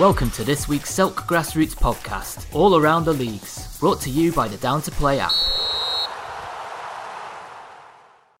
Welcome 0.00 0.30
to 0.30 0.44
this 0.44 0.66
week's 0.66 0.90
Selk 0.90 1.12
Grassroots 1.26 1.74
podcast, 1.74 2.46
all 2.54 2.74
around 2.74 3.04
the 3.04 3.12
leagues, 3.12 3.78
brought 3.78 4.00
to 4.00 4.08
you 4.08 4.32
by 4.32 4.48
the 4.48 4.56
Down 4.56 4.80
to 4.80 4.90
Play 4.90 5.20
app. 5.20 5.30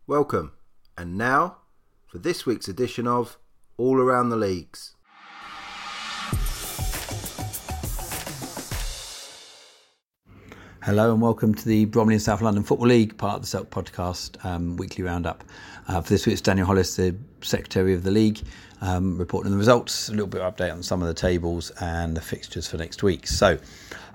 Welcome, 0.06 0.52
and 0.96 1.18
now 1.18 1.58
for 2.06 2.16
this 2.16 2.46
week's 2.46 2.66
edition 2.66 3.06
of 3.06 3.36
All 3.76 4.00
Around 4.00 4.30
the 4.30 4.36
Leagues. 4.36 4.94
Hello 10.82 11.12
and 11.12 11.20
welcome 11.20 11.54
to 11.54 11.68
the 11.68 11.84
Bromley 11.84 12.14
and 12.14 12.22
South 12.22 12.40
London 12.40 12.62
Football 12.62 12.88
League, 12.88 13.18
part 13.18 13.36
of 13.36 13.42
the 13.42 13.58
Selk 13.58 13.66
podcast 13.66 14.42
um, 14.46 14.78
weekly 14.78 15.04
roundup. 15.04 15.44
Uh, 15.86 16.00
for 16.00 16.08
this 16.08 16.24
week, 16.24 16.32
it's 16.32 16.40
Daniel 16.40 16.66
Hollis, 16.66 16.96
the 16.96 17.14
Secretary 17.42 17.92
of 17.92 18.02
the 18.02 18.10
League, 18.10 18.40
um, 18.80 19.18
reporting 19.18 19.48
on 19.48 19.52
the 19.52 19.58
results, 19.58 20.08
a 20.08 20.12
little 20.12 20.26
bit 20.26 20.40
of 20.40 20.56
update 20.56 20.72
on 20.72 20.82
some 20.82 21.02
of 21.02 21.08
the 21.08 21.12
tables 21.12 21.68
and 21.82 22.16
the 22.16 22.20
fixtures 22.22 22.66
for 22.66 22.78
next 22.78 23.02
week. 23.02 23.26
So, 23.26 23.58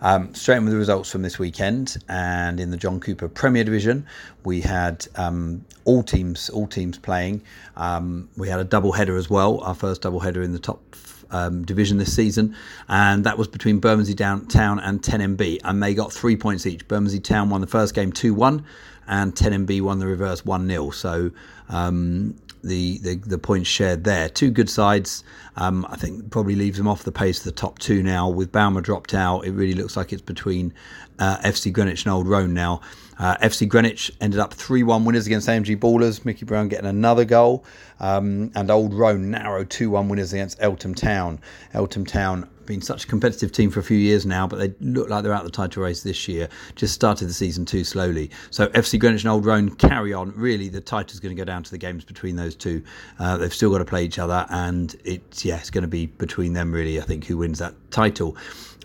um, 0.01 0.33
straight 0.33 0.57
in 0.57 0.63
with 0.63 0.73
the 0.73 0.79
results 0.79 1.11
from 1.11 1.21
this 1.21 1.37
weekend, 1.37 1.97
and 2.09 2.59
in 2.59 2.71
the 2.71 2.77
John 2.77 2.99
Cooper 2.99 3.27
Premier 3.27 3.63
Division, 3.63 4.03
we 4.43 4.61
had 4.61 5.05
um, 5.17 5.63
all 5.83 6.01
teams 6.01 6.49
all 6.49 6.65
teams 6.65 6.97
playing. 6.97 7.43
Um, 7.77 8.27
we 8.37 8.49
had 8.49 8.59
a 8.59 8.63
double 8.63 8.91
header 8.91 9.17
as 9.17 9.29
well, 9.29 9.59
our 9.59 9.75
first 9.75 10.01
double 10.01 10.19
header 10.19 10.41
in 10.41 10.51
the 10.51 10.57
top 10.57 10.95
um, 11.31 11.63
division 11.65 11.97
this 11.97 12.15
season, 12.15 12.55
and 12.87 13.23
that 13.23 13.37
was 13.37 13.47
between 13.47 13.79
Bermondsey 13.79 14.15
Town 14.15 14.79
and 14.79 15.01
10MB, 15.01 15.59
and 15.63 15.81
they 15.81 15.93
got 15.93 16.11
three 16.11 16.35
points 16.35 16.65
each. 16.65 16.87
Bermondsey 16.87 17.19
Town 17.19 17.49
won 17.49 17.61
the 17.61 17.67
first 17.67 17.93
game 17.93 18.11
2 18.11 18.33
1, 18.33 18.65
and 19.07 19.35
10MB 19.35 19.81
won 19.81 19.99
the 19.99 20.07
reverse 20.07 20.45
1 20.45 20.67
0. 20.67 20.89
So 20.91 21.31
um, 21.69 22.35
the, 22.63 22.97
the, 22.99 23.15
the 23.15 23.37
points 23.37 23.69
shared 23.69 24.03
there. 24.03 24.27
Two 24.27 24.49
good 24.49 24.69
sides. 24.69 25.23
Um, 25.55 25.85
I 25.89 25.95
think 25.95 26.31
probably 26.31 26.55
leaves 26.55 26.77
them 26.77 26.87
off 26.87 27.03
the 27.03 27.11
pace 27.11 27.39
of 27.39 27.45
the 27.45 27.51
top 27.51 27.79
two 27.79 28.03
now. 28.03 28.29
With 28.29 28.51
Baumer 28.51 28.81
dropped 28.81 29.13
out, 29.13 29.41
it 29.41 29.51
really 29.51 29.75
looks 29.75 29.95
like 29.95 30.11
it's 30.11 30.21
between 30.21 30.73
uh, 31.19 31.37
FC 31.37 31.71
Greenwich 31.71 32.05
and 32.05 32.13
Old 32.13 32.27
Roan 32.27 32.53
now. 32.53 32.81
Uh, 33.17 33.37
FC 33.37 33.67
Greenwich 33.67 34.11
ended 34.21 34.39
up 34.39 34.53
3 34.53 34.83
1 34.83 35.05
winners 35.05 35.25
against 35.27 35.47
AMG 35.47 35.77
Ballers. 35.77 36.25
Mickey 36.25 36.45
Brown 36.45 36.67
getting 36.67 36.87
another 36.87 37.25
goal. 37.25 37.65
Um, 37.99 38.51
and 38.55 38.69
Old 38.69 38.93
Roan 38.93 39.31
narrow 39.31 39.63
2 39.63 39.89
1 39.89 40.09
winners 40.09 40.33
against 40.33 40.57
Eltham 40.61 40.95
Town. 40.95 41.39
Eltham 41.73 42.05
Town 42.05 42.49
been 42.65 42.81
such 42.81 43.03
a 43.03 43.07
competitive 43.07 43.51
team 43.51 43.69
for 43.69 43.79
a 43.79 43.83
few 43.83 43.97
years 43.97 44.25
now, 44.25 44.47
but 44.47 44.57
they 44.57 44.73
look 44.79 45.09
like 45.09 45.23
they're 45.23 45.33
out 45.33 45.45
of 45.45 45.51
the 45.51 45.55
title 45.55 45.83
race 45.83 46.03
this 46.03 46.27
year. 46.27 46.49
Just 46.75 46.93
started 46.93 47.27
the 47.27 47.33
season 47.33 47.65
too 47.65 47.83
slowly. 47.83 48.31
So 48.49 48.67
FC 48.69 48.99
Greenwich 48.99 49.23
and 49.23 49.31
Old 49.31 49.45
Roan 49.45 49.69
carry 49.75 50.13
on. 50.13 50.31
Really, 50.35 50.69
the 50.69 50.81
title's 50.81 51.19
going 51.19 51.35
to 51.35 51.39
go 51.39 51.45
down 51.45 51.63
to 51.63 51.71
the 51.71 51.77
games 51.77 52.03
between 52.03 52.35
those 52.35 52.55
two. 52.55 52.83
Uh, 53.19 53.37
they've 53.37 53.53
still 53.53 53.71
got 53.71 53.79
to 53.79 53.85
play 53.85 54.03
each 54.03 54.19
other, 54.19 54.45
and 54.49 54.95
it's 55.03 55.45
yeah, 55.45 55.57
it's 55.57 55.69
going 55.69 55.83
to 55.83 55.87
be 55.87 56.07
between 56.07 56.53
them 56.53 56.71
really. 56.71 56.99
I 56.99 57.03
think 57.03 57.25
who 57.25 57.37
wins 57.37 57.59
that 57.59 57.75
title. 57.91 58.35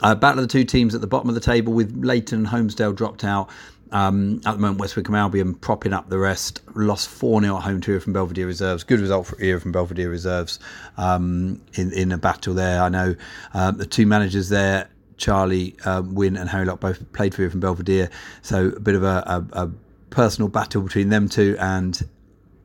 Uh, 0.02 0.14
battle 0.14 0.42
of 0.42 0.48
the 0.48 0.52
two 0.52 0.64
teams 0.64 0.94
at 0.94 1.02
the 1.02 1.06
bottom 1.06 1.28
of 1.28 1.34
the 1.34 1.40
table 1.40 1.72
with 1.72 1.94
Leighton 2.02 2.38
and 2.38 2.48
Holmesdale 2.48 2.94
dropped 2.94 3.24
out. 3.24 3.50
Um, 3.92 4.40
at 4.46 4.52
the 4.52 4.58
moment, 4.58 4.80
West 4.80 4.96
Wickham 4.96 5.14
Albion 5.14 5.54
propping 5.54 5.92
up 5.92 6.08
the 6.08 6.18
rest. 6.18 6.62
Lost 6.74 7.08
4 7.08 7.42
0 7.42 7.56
at 7.56 7.62
home 7.62 7.80
to 7.82 7.98
from 8.00 8.12
Belvedere 8.12 8.46
Reserves. 8.46 8.84
Good 8.84 9.00
result 9.00 9.26
for 9.26 9.40
Era 9.40 9.60
from 9.60 9.72
Belvedere 9.72 10.10
Reserves 10.10 10.58
um, 10.96 11.60
in, 11.74 11.92
in 11.92 12.12
a 12.12 12.18
battle 12.18 12.54
there. 12.54 12.82
I 12.82 12.88
know 12.88 13.14
um, 13.54 13.78
the 13.78 13.86
two 13.86 14.06
managers 14.06 14.48
there, 14.48 14.88
Charlie 15.16 15.76
uh, 15.84 16.02
Wynn 16.04 16.36
and 16.36 16.48
Harry 16.48 16.64
Locke, 16.64 16.80
both 16.80 17.12
played 17.12 17.34
for 17.34 17.42
Era 17.42 17.50
from 17.50 17.60
Belvedere. 17.60 18.10
So 18.42 18.68
a 18.68 18.80
bit 18.80 18.94
of 18.94 19.02
a, 19.02 19.46
a, 19.52 19.64
a, 19.64 19.70
personal 20.10 20.48
battle 20.48 20.82
between 20.82 21.08
them 21.08 21.28
two. 21.28 21.56
And 21.60 22.00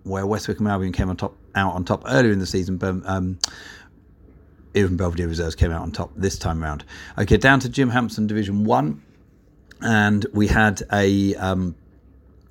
where 0.03 0.25
West 0.25 0.47
Wickham 0.47 0.67
Albion 0.67 0.91
came 0.91 1.09
on 1.09 1.17
top, 1.17 1.35
out 1.55 1.73
on 1.73 1.85
top 1.85 2.03
earlier 2.07 2.31
in 2.31 2.39
the 2.39 2.47
season, 2.47 2.77
but. 2.77 2.95
Um, 3.05 3.39
even 4.77 4.97
Belvedere 4.97 5.29
Reserves 5.29 5.55
came 5.55 5.71
out 5.71 5.83
on 5.83 5.91
top 5.93 6.11
this 6.17 6.37
time 6.37 6.61
round. 6.61 6.83
Okay, 7.17 7.37
down 7.37 7.61
to 7.61 7.69
Jim 7.69 7.89
Hampson 7.89 8.27
Division 8.27 8.65
1 8.65 9.01
and 9.85 10.25
we 10.33 10.47
had 10.47 10.81
a, 10.91 11.35
um, 11.35 11.75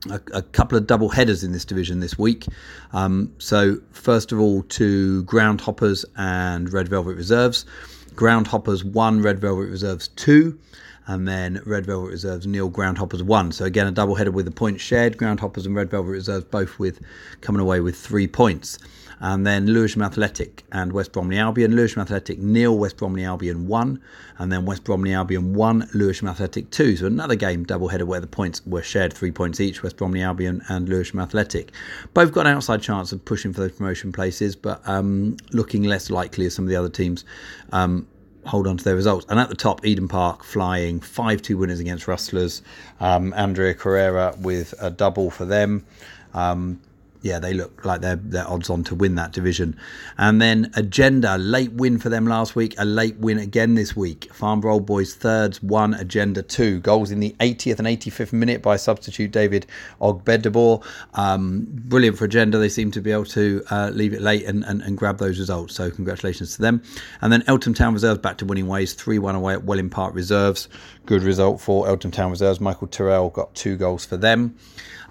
a, 0.08 0.20
a 0.32 0.42
couple 0.42 0.78
of 0.78 0.86
double 0.86 1.08
headers 1.08 1.42
in 1.42 1.52
this 1.52 1.64
division 1.64 2.00
this 2.00 2.16
week. 2.16 2.46
Um, 2.92 3.34
so 3.38 3.80
first 3.90 4.32
of 4.32 4.38
all, 4.38 4.62
to 4.62 5.24
Groundhoppers 5.24 6.04
and 6.16 6.72
Red 6.72 6.88
Velvet 6.88 7.16
Reserves. 7.16 7.66
Groundhoppers 8.14 8.84
one, 8.84 9.20
Red 9.20 9.40
Velvet 9.40 9.68
Reserves 9.68 10.08
two 10.08 10.58
and 11.06 11.28
then 11.28 11.60
Red 11.64 11.86
Velvet 11.86 12.10
Reserves 12.10 12.46
nil, 12.46 12.70
Groundhoppers 12.70 13.22
one. 13.22 13.52
So 13.52 13.64
again, 13.64 13.86
a 13.86 13.92
double 13.92 14.14
header 14.14 14.30
with 14.30 14.46
the 14.46 14.50
points 14.50 14.82
shared. 14.82 15.16
Groundhoppers 15.16 15.66
and 15.66 15.74
Red 15.74 15.90
Velvet 15.90 16.10
Reserves 16.10 16.44
both 16.44 16.78
with 16.78 17.00
coming 17.40 17.60
away 17.60 17.80
with 17.80 17.96
three 17.96 18.26
points 18.26 18.78
and 19.20 19.46
then 19.46 19.66
Lewisham 19.66 20.02
Athletic 20.02 20.64
and 20.72 20.92
West 20.92 21.12
Bromley 21.12 21.38
Albion. 21.38 21.74
Lewisham 21.74 22.02
Athletic 22.02 22.38
nil, 22.38 22.76
West 22.76 22.96
Bromley 22.96 23.24
Albion 23.24 23.66
one, 23.66 24.00
and 24.38 24.52
then 24.52 24.66
West 24.66 24.84
Bromley 24.84 25.14
Albion 25.14 25.54
one, 25.54 25.88
Lewisham 25.94 26.28
Athletic 26.28 26.70
two. 26.70 26.96
So 26.96 27.06
another 27.06 27.34
game 27.34 27.64
double 27.64 27.88
header 27.88 28.06
where 28.06 28.20
the 28.20 28.26
points 28.26 28.64
were 28.66 28.82
shared 28.82 29.12
three 29.12 29.30
points 29.30 29.60
each, 29.60 29.82
West 29.82 29.96
Bromley 29.96 30.22
Albion 30.22 30.62
and 30.68 30.88
Lewisham 30.88 31.20
Athletic. 31.20 31.72
Both 32.12 32.32
got 32.32 32.46
an 32.46 32.56
outside 32.56 32.82
chance 32.82 33.12
of 33.12 33.24
pushing 33.24 33.52
for 33.52 33.62
those 33.62 33.72
promotion 33.72 34.12
places, 34.12 34.56
but 34.56 34.86
um, 34.86 35.36
looking 35.52 35.84
less 35.84 36.10
likely 36.10 36.46
as 36.46 36.54
some 36.54 36.66
of 36.66 36.68
the 36.68 36.76
other 36.76 36.88
teams. 36.88 37.24
Um, 37.72 38.06
hold 38.46 38.66
on 38.66 38.76
to 38.76 38.84
their 38.84 38.96
results. 38.96 39.26
And 39.28 39.38
at 39.38 39.48
the 39.48 39.54
top, 39.54 39.84
Eden 39.84 40.08
Park 40.08 40.44
flying 40.44 41.00
5 41.00 41.42
2 41.42 41.56
winners 41.56 41.80
against 41.80 42.08
Rustlers. 42.08 42.62
Um, 43.00 43.32
Andrea 43.34 43.74
Carrera 43.74 44.34
with 44.38 44.74
a 44.80 44.90
double 44.90 45.30
for 45.30 45.44
them. 45.44 45.84
Um, 46.32 46.80
yeah, 47.24 47.38
they 47.38 47.54
look 47.54 47.86
like 47.86 48.02
they're 48.02 48.16
they're 48.16 48.46
odds 48.46 48.68
on 48.68 48.84
to 48.84 48.94
win 48.94 49.14
that 49.14 49.32
division. 49.32 49.78
And 50.18 50.42
then 50.42 50.70
Agenda, 50.74 51.38
late 51.38 51.72
win 51.72 51.98
for 51.98 52.10
them 52.10 52.26
last 52.26 52.54
week, 52.54 52.74
a 52.76 52.84
late 52.84 53.16
win 53.16 53.38
again 53.38 53.76
this 53.76 53.96
week. 53.96 54.30
Farnborough 54.30 54.74
Old 54.74 54.84
Boys 54.84 55.14
thirds, 55.14 55.62
one 55.62 55.94
Agenda 55.94 56.42
two. 56.42 56.80
Goals 56.80 57.10
in 57.10 57.20
the 57.20 57.34
80th 57.40 57.78
and 57.78 57.88
85th 57.88 58.34
minute 58.34 58.60
by 58.60 58.76
substitute 58.76 59.30
David 59.30 59.66
Ogbedabor. 60.02 60.84
Um, 61.14 61.66
brilliant 61.70 62.18
for 62.18 62.26
Agenda. 62.26 62.58
They 62.58 62.68
seem 62.68 62.90
to 62.90 63.00
be 63.00 63.10
able 63.10 63.24
to 63.24 63.64
uh, 63.70 63.90
leave 63.94 64.12
it 64.12 64.20
late 64.20 64.44
and, 64.44 64.62
and, 64.64 64.82
and, 64.82 64.98
grab 64.98 65.16
those 65.16 65.38
results. 65.38 65.74
So 65.74 65.90
congratulations 65.90 66.56
to 66.56 66.62
them. 66.62 66.82
And 67.22 67.32
then 67.32 67.42
Eltham 67.46 67.72
Town 67.72 67.94
Reserves 67.94 68.18
back 68.18 68.36
to 68.38 68.44
winning 68.44 68.68
ways, 68.68 68.92
3 68.92 69.18
1 69.18 69.34
away 69.34 69.54
at 69.54 69.64
Welling 69.64 69.88
Park 69.88 70.14
Reserves. 70.14 70.68
Good 71.06 71.22
result 71.22 71.62
for 71.62 71.88
Eltham 71.88 72.10
Town 72.10 72.30
Reserves. 72.30 72.60
Michael 72.60 72.86
Terrell 72.86 73.30
got 73.30 73.54
two 73.54 73.78
goals 73.78 74.04
for 74.04 74.18
them. 74.18 74.56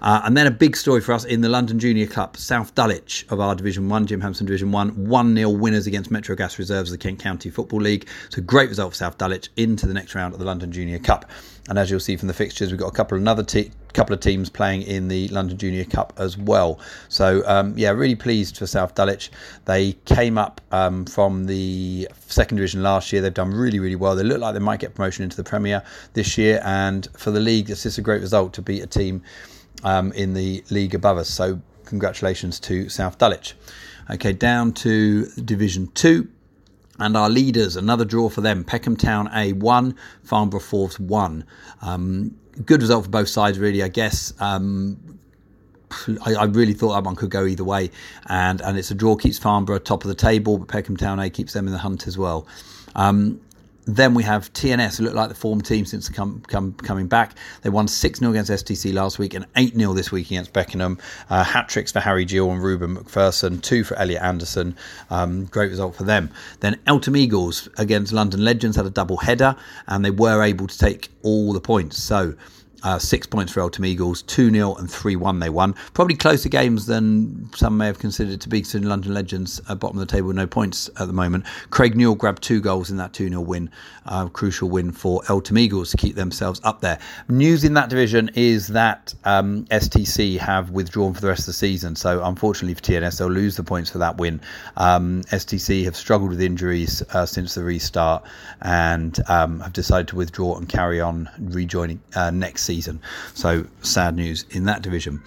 Uh, 0.00 0.22
and 0.24 0.36
then 0.36 0.46
a 0.46 0.50
big 0.50 0.76
story 0.76 1.00
for 1.00 1.12
us 1.12 1.24
in 1.24 1.40
the 1.40 1.48
London 1.48 1.78
Junior 1.78 2.06
Cup, 2.06 2.36
South 2.36 2.74
Dulwich 2.74 3.26
of 3.30 3.40
our 3.40 3.54
Division 3.54 3.88
1, 3.88 4.06
Jim 4.06 4.20
Hampson 4.20 4.46
Division 4.46 4.72
1, 4.72 5.08
1 5.08 5.36
0 5.36 5.50
winners 5.50 5.86
against 5.86 6.10
Metro 6.10 6.34
Gas 6.36 6.58
Reserves 6.58 6.90
of 6.90 6.98
the 6.98 7.02
Kent 7.02 7.18
County 7.20 7.50
Football 7.50 7.80
League. 7.80 8.08
So 8.30 8.42
great 8.42 8.68
result 8.68 8.92
for 8.92 8.96
South 8.96 9.18
Dulwich 9.18 9.48
into 9.56 9.86
the 9.86 9.94
next 9.94 10.14
round 10.14 10.34
of 10.34 10.40
the 10.40 10.46
London 10.46 10.72
Junior 10.72 10.98
Cup. 10.98 11.30
And 11.68 11.78
as 11.78 11.90
you'll 11.90 12.00
see 12.00 12.16
from 12.16 12.28
the 12.28 12.34
fixtures, 12.34 12.70
we've 12.70 12.80
got 12.80 12.88
a 12.88 12.96
couple 12.96 13.16
of 13.16 13.22
another 13.22 13.42
te- 13.42 13.70
couple 13.94 14.12
of 14.12 14.20
teams 14.20 14.50
playing 14.50 14.82
in 14.82 15.08
the 15.08 15.28
London 15.28 15.56
Junior 15.56 15.84
Cup 15.84 16.12
as 16.18 16.36
well. 16.36 16.78
So 17.08 17.42
um, 17.46 17.72
yeah, 17.78 17.90
really 17.90 18.16
pleased 18.16 18.58
for 18.58 18.66
South 18.66 18.94
Dulwich. 18.94 19.30
They 19.64 19.92
came 20.04 20.36
up 20.36 20.60
um, 20.72 21.06
from 21.06 21.46
the 21.46 22.08
second 22.26 22.56
division 22.56 22.82
last 22.82 23.12
year. 23.12 23.22
They've 23.22 23.32
done 23.32 23.52
really 23.52 23.78
really 23.78 23.96
well. 23.96 24.14
They 24.14 24.24
look 24.24 24.40
like 24.40 24.52
they 24.52 24.60
might 24.60 24.80
get 24.80 24.94
promotion 24.94 25.24
into 25.24 25.36
the 25.36 25.44
Premier 25.44 25.82
this 26.12 26.36
year. 26.36 26.60
And 26.64 27.08
for 27.16 27.30
the 27.30 27.40
league, 27.40 27.70
it's 27.70 27.84
just 27.84 27.96
a 27.96 28.02
great 28.02 28.20
result 28.20 28.52
to 28.54 28.62
beat 28.62 28.82
a 28.82 28.86
team 28.86 29.22
um, 29.84 30.12
in 30.12 30.34
the 30.34 30.64
league 30.70 30.94
above 30.94 31.18
us. 31.18 31.30
So 31.30 31.60
congratulations 31.84 32.58
to 32.60 32.88
South 32.88 33.18
Dulwich. 33.18 33.54
Okay, 34.10 34.32
down 34.32 34.72
to 34.72 35.26
Division 35.44 35.88
2. 35.94 36.28
And 37.00 37.16
our 37.16 37.28
leaders, 37.28 37.76
another 37.76 38.04
draw 38.04 38.28
for 38.28 38.40
them. 38.40 38.62
Peckham 38.62 38.96
Town 38.96 39.28
A 39.34 39.52
1, 39.52 39.96
Farnborough 40.22 40.60
Fourth 40.60 41.00
1. 41.00 41.44
Um, 41.82 42.36
good 42.64 42.82
result 42.82 43.04
for 43.04 43.10
both 43.10 43.28
sides, 43.28 43.58
really, 43.58 43.82
I 43.82 43.88
guess. 43.88 44.32
Um, 44.40 45.18
I, 46.24 46.34
I, 46.34 46.44
really 46.44 46.72
thought 46.72 46.94
that 46.94 47.04
one 47.04 47.16
could 47.16 47.30
go 47.30 47.46
either 47.46 47.64
way. 47.64 47.90
And, 48.26 48.60
and 48.60 48.78
it's 48.78 48.90
a 48.92 48.94
draw, 48.94 49.16
keeps 49.16 49.38
Farnborough 49.38 49.80
top 49.80 50.04
of 50.04 50.08
the 50.08 50.14
table, 50.14 50.58
but 50.58 50.68
Peckham 50.68 50.96
Town 50.96 51.18
A 51.18 51.30
keeps 51.30 51.52
them 51.52 51.66
in 51.66 51.72
the 51.72 51.78
hunt 51.78 52.06
as 52.06 52.16
well. 52.16 52.46
Um, 52.94 53.40
then 53.86 54.14
we 54.14 54.22
have 54.22 54.52
TNS, 54.52 54.98
who 54.98 55.04
look 55.04 55.14
like 55.14 55.28
the 55.28 55.34
form 55.34 55.60
team 55.60 55.84
since 55.84 56.08
come, 56.08 56.42
come, 56.46 56.72
coming 56.74 57.06
back. 57.06 57.36
They 57.62 57.70
won 57.70 57.88
6 57.88 58.18
0 58.18 58.30
against 58.30 58.50
STC 58.50 58.94
last 58.94 59.18
week 59.18 59.34
and 59.34 59.46
8 59.56 59.74
0 59.74 59.92
this 59.92 60.10
week 60.10 60.26
against 60.26 60.52
Beckenham. 60.52 60.98
Uh, 61.28 61.44
hat 61.44 61.68
tricks 61.68 61.92
for 61.92 62.00
Harry 62.00 62.24
Gill 62.24 62.50
and 62.50 62.62
Ruben 62.62 62.96
McPherson, 62.96 63.62
two 63.62 63.84
for 63.84 63.96
Elliot 63.96 64.22
Anderson. 64.22 64.76
Um, 65.10 65.44
great 65.46 65.70
result 65.70 65.94
for 65.94 66.04
them. 66.04 66.30
Then 66.60 66.78
Eltham 66.86 67.16
Eagles 67.16 67.68
against 67.76 68.12
London 68.12 68.44
Legends 68.44 68.76
had 68.76 68.86
a 68.86 68.90
double 68.90 69.18
header 69.18 69.56
and 69.86 70.04
they 70.04 70.10
were 70.10 70.42
able 70.42 70.66
to 70.66 70.78
take 70.78 71.10
all 71.22 71.52
the 71.52 71.60
points. 71.60 72.02
So 72.02 72.34
Uh, 72.84 72.98
six 72.98 73.26
points 73.26 73.50
for 73.50 73.60
Eltham 73.60 73.86
Eagles, 73.86 74.20
2 74.20 74.50
0 74.50 74.74
and 74.74 74.90
3 74.90 75.16
1 75.16 75.38
they 75.38 75.48
won. 75.48 75.74
Probably 75.94 76.14
closer 76.14 76.50
games 76.50 76.84
than 76.84 77.48
some 77.54 77.78
may 77.78 77.86
have 77.86 77.98
considered 77.98 78.42
to 78.42 78.48
be, 78.50 78.60
considering 78.60 78.90
London 78.90 79.14
Legends 79.14 79.58
at 79.70 79.80
bottom 79.80 79.98
of 79.98 80.06
the 80.06 80.12
table 80.12 80.34
no 80.34 80.46
points 80.46 80.90
at 81.00 81.06
the 81.06 81.14
moment. 81.14 81.46
Craig 81.70 81.96
Newell 81.96 82.14
grabbed 82.14 82.42
two 82.42 82.60
goals 82.60 82.90
in 82.90 82.98
that 82.98 83.14
2 83.14 83.30
0 83.30 83.40
win, 83.40 83.70
uh, 84.04 84.28
crucial 84.28 84.68
win 84.68 84.92
for 84.92 85.22
Eltham 85.30 85.56
Eagles 85.56 85.92
to 85.92 85.96
keep 85.96 86.14
themselves 86.14 86.60
up 86.62 86.82
there. 86.82 86.98
News 87.30 87.64
in 87.64 87.72
that 87.72 87.88
division 87.88 88.30
is 88.34 88.68
that 88.68 89.14
um, 89.24 89.64
STC 89.70 90.36
have 90.36 90.68
withdrawn 90.68 91.14
for 91.14 91.22
the 91.22 91.28
rest 91.28 91.40
of 91.40 91.46
the 91.46 91.52
season, 91.54 91.96
so 91.96 92.22
unfortunately 92.22 92.74
for 92.74 92.82
TNS, 92.82 93.18
they'll 93.18 93.28
lose 93.28 93.56
the 93.56 93.64
points 93.64 93.88
for 93.88 93.96
that 93.96 94.18
win. 94.18 94.42
Um, 94.76 95.22
STC 95.22 95.84
have 95.84 95.96
struggled 95.96 96.28
with 96.28 96.42
injuries 96.42 97.02
uh, 97.14 97.24
since 97.24 97.54
the 97.54 97.64
restart 97.64 98.24
and 98.60 99.18
um, 99.30 99.60
have 99.60 99.72
decided 99.72 100.08
to 100.08 100.16
withdraw 100.16 100.58
and 100.58 100.68
carry 100.68 101.00
on 101.00 101.30
rejoining 101.38 102.02
uh, 102.14 102.30
next 102.30 102.64
season 102.64 102.73
season. 102.74 103.00
So 103.34 103.66
sad 103.82 104.16
news 104.16 104.44
in 104.50 104.64
that 104.64 104.82
division. 104.82 105.22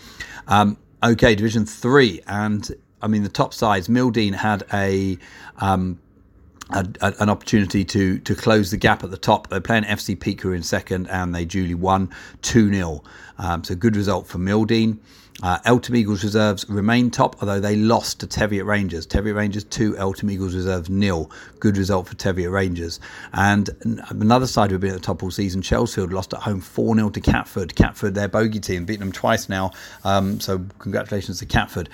Um, 0.48 0.78
okay, 1.04 1.36
Division 1.36 1.66
Three, 1.66 2.22
and 2.28 2.70
I 3.02 3.08
mean 3.08 3.24
the 3.24 3.30
top 3.30 3.54
sides. 3.54 3.88
Mildeen 3.88 4.34
had 4.34 4.64
a 4.74 5.18
um, 5.58 6.00
a, 6.72 6.86
a, 7.02 7.14
an 7.20 7.30
opportunity 7.30 7.86
to 7.86 8.20
to 8.20 8.36
close 8.36 8.72
the 8.72 8.78
gap 8.78 9.04
at 9.04 9.12
the 9.12 9.18
top. 9.18 9.48
They're 9.48 9.62
playing 9.62 9.84
FC 9.84 10.20
Peak 10.20 10.44
in 10.44 10.64
second, 10.64 11.08
and 11.08 11.34
they 11.34 11.46
duly 11.46 11.76
won 11.76 12.10
2 12.42 12.74
0. 12.74 13.04
Um, 13.38 13.64
so, 13.64 13.76
good 13.76 13.96
result 13.96 14.28
for 14.28 14.40
Mildeen. 14.40 14.98
Uh, 15.44 15.60
Eltham 15.66 15.96
Eagles 15.96 16.24
reserves 16.24 16.68
remain 16.68 17.12
top, 17.12 17.36
although 17.42 17.60
they 17.60 17.76
lost 17.76 18.20
to 18.20 18.28
Teviot 18.28 18.66
Rangers. 18.66 19.06
Teviot 19.06 19.36
Rangers 19.36 19.64
2, 19.66 19.98
Eltham 19.98 20.32
Eagles 20.32 20.56
reserves 20.56 20.90
nil. 20.90 21.30
Good 21.60 21.78
result 21.78 22.08
for 22.08 22.16
Teviot 22.16 22.52
Rangers. 22.52 23.00
And 23.34 23.70
another 24.10 24.48
side 24.48 24.72
who've 24.72 24.82
been 24.82 24.92
at 24.92 24.96
the 24.96 25.02
top 25.02 25.22
all 25.22 25.32
season, 25.32 25.62
Chelsfield, 25.62 26.12
lost 26.12 26.34
at 26.34 26.40
home 26.40 26.62
4 26.62 26.96
0 26.96 27.10
to 27.12 27.22
Catford. 27.22 27.76
Catford, 27.76 28.16
their 28.16 28.28
bogey 28.28 28.60
team, 28.60 28.86
beaten 28.86 29.02
them 29.02 29.12
twice 29.12 29.48
now. 29.48 29.72
Um, 30.04 30.40
so 30.40 30.66
congratulations 30.80 31.40
to 31.40 31.46
Catford. 31.46 31.90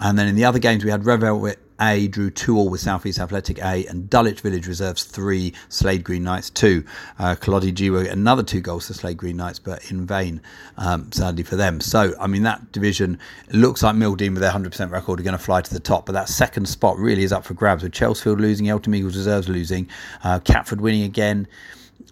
And 0.00 0.18
then 0.18 0.26
in 0.26 0.34
the 0.34 0.44
other 0.44 0.58
games, 0.58 0.84
we 0.84 0.90
had 0.90 1.04
Revel 1.04 1.52
a 1.80 2.08
drew 2.08 2.30
2 2.30 2.56
all 2.56 2.68
with 2.68 2.80
Southeast 2.80 3.18
Athletic 3.18 3.58
A, 3.58 3.86
and 3.86 4.10
Dulwich 4.10 4.40
Village 4.40 4.66
reserves 4.66 5.04
3, 5.04 5.52
Slade 5.68 6.04
Green 6.04 6.22
Knights 6.22 6.50
2. 6.50 6.84
Uh, 7.18 7.34
Kalodi 7.34 7.72
Jiwa 7.72 8.10
another 8.10 8.42
two 8.42 8.60
goals 8.60 8.86
for 8.86 8.94
Slade 8.94 9.16
Green 9.16 9.36
Knights, 9.36 9.58
but 9.58 9.90
in 9.90 10.06
vain, 10.06 10.40
um, 10.76 11.10
sadly 11.12 11.42
for 11.42 11.56
them. 11.56 11.80
So, 11.80 12.14
I 12.20 12.26
mean, 12.26 12.42
that 12.42 12.72
division 12.72 13.18
looks 13.52 13.82
like 13.82 13.94
Mildeen 13.94 14.32
with 14.32 14.40
their 14.40 14.52
100% 14.52 14.90
record 14.90 15.20
are 15.20 15.22
going 15.22 15.36
to 15.36 15.42
fly 15.42 15.60
to 15.60 15.72
the 15.72 15.80
top, 15.80 16.06
but 16.06 16.12
that 16.12 16.28
second 16.28 16.66
spot 16.66 16.98
really 16.98 17.22
is 17.22 17.32
up 17.32 17.44
for 17.44 17.54
grabs 17.54 17.82
with 17.82 17.92
Chelsfield 17.92 18.38
losing, 18.40 18.68
Eltham 18.68 18.94
Eagles 18.94 19.16
reserves 19.16 19.48
losing, 19.48 19.88
uh, 20.24 20.38
Catford 20.40 20.80
winning 20.80 21.02
again. 21.02 21.48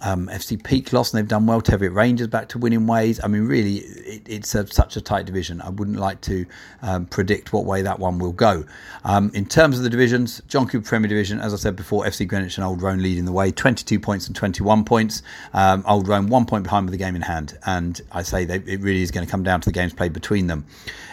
Um, 0.00 0.28
FC 0.28 0.62
Peak 0.62 0.92
lost 0.92 1.12
and 1.12 1.18
they've 1.18 1.28
done 1.28 1.46
well. 1.46 1.60
Teviot 1.60 1.92
Rangers 1.92 2.28
back 2.28 2.48
to 2.50 2.58
winning 2.58 2.86
ways. 2.86 3.20
I 3.22 3.28
mean, 3.28 3.46
really, 3.46 3.76
it, 3.76 4.22
it's 4.28 4.54
a, 4.54 4.66
such 4.66 4.96
a 4.96 5.00
tight 5.00 5.26
division. 5.26 5.60
I 5.60 5.70
wouldn't 5.70 5.98
like 5.98 6.20
to 6.22 6.46
um, 6.82 7.06
predict 7.06 7.52
what 7.52 7.64
way 7.64 7.82
that 7.82 7.98
one 7.98 8.18
will 8.18 8.32
go. 8.32 8.64
Um, 9.04 9.30
in 9.34 9.46
terms 9.46 9.78
of 9.78 9.84
the 9.84 9.90
divisions, 9.90 10.40
John 10.48 10.68
Cooper 10.68 10.86
Premier 10.86 11.08
Division, 11.08 11.40
as 11.40 11.52
I 11.52 11.56
said 11.56 11.76
before, 11.76 12.04
FC 12.04 12.26
Greenwich 12.26 12.56
and 12.56 12.64
Old 12.64 12.82
Roan 12.82 13.02
leading 13.02 13.24
the 13.24 13.32
way, 13.32 13.50
22 13.50 13.98
points 13.98 14.26
and 14.26 14.36
21 14.36 14.84
points. 14.84 15.22
Um, 15.52 15.84
Old 15.86 16.08
Roan 16.08 16.28
one 16.28 16.46
point 16.46 16.64
behind 16.64 16.86
with 16.86 16.92
the 16.92 16.98
game 16.98 17.16
in 17.16 17.22
hand, 17.22 17.58
and 17.66 18.00
I 18.12 18.22
say 18.22 18.44
they, 18.44 18.56
it 18.56 18.80
really 18.80 19.02
is 19.02 19.10
going 19.10 19.26
to 19.26 19.30
come 19.30 19.42
down 19.42 19.60
to 19.60 19.68
the 19.68 19.72
games 19.72 19.92
played 19.92 20.12
between 20.12 20.46
them. 20.46 20.66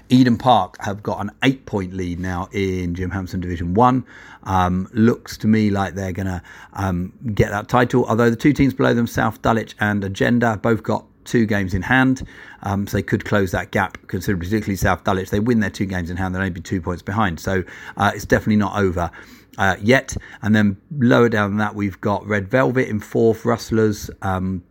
Eden 0.10 0.38
Park 0.38 0.78
have 0.82 1.02
got 1.02 1.20
an 1.20 1.32
eight 1.44 1.66
point 1.66 1.94
lead 1.94 2.20
now 2.20 2.48
in 2.52 2.94
Jim 2.94 3.10
Hampson 3.10 3.40
Division 3.40 3.74
1. 3.74 4.06
Um, 4.44 4.88
looks 4.94 5.38
to 5.38 5.48
me 5.48 5.72
like 5.72 5.96
they're 5.96 6.12
going 6.12 6.28
to 6.28 6.44
um, 6.74 7.14
get 7.34 7.50
that 7.50 7.68
title, 7.68 8.06
although 8.06 8.30
the 8.30 8.36
two 8.36 8.54
teams 8.54 8.75
below 8.78 8.94
them, 8.94 9.08
South 9.08 9.42
Dulwich 9.42 9.76
and 9.80 10.04
Agenda, 10.04 10.58
both 10.58 10.84
got 10.84 11.06
two 11.26 11.46
games 11.46 11.74
in 11.74 11.82
hand, 11.82 12.26
um, 12.64 12.88
so 12.88 12.98
they 12.98 13.04
could 13.04 13.26
close 13.26 13.52
that 13.52 13.72
gap 13.72 13.98
considerably, 14.08 14.48
particularly 14.48 14.76
South 14.76 15.04
Dulwich. 15.04 15.30
They 15.30 15.40
win 15.40 15.60
their 15.60 15.70
two 15.70 15.86
games 15.86 16.10
in 16.10 16.18
hand, 16.18 16.34
they'll 16.36 16.42
only 16.42 16.52
be 16.52 16.62
two 16.62 16.82
points 16.82 17.02
behind, 17.02 17.40
so 17.40 17.64
uh, 17.98 18.12
it's 18.14 18.26
definitely 18.26 18.58
not 18.58 18.78
over. 18.78 19.12
Uh, 19.58 19.76
yet, 19.82 20.18
and 20.42 20.54
then 20.54 20.78
lower 21.00 21.30
down 21.30 21.52
than 21.52 21.58
that, 21.58 21.76
we've 21.76 22.00
got 22.02 22.26
Red 22.28 22.50
Velvet 22.50 22.90
in 22.90 23.00
fourth, 23.00 23.46
Rustlers 23.46 24.10
um, 24.22 24.64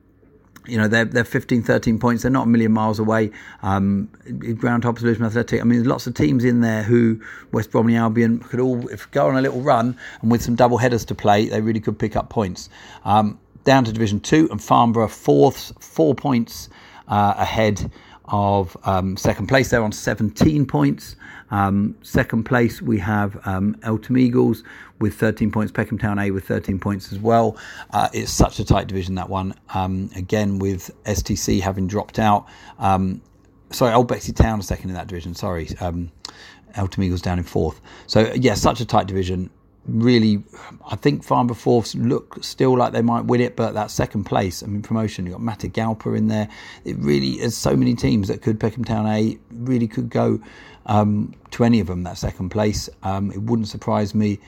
you 0.67 0.79
know 0.79 0.89
they're 0.89 1.05
they're 1.05 1.25
15 1.25 1.63
13 1.63 1.99
points. 1.99 2.23
They're 2.23 2.31
not 2.31 2.45
a 2.45 2.49
million 2.49 2.73
miles 2.73 2.99
away. 2.99 3.31
Um 3.63 4.09
ground 4.59 4.83
top 4.83 4.99
solution 4.99 5.25
athletic. 5.25 5.61
I 5.61 5.65
mean 5.65 5.79
there's 5.79 5.87
lots 5.87 6.07
of 6.07 6.15
teams 6.15 6.45
in 6.45 6.61
there 6.61 6.83
who 6.83 7.21
west 7.53 7.71
bromley 7.71 7.97
albion 7.97 8.39
could 8.39 8.61
all 8.61 8.89
if 8.89 9.11
go 9.11 9.29
on 9.29 9.37
a 9.37 9.43
little 9.43 9.61
run 9.61 9.97
and 10.23 10.31
with 10.31 10.43
some 10.43 10.55
double 10.55 10.79
headers 10.79 11.05
to 11.07 11.15
play 11.15 11.49
they 11.49 11.61
really 11.61 11.81
could 11.81 11.99
pick 11.99 12.17
up 12.17 12.31
points. 12.31 12.69
Um, 13.05 13.39
down 13.65 13.85
to 13.85 13.93
division 13.93 14.21
2 14.21 14.49
and 14.51 14.63
farnborough 14.63 15.09
fourth 15.09 15.73
four 15.83 16.15
points 16.15 16.69
uh, 17.09 17.35
ahead 17.37 17.91
of 18.27 18.77
um, 18.85 19.17
second 19.17 19.47
place 19.47 19.71
they're 19.71 19.83
on 19.83 19.93
17 19.93 20.67
points 20.67 21.17
um, 21.55 21.97
second 22.03 22.45
place, 22.45 22.83
we 22.83 22.99
have 22.99 23.39
um, 23.47 23.77
Eltham 23.85 24.19
Eagles 24.19 24.65
with 24.99 25.15
13 25.15 25.53
points, 25.53 25.71
Peckham 25.71 25.99
Town 25.99 26.19
A 26.19 26.33
with 26.33 26.45
13 26.49 26.81
points 26.81 27.13
as 27.13 27.19
well. 27.21 27.57
Uh, 27.93 28.09
it's 28.13 28.33
such 28.33 28.59
a 28.59 28.65
tight 28.65 28.89
division, 28.89 29.15
that 29.15 29.29
one. 29.29 29.55
Um, 29.73 30.11
again, 30.17 30.59
with 30.59 30.91
STC 31.05 31.61
having 31.61 31.87
dropped 31.87 32.19
out. 32.19 32.47
Um, 32.81 33.23
sorry, 33.71 33.95
Old 33.95 34.09
Bexley 34.09 34.35
Town 34.35 34.63
second 34.63 34.91
in 34.91 34.97
that 34.97 35.07
division. 35.07 35.35
Sorry. 35.35 35.69
Um, 35.81 36.11
Eltham 36.75 37.05
Eagles 37.05 37.23
down 37.23 37.39
in 37.39 37.45
fourth. 37.45 37.81
So, 38.09 38.33
yeah, 38.35 38.55
such 38.55 38.81
a 38.81 38.85
tight 38.85 39.07
division 39.07 39.49
really, 39.87 40.43
I 40.91 40.97
think 40.97 41.25
Farnborough 41.25 41.57
Fourths 41.57 41.95
look 41.95 42.43
still 42.43 42.77
like 42.77 42.93
they 42.93 43.03
might 43.03 43.25
win 43.27 43.41
it, 43.41 43.57
but 43.57 43.75
that 43.75 43.91
second 43.91 44.25
place, 44.25 44.63
I 44.63 44.67
mean, 44.67 44.83
promotion, 44.83 45.27
you've 45.27 45.35
got 45.35 45.59
Matagalpa 45.59 46.17
in 46.17 46.29
there. 46.29 46.49
It 46.85 46.97
really 46.99 47.41
is 47.41 47.57
so 47.57 47.77
many 47.77 47.95
teams 47.95 48.29
that 48.29 48.43
could, 48.43 48.59
Peckham 48.59 48.85
Town 48.85 49.07
A 49.07 49.39
really 49.53 49.89
could 49.89 50.11
go 50.11 50.41
um, 50.87 51.35
to 51.51 51.65
any 51.65 51.81
of 51.81 51.87
them, 51.87 52.03
that 52.05 52.19
second 52.19 52.51
place. 52.51 52.89
Um, 53.03 53.31
it 53.31 53.43
wouldn't 53.43 53.69
surprise 53.69 54.15
me 54.15 54.39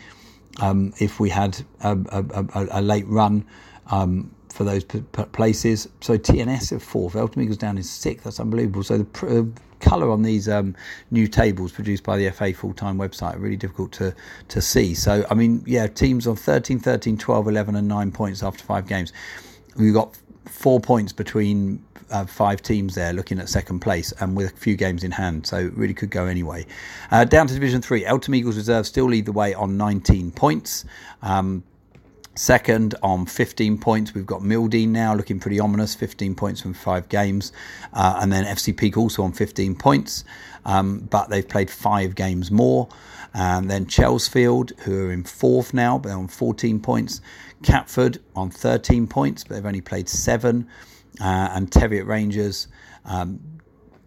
um, 0.60 0.92
if 0.98 1.20
we 1.20 1.30
had 1.30 1.62
a, 1.80 1.96
a, 2.10 2.24
a, 2.54 2.68
a 2.72 2.82
late 2.82 3.06
run 3.06 3.44
um, 3.90 4.30
for 4.48 4.64
those 4.64 4.84
p- 4.84 5.04
p- 5.12 5.24
places. 5.24 5.88
So 6.00 6.16
TNS 6.16 6.72
at 6.72 6.82
fourth, 6.82 7.14
Eltham 7.14 7.42
Eagles 7.42 7.58
down 7.58 7.76
in 7.76 7.82
sixth. 7.82 8.24
That's 8.24 8.40
unbelievable. 8.40 8.82
So 8.82 8.98
the 8.98 9.04
pr- 9.04 9.38
uh, 9.38 9.42
colour 9.80 10.10
on 10.10 10.22
these 10.22 10.48
um, 10.48 10.74
new 11.10 11.26
tables 11.26 11.72
produced 11.72 12.04
by 12.04 12.16
the 12.16 12.30
FA 12.30 12.52
full 12.52 12.72
time 12.72 12.98
website 12.98 13.36
are 13.36 13.38
really 13.38 13.56
difficult 13.56 13.92
to, 13.92 14.14
to 14.48 14.60
see. 14.60 14.94
So, 14.94 15.24
I 15.30 15.34
mean, 15.34 15.62
yeah, 15.66 15.86
teams 15.86 16.26
on 16.26 16.36
13, 16.36 16.78
13, 16.78 17.18
12, 17.18 17.48
11, 17.48 17.76
and 17.76 17.88
9 17.88 18.12
points 18.12 18.42
after 18.42 18.64
five 18.64 18.86
games. 18.86 19.12
We've 19.76 19.94
got 19.94 20.16
four 20.46 20.80
points 20.80 21.12
between 21.12 21.82
uh, 22.10 22.24
five 22.24 22.62
teams 22.62 22.94
there 22.94 23.12
looking 23.12 23.38
at 23.38 23.48
second 23.48 23.80
place 23.80 24.12
and 24.20 24.36
with 24.36 24.52
a 24.52 24.56
few 24.56 24.76
games 24.76 25.04
in 25.04 25.10
hand, 25.10 25.46
so 25.46 25.70
really 25.74 25.94
could 25.94 26.10
go 26.10 26.26
anyway. 26.26 26.64
Uh, 27.10 27.24
down 27.24 27.46
to 27.46 27.54
Division 27.54 27.82
3, 27.82 28.04
Eltham 28.04 28.34
Eagles 28.34 28.56
Reserve 28.56 28.86
still 28.86 29.06
lead 29.06 29.26
the 29.26 29.32
way 29.32 29.54
on 29.54 29.76
19 29.76 30.30
points. 30.30 30.84
Um, 31.22 31.64
Second 32.36 32.94
on 33.02 33.24
15 33.24 33.78
points, 33.78 34.12
we've 34.12 34.26
got 34.26 34.42
Mildeen 34.42 34.88
now 34.88 35.14
looking 35.14 35.40
pretty 35.40 35.58
ominous, 35.58 35.94
15 35.94 36.34
points 36.34 36.60
from 36.60 36.74
five 36.74 37.08
games. 37.08 37.50
Uh, 37.94 38.18
and 38.20 38.30
then 38.30 38.44
FC 38.44 38.76
Peak 38.76 38.98
also 38.98 39.22
on 39.22 39.32
15 39.32 39.74
points, 39.74 40.22
um, 40.66 40.98
but 41.10 41.30
they've 41.30 41.48
played 41.48 41.70
five 41.70 42.14
games 42.14 42.50
more. 42.50 42.88
And 43.32 43.70
then 43.70 43.86
Chelsfield, 43.86 44.78
who 44.80 45.06
are 45.06 45.12
in 45.12 45.24
fourth 45.24 45.72
now, 45.72 45.96
but 45.96 46.12
on 46.12 46.28
14 46.28 46.78
points. 46.78 47.22
Catford 47.62 48.18
on 48.34 48.50
13 48.50 49.06
points, 49.06 49.42
but 49.42 49.54
they've 49.54 49.66
only 49.66 49.80
played 49.80 50.06
seven. 50.06 50.68
Uh, 51.18 51.48
and 51.52 51.72
Teviot 51.72 52.04
Rangers 52.04 52.68
um, 53.06 53.40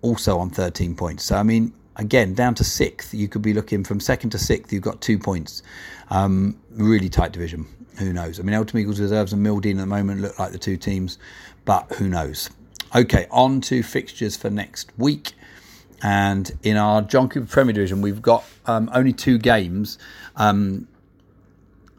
also 0.03 0.38
on 0.38 0.51
13 0.51 0.95
points. 0.95 1.24
So, 1.24 1.36
I 1.36 1.41
mean, 1.41 1.74
again, 1.95 2.36
down 2.36 2.53
to 2.55 2.63
sixth, 2.63 3.12
you 3.12 3.27
could 3.27 3.41
be 3.41 3.53
looking 3.53 3.83
from 3.83 4.00
second 4.00 4.29
to 4.31 4.38
sixth, 4.38 4.71
you've 4.71 4.83
got 4.83 5.01
two 5.01 5.17
points. 5.17 5.63
Um, 6.12 6.59
really 6.69 7.09
tight 7.09 7.31
division 7.31 7.65
who 8.00 8.13
knows? 8.13 8.39
I 8.39 8.44
mean, 8.44 8.53
Eltham 8.53 8.79
Eagles 8.79 9.00
reserves 9.00 9.34
and 9.34 9.46
Mildeen 9.46 9.74
at 9.74 9.77
the 9.77 9.86
moment 9.86 10.22
look 10.22 10.39
like 10.39 10.51
the 10.51 10.58
two 10.58 10.77
teams, 10.77 11.20
but 11.65 11.91
who 11.94 12.10
knows? 12.10 12.50
Okay, 12.96 13.27
on 13.29 13.62
to 13.62 13.84
fixtures 13.84 14.36
for 14.36 14.50
next 14.50 14.91
week. 14.98 15.34
And 16.01 16.51
in 16.63 16.77
our 16.77 17.01
John 17.01 17.29
Cooper 17.29 17.46
Premier 17.46 17.74
Division, 17.74 18.01
we've 18.01 18.22
got 18.22 18.44
um, 18.65 18.89
only 18.94 19.13
two 19.13 19.38
games. 19.38 20.00
Um, 20.36 20.88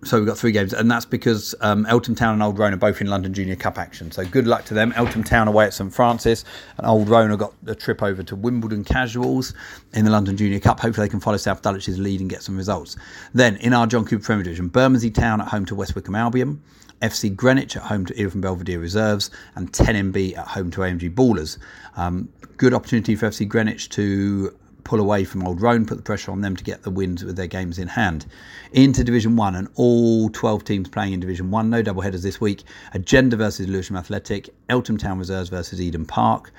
so 0.03 0.17
we've 0.19 0.27
got 0.27 0.39
three 0.39 0.53
games, 0.53 0.73
and 0.73 0.91
that's 0.91 1.05
because 1.05 1.55
um, 1.61 1.85
Eltham 1.87 2.15
Town 2.15 2.33
and 2.33 2.43
Old 2.43 2.59
Roan 2.59 2.73
are 2.73 2.79
both 2.79 3.03
in 3.03 3.09
London 3.09 3.35
Junior 3.35 3.57
Cup 3.57 3.77
action. 3.77 4.11
So 4.11 4.25
good 4.25 4.47
luck 4.47 4.65
to 4.67 4.75
them. 4.75 4.93
Eltham 4.97 5.23
Town 5.23 5.47
away 5.47 5.67
at 5.67 5.75
St 5.75 5.93
Francis, 5.93 6.45
and 6.79 6.87
Old 6.87 7.09
Roan 7.09 7.29
have 7.31 7.39
got 7.39 7.53
a 7.67 7.75
trip 7.75 8.03
over 8.03 8.23
to 8.23 8.35
Wimbledon 8.35 8.83
Casuals 8.83 9.53
in 9.93 10.07
the 10.07 10.11
London 10.11 10.39
Junior 10.39 10.59
Cup. 10.59 10.81
Hopefully 10.81 11.07
they 11.07 11.11
can 11.11 11.21
follow 11.21 11.37
South 11.37 11.61
Dulwich's 11.61 11.99
lead 11.99 12.21
and 12.21 12.31
get 12.31 12.43
some 12.43 12.57
results. 12.57 12.97
Then 13.35 13.57
in 13.57 13.75
our 13.75 13.87
John 13.87 14.07
Cooper 14.07 14.25
Premier 14.25 14.43
Division, 14.43 14.69
Bermondsey 14.69 15.11
Town 15.11 15.41
at 15.41 15.49
home 15.49 15.67
to 15.67 15.75
West 15.75 15.95
Wickham 15.95 16.15
Albion. 16.15 16.63
FC 17.03 17.35
Greenwich 17.35 17.77
at 17.77 17.83
home 17.83 18.05
to 18.05 18.15
Erith 18.19 18.39
Belvedere 18.39 18.79
Reserves 18.79 19.31
and 19.55 19.73
10MB 19.73 20.37
at 20.37 20.47
home 20.49 20.71
to 20.71 20.83
AMG 20.83 21.15
Ballers. 21.15 21.57
Um, 21.97 22.29
good 22.59 22.75
opportunity 22.75 23.17
for 23.17 23.27
FC 23.27 23.49
Greenwich 23.49 23.89
to 23.91 24.55
pull 24.85 25.01
away 25.01 25.25
from 25.25 25.47
Old 25.47 25.61
Roan, 25.61 25.87
put 25.87 25.97
the 25.97 26.03
pressure 26.03 26.31
on 26.31 26.41
them 26.41 26.57
to 26.57 26.65
get 26.65 26.83
the 26.83 26.91
wins 26.91 27.25
with 27.25 27.37
their 27.37 27.47
games 27.47 27.79
in 27.79 27.89
hand. 27.89 28.27
Into 28.73 29.05
Division 29.05 29.37
1, 29.37 29.55
and 29.55 29.69
all 29.75 30.29
12 30.31 30.65
teams 30.65 30.89
playing 30.89 31.13
in 31.13 31.21
Division 31.21 31.51
1, 31.51 31.71
no 31.71 31.83
double 31.83 32.03
headers 32.03 32.23
this 32.23 32.41
week. 32.41 32.65
Agenda 32.95 33.37
versus 33.37 33.69
Lewisham 33.69 33.97
Athletic, 33.97 34.51
Eltham 34.69 34.97
Town 34.97 35.19
Reserves 35.19 35.49
versus 35.49 35.81
Eden 35.81 36.05
Park. 36.05 36.53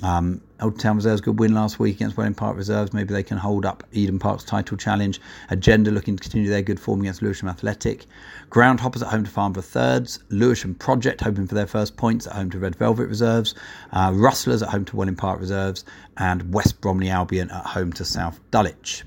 Um, 0.00 0.40
Old 0.60 0.78
Town 0.78 0.96
Reserves 0.96 1.20
good 1.20 1.38
win 1.38 1.54
last 1.54 1.78
week 1.78 1.96
against 1.96 2.16
Welling 2.16 2.34
Park 2.34 2.56
Reserves. 2.56 2.92
Maybe 2.92 3.12
they 3.12 3.22
can 3.22 3.36
hold 3.36 3.66
up 3.66 3.84
Eden 3.92 4.18
Park's 4.18 4.44
title 4.44 4.76
challenge. 4.76 5.20
Agenda 5.50 5.90
looking 5.90 6.16
to 6.16 6.22
continue 6.22 6.48
their 6.48 6.62
good 6.62 6.80
form 6.80 7.00
against 7.00 7.20
Lewisham 7.20 7.48
Athletic. 7.48 8.06
Groundhoppers 8.48 9.02
at 9.02 9.08
home 9.08 9.24
to 9.24 9.30
Farnborough 9.30 9.62
Thirds. 9.62 10.20
Lewisham 10.30 10.74
Project 10.74 11.20
hoping 11.20 11.46
for 11.46 11.54
their 11.54 11.66
first 11.66 11.96
points 11.96 12.26
at 12.26 12.32
home 12.32 12.50
to 12.50 12.58
Red 12.58 12.76
Velvet 12.76 13.06
Reserves. 13.06 13.54
Uh, 13.92 14.12
Rustlers 14.14 14.62
at 14.62 14.70
home 14.70 14.84
to 14.86 14.96
Welling 14.96 15.16
Park 15.16 15.40
Reserves. 15.40 15.84
And 16.16 16.54
West 16.54 16.80
Bromley 16.80 17.10
Albion 17.10 17.50
at 17.50 17.66
home 17.66 17.92
to 17.94 18.04
South 18.04 18.40
Dulwich. 18.50 19.04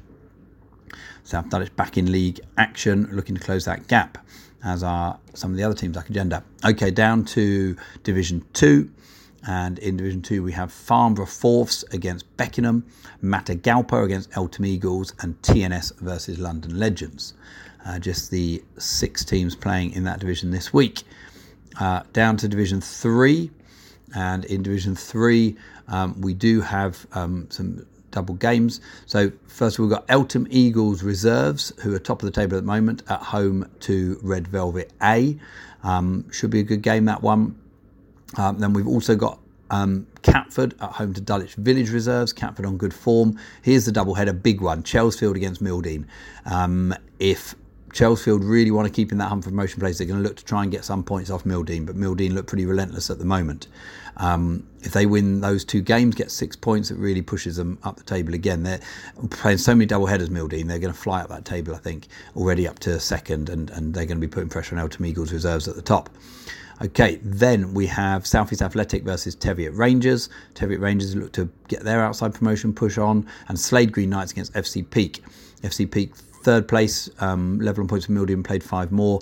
South 1.23 1.49
Dulwich 1.49 1.75
back 1.75 1.97
in 1.97 2.11
league 2.11 2.39
action, 2.57 3.09
looking 3.11 3.35
to 3.35 3.41
close 3.41 3.65
that 3.65 3.87
gap, 3.87 4.19
as 4.63 4.83
are 4.83 5.19
some 5.33 5.49
of 5.51 5.57
the 5.57 5.63
other 5.63 5.73
teams 5.73 5.95
like 5.95 6.07
Agenda. 6.09 6.43
Okay, 6.63 6.91
down 6.91 7.25
to 7.25 7.75
Division 8.03 8.45
2. 8.53 8.89
And 9.47 9.77
in 9.79 9.97
Division 9.97 10.21
2, 10.21 10.41
we 10.41 10.51
have 10.53 10.71
Farnborough 10.71 11.27
Fourths 11.27 11.83
against 11.91 12.25
Beckenham, 12.37 12.85
Matagalpa 13.23 14.03
against 14.03 14.35
Eltham 14.35 14.65
Eagles, 14.65 15.13
and 15.21 15.39
TNS 15.41 15.99
versus 15.99 16.39
London 16.39 16.79
Legends. 16.79 17.33
Uh, 17.85 17.99
just 17.99 18.31
the 18.31 18.63
six 18.79 19.23
teams 19.23 19.55
playing 19.55 19.91
in 19.91 20.03
that 20.05 20.19
division 20.19 20.49
this 20.49 20.73
week. 20.73 21.03
Uh, 21.79 22.01
down 22.13 22.37
to 22.37 22.47
Division 22.47 22.81
3. 22.81 23.51
And 24.15 24.45
in 24.45 24.63
Division 24.63 24.95
3, 24.95 25.55
um, 25.89 26.19
we 26.21 26.33
do 26.33 26.61
have 26.61 27.05
um, 27.13 27.47
some 27.51 27.85
double 28.11 28.35
games. 28.35 28.79
So, 29.05 29.31
first, 29.47 29.77
of 29.77 29.81
all, 29.81 29.87
we've 29.87 29.95
got 29.95 30.05
Eltham 30.09 30.47
Eagles 30.49 31.03
Reserves, 31.03 31.73
who 31.81 31.93
are 31.93 31.99
top 31.99 32.23
of 32.23 32.25
the 32.25 32.31
table 32.31 32.57
at 32.57 32.61
the 32.61 32.67
moment, 32.67 33.03
at 33.09 33.19
home 33.19 33.69
to 33.81 34.17
Red 34.23 34.47
Velvet 34.47 34.91
A. 35.03 35.37
Um, 35.83 36.31
should 36.31 36.49
be 36.49 36.61
a 36.61 36.63
good 36.63 36.81
game, 36.81 37.05
that 37.05 37.21
one. 37.21 37.59
Um, 38.37 38.59
then 38.59 38.73
we've 38.73 38.87
also 38.87 39.15
got 39.15 39.39
um, 39.69 40.07
Catford 40.21 40.75
at 40.81 40.91
home 40.91 41.13
to 41.13 41.21
Dulwich 41.21 41.55
Village 41.55 41.89
Reserves. 41.91 42.33
Catford 42.33 42.65
on 42.65 42.77
good 42.77 42.93
form. 42.93 43.39
Here's 43.61 43.85
the 43.85 43.91
double 43.91 44.13
header, 44.13 44.33
big 44.33 44.61
one. 44.61 44.83
Chelsfield 44.83 45.35
against 45.35 45.63
Mildeen. 45.63 46.05
Um, 46.45 46.93
if 47.19 47.55
Chelsfield 47.95 48.41
really 48.43 48.71
want 48.71 48.85
to 48.85 48.91
keep 48.91 49.13
in 49.13 49.17
that 49.19 49.29
hunt 49.29 49.43
for 49.43 49.49
promotion 49.49 49.79
place, 49.79 49.97
they're 49.97 50.07
going 50.07 50.21
to 50.21 50.27
look 50.27 50.35
to 50.35 50.43
try 50.43 50.63
and 50.63 50.71
get 50.71 50.83
some 50.83 51.01
points 51.01 51.29
off 51.29 51.45
Mildeen, 51.45 51.85
but 51.85 51.95
Mildeen 51.95 52.33
look 52.33 52.45
pretty 52.45 52.65
relentless 52.65 53.09
at 53.09 53.19
the 53.19 53.25
moment. 53.25 53.67
Um, 54.17 54.67
if 54.81 54.91
they 54.91 55.05
win 55.05 55.39
those 55.39 55.63
two 55.63 55.81
games, 55.81 56.13
get 56.13 56.29
six 56.29 56.57
points, 56.57 56.91
it 56.91 56.97
really 56.97 57.21
pushes 57.21 57.55
them 57.55 57.77
up 57.83 57.95
the 57.95 58.03
table 58.03 58.33
again. 58.33 58.63
They're 58.63 58.81
playing 59.29 59.59
so 59.59 59.73
many 59.73 59.85
double 59.85 60.07
headers, 60.07 60.29
Mildeen, 60.29 60.67
they're 60.67 60.79
going 60.79 60.93
to 60.93 60.99
fly 60.99 61.21
up 61.21 61.29
that 61.29 61.45
table, 61.45 61.73
I 61.73 61.77
think, 61.77 62.07
already 62.35 62.67
up 62.67 62.79
to 62.79 62.99
second, 62.99 63.49
and, 63.49 63.69
and 63.69 63.93
they're 63.93 64.05
going 64.05 64.19
to 64.19 64.27
be 64.27 64.31
putting 64.31 64.49
pressure 64.49 64.75
on 64.75 64.81
Eltham 64.81 65.05
Eagles 65.05 65.31
reserves 65.31 65.69
at 65.69 65.75
the 65.75 65.81
top. 65.81 66.09
Okay, 66.81 67.19
then 67.23 67.73
we 67.73 67.87
have 67.87 68.27
Southeast 68.27 68.61
Athletic 68.61 69.03
versus 69.03 69.35
Teviot 69.35 69.73
Rangers. 69.73 70.29
Teviot 70.55 70.81
Rangers 70.81 71.15
look 71.15 71.31
to 71.33 71.49
get 71.67 71.83
their 71.83 72.03
outside 72.03 72.33
promotion 72.33 72.73
push 72.73 72.97
on, 72.97 73.25
and 73.47 73.59
Slade 73.59 73.91
Green 73.91 74.09
Knights 74.09 74.31
against 74.31 74.53
FC 74.53 74.89
Peak. 74.89 75.23
FC 75.63 75.89
Peak 75.89 76.11
third 76.45 76.67
place, 76.67 77.09
um, 77.21 77.59
level 77.59 77.81
on 77.81 77.87
points 77.87 78.05
for 78.05 78.11
Mildeen, 78.11 78.43
played 78.43 78.63
five 78.63 78.91
more. 78.91 79.19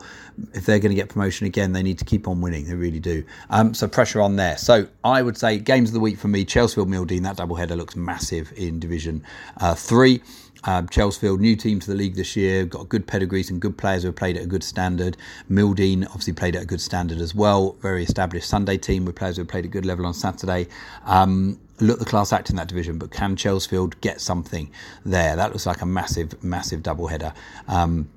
If 0.54 0.66
they're 0.66 0.80
going 0.80 0.92
to 0.92 0.96
get 0.96 1.08
promotion 1.08 1.48
again, 1.48 1.72
they 1.72 1.82
need 1.82 1.98
to 2.00 2.06
keep 2.06 2.28
on 2.28 2.42
winning. 2.42 2.66
They 2.68 2.76
really 2.76 3.00
do. 3.00 3.24
Um, 3.50 3.74
so 3.74 3.88
pressure 3.88 4.20
on 4.20 4.36
there. 4.36 4.58
So 4.58 4.88
I 5.06 5.22
would 5.22 5.38
say 5.38 5.58
games 5.58 5.90
of 5.90 5.94
the 5.94 6.02
week 6.02 6.18
for 6.18 6.28
me: 6.28 6.44
Chelsfield, 6.44 6.88
Mildeen. 6.88 7.24
That 7.24 7.38
double 7.38 7.56
header 7.56 7.78
looks 7.78 7.96
massive 7.96 8.52
in 8.58 8.80
Division 8.80 9.24
uh, 9.58 9.74
Three. 9.74 10.22
Um, 10.66 10.88
Chelsfield, 10.88 11.40
new 11.40 11.56
team 11.56 11.80
to 11.80 11.88
the 11.88 11.96
league 11.96 12.16
this 12.16 12.36
year, 12.36 12.66
got 12.66 12.90
good 12.90 13.06
pedigrees 13.06 13.50
and 13.50 13.62
good 13.62 13.78
players 13.78 14.04
who 14.04 14.08
have 14.10 14.16
played 14.16 14.38
at 14.38 14.44
a 14.44 14.48
good 14.48 14.64
standard. 14.64 15.18
Mildeen 15.50 16.06
obviously 16.06 16.34
played 16.34 16.56
at 16.56 16.64
a 16.64 16.66
good 16.66 16.82
standard 16.82 17.20
as 17.20 17.36
well. 17.36 17.74
Very 17.82 18.04
established 18.04 18.48
Sunday 18.48 18.78
team 18.78 19.06
with 19.06 19.16
players 19.16 19.38
who 19.38 19.42
have 19.42 19.50
played 19.50 19.66
at 19.66 19.70
a 19.70 19.72
good 19.72 19.86
level 19.86 20.06
on 20.06 20.14
Saturday. 20.14 20.68
Um, 21.06 21.60
look 21.80 22.00
the 22.00 22.06
class 22.06 22.32
act 22.32 22.50
in 22.50 22.56
that 22.56 22.68
division, 22.68 22.98
but 22.98 23.12
can 23.12 23.36
Chelsfield 23.36 24.00
get 24.02 24.22
something 24.22 24.72
there? 25.06 25.36
That 25.36 25.52
looks 25.52 25.66
like 25.66 25.82
a 25.82 25.86
massive, 25.86 26.42
massive 26.44 26.82
double 26.84 27.08
header. 27.08 27.34
Um, 27.68 28.10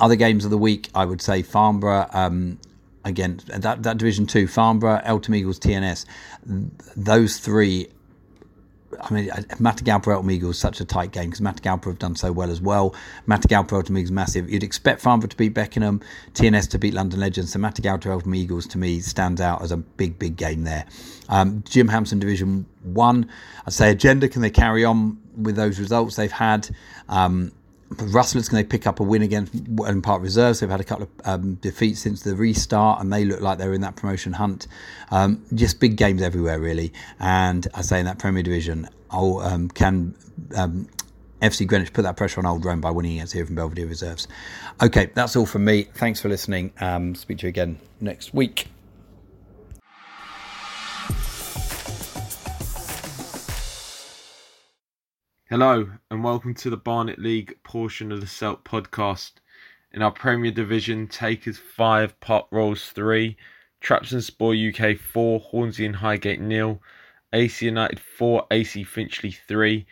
other 0.00 0.16
games 0.16 0.44
of 0.44 0.50
the 0.50 0.58
week, 0.58 0.88
I 0.94 1.04
would 1.04 1.20
say 1.20 1.42
Farnborough. 1.42 2.06
Um, 2.12 2.58
again, 3.04 3.40
that, 3.46 3.82
that 3.82 3.98
division 3.98 4.26
two, 4.26 4.46
Farnborough, 4.46 5.02
Eltham 5.04 5.34
Eagles, 5.34 5.58
TNS. 5.58 6.04
Those 6.96 7.38
three 7.38 7.88
I 9.02 9.14
mean, 9.14 9.28
Matagalpa 9.28 10.30
Eagles 10.30 10.56
is 10.56 10.60
such 10.60 10.80
a 10.80 10.84
tight 10.84 11.12
game 11.12 11.30
because 11.30 11.40
Matagalpa 11.40 11.86
have 11.86 11.98
done 11.98 12.16
so 12.16 12.32
well 12.32 12.50
as 12.50 12.60
well. 12.60 12.94
Matagalpa 13.26 13.72
Eltham 13.72 13.98
Eagles 13.98 14.10
massive. 14.10 14.50
You'd 14.50 14.62
expect 14.62 15.00
Farnborough 15.00 15.28
to 15.28 15.36
beat 15.36 15.54
Beckenham, 15.54 16.00
TNS 16.34 16.68
to 16.70 16.78
beat 16.78 16.94
London 16.94 17.20
Legends. 17.20 17.52
So 17.52 17.58
Matagalpa 17.58 18.06
Eltham 18.06 18.34
Eagles 18.34 18.66
to 18.68 18.78
me 18.78 19.00
stands 19.00 19.40
out 19.40 19.62
as 19.62 19.72
a 19.72 19.76
big, 19.76 20.18
big 20.18 20.36
game 20.36 20.64
there. 20.64 20.86
Um, 21.28 21.62
Jim 21.66 21.88
Hampson 21.88 22.18
Division 22.18 22.66
1, 22.82 23.30
I'd 23.66 23.72
say 23.72 23.90
Agenda, 23.90 24.28
can 24.28 24.42
they 24.42 24.50
carry 24.50 24.84
on 24.84 25.18
with 25.36 25.56
those 25.56 25.78
results 25.78 26.16
they've 26.16 26.30
had? 26.30 26.68
Um, 27.08 27.52
Rustlers 27.98 28.48
can 28.48 28.56
they 28.56 28.64
pick 28.64 28.86
up 28.86 29.00
a 29.00 29.02
win 29.02 29.22
against 29.22 29.52
Welling 29.68 30.02
Park 30.02 30.22
Reserves? 30.22 30.60
They've 30.60 30.70
had 30.70 30.80
a 30.80 30.84
couple 30.84 31.04
of 31.04 31.10
um, 31.24 31.54
defeats 31.56 32.00
since 32.00 32.22
the 32.22 32.36
restart, 32.36 33.00
and 33.00 33.12
they 33.12 33.24
look 33.24 33.40
like 33.40 33.58
they're 33.58 33.72
in 33.72 33.80
that 33.80 33.96
promotion 33.96 34.32
hunt. 34.32 34.68
Um, 35.10 35.44
just 35.54 35.80
big 35.80 35.96
games 35.96 36.22
everywhere, 36.22 36.60
really. 36.60 36.92
And 37.18 37.66
I 37.74 37.82
say 37.82 37.98
in 37.98 38.06
that 38.06 38.18
Premier 38.18 38.44
Division, 38.44 38.88
oh, 39.10 39.40
um, 39.40 39.68
can 39.68 40.14
um, 40.54 40.88
FC 41.42 41.66
Greenwich 41.66 41.92
put 41.92 42.02
that 42.02 42.16
pressure 42.16 42.38
on 42.38 42.46
Old 42.46 42.64
Roan 42.64 42.80
by 42.80 42.90
winning 42.90 43.14
against 43.14 43.32
here 43.32 43.44
from 43.44 43.56
Belvedere 43.56 43.86
Reserves? 43.86 44.28
Okay, 44.80 45.10
that's 45.14 45.34
all 45.34 45.46
from 45.46 45.64
me. 45.64 45.84
Thanks 45.94 46.20
for 46.20 46.28
listening. 46.28 46.72
Um, 46.80 47.16
speak 47.16 47.38
to 47.38 47.46
you 47.46 47.48
again 47.48 47.80
next 48.00 48.32
week. 48.32 48.68
Hello, 55.50 55.90
and 56.12 56.22
welcome 56.22 56.54
to 56.54 56.70
the 56.70 56.76
Barnet 56.76 57.18
League 57.18 57.58
portion 57.64 58.12
of 58.12 58.20
the 58.20 58.28
Celt 58.28 58.62
podcast. 58.62 59.32
In 59.92 60.00
our 60.00 60.12
Premier 60.12 60.52
Division, 60.52 61.08
Takers 61.08 61.58
5, 61.58 62.20
Park 62.20 62.46
Royals 62.52 62.90
3, 62.90 63.36
Traps 63.80 64.12
and 64.12 64.22
Trabzonspor 64.22 64.92
UK 64.92 64.96
4, 64.96 65.40
Hornsey 65.40 65.86
and 65.86 65.96
Highgate 65.96 66.40
nil, 66.40 66.80
AC 67.32 67.66
United 67.66 67.98
4, 67.98 68.46
AC 68.52 68.84
Finchley 68.84 69.32
3, 69.32 69.84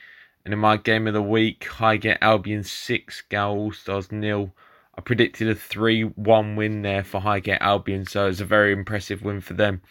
and 0.44 0.54
in 0.54 0.60
my 0.60 0.76
game 0.76 1.08
of 1.08 1.14
the 1.14 1.20
week, 1.20 1.64
Highgate 1.64 2.18
Albion 2.20 2.62
6, 2.62 3.22
Gal 3.22 3.50
All 3.50 3.72
Stars 3.72 4.12
nil. 4.12 4.54
I 4.96 5.00
predicted 5.00 5.48
a 5.48 5.56
3 5.56 6.02
1 6.02 6.54
win 6.54 6.82
there 6.82 7.02
for 7.02 7.20
Highgate 7.20 7.60
Albion, 7.60 8.06
so 8.06 8.28
it's 8.28 8.40
a 8.40 8.44
very 8.44 8.72
impressive 8.72 9.22
win 9.22 9.40
for 9.40 9.54
them. 9.54 9.82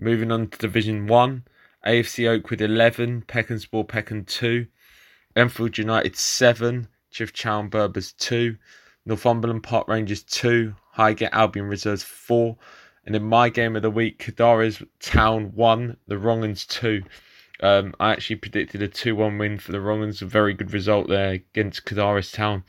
Moving 0.00 0.32
on 0.32 0.48
to 0.48 0.58
Division 0.58 1.06
1, 1.06 1.44
AFC 1.86 2.28
Oakwood 2.28 2.60
11, 2.60 3.22
Peckenspor 3.28 3.86
Peckham 3.86 4.24
2. 4.24 4.66
Enfield 5.36 5.76
United 5.76 6.16
7, 6.16 6.88
Chifchown 7.12 7.68
Berbers 7.68 8.14
2, 8.14 8.56
Northumberland 9.04 9.62
Park 9.62 9.86
Rangers 9.86 10.22
2, 10.22 10.74
Highgate 10.92 11.28
Albion 11.32 11.66
Reserves 11.66 12.02
4, 12.02 12.56
and 13.04 13.14
in 13.14 13.22
my 13.22 13.50
game 13.50 13.76
of 13.76 13.82
the 13.82 13.90
week, 13.90 14.18
Kadaras 14.18 14.82
Town 14.98 15.52
1, 15.54 15.96
the 16.08 16.16
Wrongans 16.16 16.66
2. 16.66 17.02
Um, 17.60 17.94
I 18.00 18.12
actually 18.12 18.36
predicted 18.36 18.80
a 18.80 18.88
2 18.88 19.14
1 19.14 19.36
win 19.36 19.58
for 19.58 19.72
the 19.72 19.78
Wrongans, 19.78 20.22
a 20.22 20.26
very 20.26 20.54
good 20.54 20.72
result 20.72 21.08
there 21.08 21.32
against 21.32 21.84
Kadaras 21.84 22.32
Town. 22.32 22.64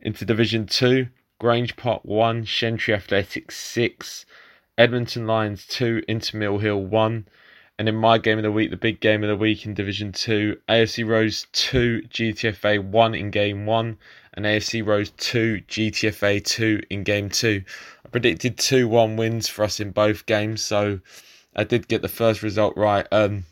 Into 0.00 0.26
Division 0.26 0.66
2, 0.66 1.08
Grange 1.38 1.74
Park 1.76 2.04
1, 2.04 2.44
Shentry 2.44 2.92
Athletics 2.92 3.56
6, 3.56 4.26
Edmonton 4.76 5.26
Lions 5.26 5.66
2, 5.66 6.02
Inter 6.06 6.38
Mill 6.38 6.58
Hill 6.58 6.84
1. 6.84 7.26
And 7.78 7.88
in 7.88 7.94
my 7.94 8.18
game 8.18 8.38
of 8.38 8.42
the 8.42 8.50
week, 8.50 8.70
the 8.70 8.76
big 8.76 9.00
game 9.00 9.22
of 9.22 9.28
the 9.28 9.36
week 9.36 9.64
in 9.64 9.72
Division 9.72 10.10
2, 10.10 10.56
AFC 10.68 11.06
Rose 11.06 11.46
2, 11.52 12.02
GTFA 12.08 12.82
1 12.82 13.14
in 13.14 13.30
Game 13.30 13.66
1, 13.66 13.96
and 14.34 14.44
AFC 14.44 14.84
Rose 14.84 15.10
2, 15.10 15.62
GTFA 15.68 16.44
2 16.44 16.80
in 16.90 17.04
Game 17.04 17.30
2. 17.30 17.62
I 18.04 18.08
predicted 18.08 18.58
2 18.58 18.88
1 18.88 19.16
wins 19.16 19.48
for 19.48 19.64
us 19.64 19.78
in 19.78 19.92
both 19.92 20.26
games, 20.26 20.64
so 20.64 20.98
I 21.54 21.62
did 21.62 21.86
get 21.86 22.02
the 22.02 22.08
first 22.08 22.42
result 22.42 22.76
right. 22.76 23.06
Um, 23.12 23.44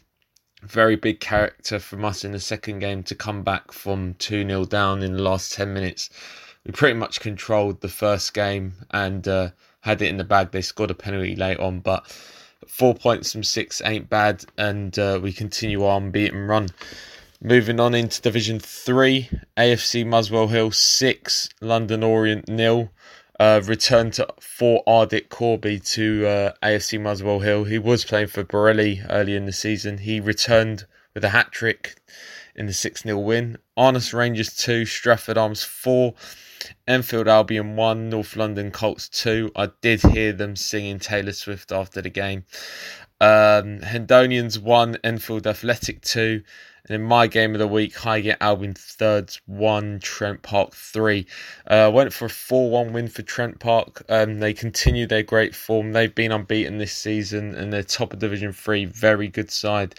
very 0.63 0.97
big 0.97 1.21
character 1.21 1.79
from 1.79 2.05
us 2.05 2.25
in 2.25 2.33
the 2.33 2.41
second 2.41 2.81
game 2.81 3.05
to 3.05 3.15
come 3.15 3.45
back 3.45 3.71
from 3.71 4.15
2 4.15 4.45
0 4.45 4.65
down 4.65 5.03
in 5.03 5.13
the 5.13 5.23
last 5.23 5.53
10 5.53 5.73
minutes. 5.73 6.11
We 6.65 6.73
pretty 6.73 6.99
much 6.99 7.21
controlled 7.21 7.81
the 7.81 7.89
first 7.89 8.35
game 8.35 8.75
and 8.91 9.27
uh, 9.29 9.51
had 9.83 10.03
it 10.03 10.09
in 10.09 10.17
the 10.17 10.25
bag. 10.25 10.51
They 10.51 10.63
scored 10.63 10.91
a 10.91 10.95
penalty 10.95 11.37
late 11.37 11.61
on, 11.61 11.79
but 11.79 12.13
Four 12.67 12.95
points 12.95 13.33
from 13.33 13.43
six 13.43 13.81
ain't 13.85 14.09
bad, 14.09 14.45
and 14.59 14.99
uh, 14.99 15.19
we 15.23 15.33
continue 15.33 15.85
our 15.85 15.99
unbeaten 15.99 16.47
run. 16.47 16.69
Moving 17.41 17.79
on 17.81 17.95
into 17.95 18.23
Division 18.23 18.59
3, 18.59 19.29
AFC 19.57 20.07
Muswell 20.07 20.49
Hill 20.49 20.71
6, 20.71 21.49
London 21.61 22.03
Orient 22.03 22.49
nil. 22.49 22.91
Uh, 23.39 23.61
return 23.65 24.11
to 24.13 24.27
for 24.41 24.83
Ardit 24.87 25.29
Corby 25.29 25.79
to 25.79 26.27
uh, 26.27 26.53
AFC 26.63 26.99
Muswell 26.99 27.41
Hill. 27.41 27.65
He 27.65 27.79
was 27.79 28.05
playing 28.05 28.29
for 28.29 28.43
Borelli 28.45 29.03
early 29.11 29.37
in 29.37 29.45
the 29.45 29.53
season. 29.53 29.99
He 29.99 30.21
returned 30.21 30.87
with 31.13 31.23
a 31.25 31.29
hat 31.29 31.53
trick 31.53 31.97
in 32.55 32.67
the 32.67 32.73
6 32.73 33.03
0 33.03 33.19
win. 33.19 33.59
Arnos 33.77 34.15
Rangers 34.15 34.57
2, 34.57 34.87
Stratford 34.87 35.37
Arms 35.37 35.63
4, 35.63 36.15
Enfield 36.87 37.29
Albion 37.29 37.77
1, 37.77 38.09
North 38.09 38.37
London 38.37 38.71
Colts 38.71 39.09
2. 39.09 39.53
I 39.57 39.71
did 39.81 40.03
hear 40.03 40.33
them 40.33 40.57
singing 40.57 40.99
Taylor 40.99 41.33
Swift 41.33 41.73
after 41.73 42.01
the 42.03 42.11
game. 42.11 42.45
Um, 43.21 43.81
Hendonians 43.81 44.61
1, 44.61 44.99
Enfield 45.05 45.47
Athletic 45.47 46.03
2. 46.03 46.43
And 46.89 46.95
in 46.95 47.03
my 47.03 47.27
game 47.27 47.53
of 47.53 47.59
the 47.59 47.67
week, 47.67 47.97
Highgate 47.97 48.37
Albion 48.41 48.75
thirds 48.75 49.41
one, 49.47 49.99
Trent 49.99 50.43
Park 50.43 50.73
three. 50.73 51.27
Uh, 51.67 51.91
went 51.93 52.13
for 52.13 52.27
a 52.27 52.31
four 52.31 52.71
one 52.71 52.93
win 52.93 53.09
for 53.09 53.23
Trent 53.23 53.59
Park. 53.59 54.05
Um, 54.09 54.39
they 54.39 54.53
continue 54.53 55.07
their 55.07 55.25
great 55.25 55.55
form. 55.55 55.93
They've 55.93 56.15
been 56.15 56.31
unbeaten 56.31 56.79
this 56.79 56.93
season, 56.93 57.57
and 57.57 57.73
they're 57.73 57.83
top 57.83 58.13
of 58.13 58.21
Division 58.21 58.53
Three. 58.53 58.85
Very 58.85 59.27
good 59.27 59.51
side. 59.51 59.97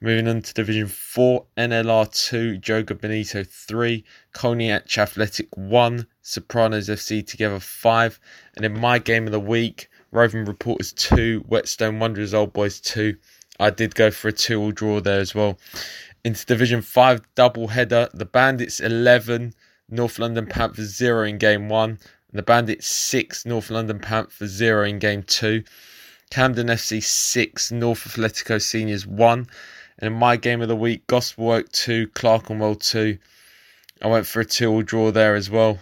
Moving 0.00 0.28
on 0.28 0.42
to 0.42 0.54
Division 0.54 0.88
4, 0.88 1.44
NLR 1.56 2.28
2, 2.28 2.58
Joga 2.60 3.00
Bonito 3.00 3.44
3, 3.44 4.04
Colney 4.32 4.70
Athletic 4.70 5.48
1, 5.56 6.06
Sopranos 6.22 6.88
FC 6.88 7.26
together 7.26 7.60
5. 7.60 8.20
And 8.56 8.64
in 8.64 8.78
my 8.78 8.98
game 8.98 9.26
of 9.26 9.32
the 9.32 9.40
week, 9.40 9.88
Roving 10.12 10.44
Reporters 10.44 10.92
2, 10.92 11.44
Whetstone 11.46 11.98
Wanderers 11.98 12.34
Old 12.34 12.52
Boys 12.52 12.80
2. 12.80 13.16
I 13.58 13.70
did 13.70 13.94
go 13.94 14.10
for 14.10 14.28
a 14.28 14.32
2 14.32 14.60
all 14.60 14.72
draw 14.72 15.00
there 15.00 15.20
as 15.20 15.34
well. 15.34 15.58
Into 16.24 16.44
Division 16.46 16.82
5 16.82 17.22
double 17.34 17.68
header, 17.68 18.08
the 18.12 18.24
Bandits 18.24 18.80
11, 18.80 19.54
North 19.88 20.18
London 20.18 20.46
Panthers 20.46 20.94
0 20.96 21.24
in 21.24 21.38
game 21.38 21.68
1, 21.68 21.90
and 21.90 21.98
the 22.32 22.42
Bandits 22.42 22.86
6, 22.86 23.46
North 23.46 23.70
London 23.70 23.98
Panthers 23.98 24.50
0 24.50 24.84
in 24.84 24.98
game 24.98 25.22
2. 25.22 25.62
Camden 26.30 26.66
FC 26.66 27.02
6, 27.02 27.72
North 27.72 28.04
Athletico 28.04 28.60
Seniors 28.60 29.06
1. 29.06 29.46
And 29.98 30.06
in 30.06 30.12
my 30.12 30.36
game 30.36 30.60
of 30.60 30.68
the 30.68 30.76
week, 30.76 31.06
Gospel 31.06 31.52
Oak 31.52 31.70
2, 31.72 32.08
Clerkenwell 32.08 32.74
2. 32.74 33.16
I 34.02 34.06
went 34.08 34.26
for 34.26 34.40
a 34.40 34.44
2 34.44 34.70
all 34.70 34.82
draw 34.82 35.10
there 35.10 35.34
as 35.34 35.48
well. 35.48 35.78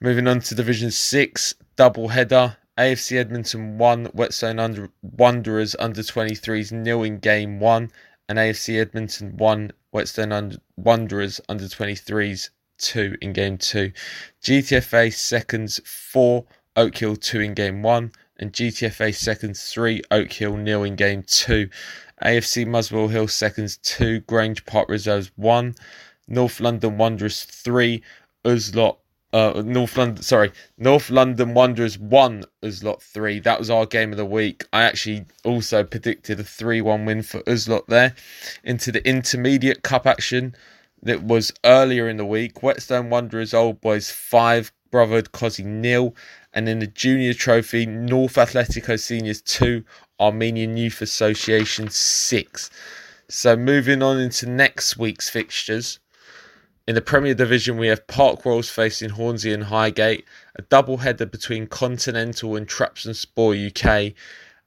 Moving 0.00 0.26
on 0.26 0.40
to 0.40 0.54
Division 0.54 0.90
6, 0.90 1.54
double 1.76 2.08
header. 2.08 2.56
AFC 2.78 3.18
Edmonton 3.18 3.76
1, 3.76 4.06
Whetstone 4.06 4.58
under, 4.58 4.88
Wanderers 5.02 5.76
under 5.78 6.00
23s 6.00 6.72
nil 6.72 7.02
in 7.02 7.18
game 7.18 7.60
1, 7.60 7.90
and 8.28 8.38
AFC 8.38 8.80
Edmonton 8.80 9.36
1, 9.36 9.72
Whetstone 9.90 10.32
under, 10.32 10.56
Wanderers 10.76 11.42
under 11.50 11.64
23s 11.64 12.48
2 12.78 13.18
in 13.20 13.34
game 13.34 13.58
2. 13.58 13.92
GTFA 14.42 15.12
seconds 15.12 15.78
4, 15.84 16.44
Oak 16.76 16.96
Hill 16.96 17.16
2 17.16 17.40
in 17.40 17.52
game 17.52 17.82
1, 17.82 18.12
and 18.40 18.52
GTFA 18.52 19.14
seconds 19.14 19.72
3, 19.72 20.02
Oak 20.10 20.32
Hill 20.32 20.56
nil 20.56 20.82
in 20.82 20.96
game 20.96 21.22
2. 21.22 21.68
AFC 22.24 22.66
Muswell 22.66 23.08
Hill 23.08 23.28
seconds 23.28 23.76
2, 23.78 24.20
Grange 24.20 24.66
Park 24.66 24.88
Reserves 24.88 25.30
1, 25.36 25.76
North 26.26 26.58
London 26.58 26.98
Wanderers 26.98 27.44
3, 27.44 28.02
Uslot 28.44 28.96
uh, 29.32 29.62
North 29.64 29.96
London, 29.96 30.22
sorry, 30.22 30.50
North 30.76 31.08
London 31.08 31.54
Wanderers 31.54 31.98
won 31.98 32.44
Uslot 32.62 33.00
3. 33.00 33.38
That 33.40 33.60
was 33.60 33.70
our 33.70 33.86
game 33.86 34.10
of 34.10 34.16
the 34.16 34.24
week. 34.24 34.64
I 34.72 34.82
actually 34.82 35.26
also 35.44 35.84
predicted 35.84 36.40
a 36.40 36.44
3 36.44 36.80
1 36.80 37.04
win 37.04 37.22
for 37.22 37.40
Uslot 37.42 37.86
there. 37.86 38.14
Into 38.64 38.90
the 38.90 39.06
intermediate 39.08 39.82
cup 39.82 40.06
action 40.06 40.56
that 41.02 41.22
was 41.22 41.52
earlier 41.64 42.08
in 42.08 42.16
the 42.16 42.26
week, 42.26 42.62
Whetstone 42.62 43.08
Wanderers 43.08 43.54
Old 43.54 43.80
Boys 43.80 44.10
5, 44.10 44.72
Brotherhood 44.90 45.32
Cosy 45.32 45.62
nil. 45.62 46.14
And 46.52 46.68
in 46.68 46.80
the 46.80 46.86
junior 46.86 47.34
trophy, 47.34 47.86
North 47.86 48.34
Athletico 48.34 48.98
Seniors 48.98 49.40
2, 49.42 49.84
Armenian 50.18 50.76
Youth 50.76 51.00
Association 51.00 51.88
6. 51.88 52.70
So 53.28 53.56
moving 53.56 54.02
on 54.02 54.18
into 54.18 54.48
next 54.48 54.96
week's 54.96 55.30
fixtures. 55.30 56.00
In 56.88 56.96
the 56.96 57.00
Premier 57.00 57.34
Division, 57.34 57.76
we 57.76 57.86
have 57.86 58.08
Park 58.08 58.44
Royals 58.44 58.68
facing 58.68 59.10
Hornsey 59.10 59.52
and 59.52 59.62
Highgate, 59.62 60.24
a 60.56 60.62
double 60.62 60.96
header 60.96 61.26
between 61.26 61.68
Continental 61.68 62.56
and 62.56 62.66
Traps 62.66 63.04
and 63.04 63.14
Trabzonspor 63.14 63.68
UK, 63.70 64.14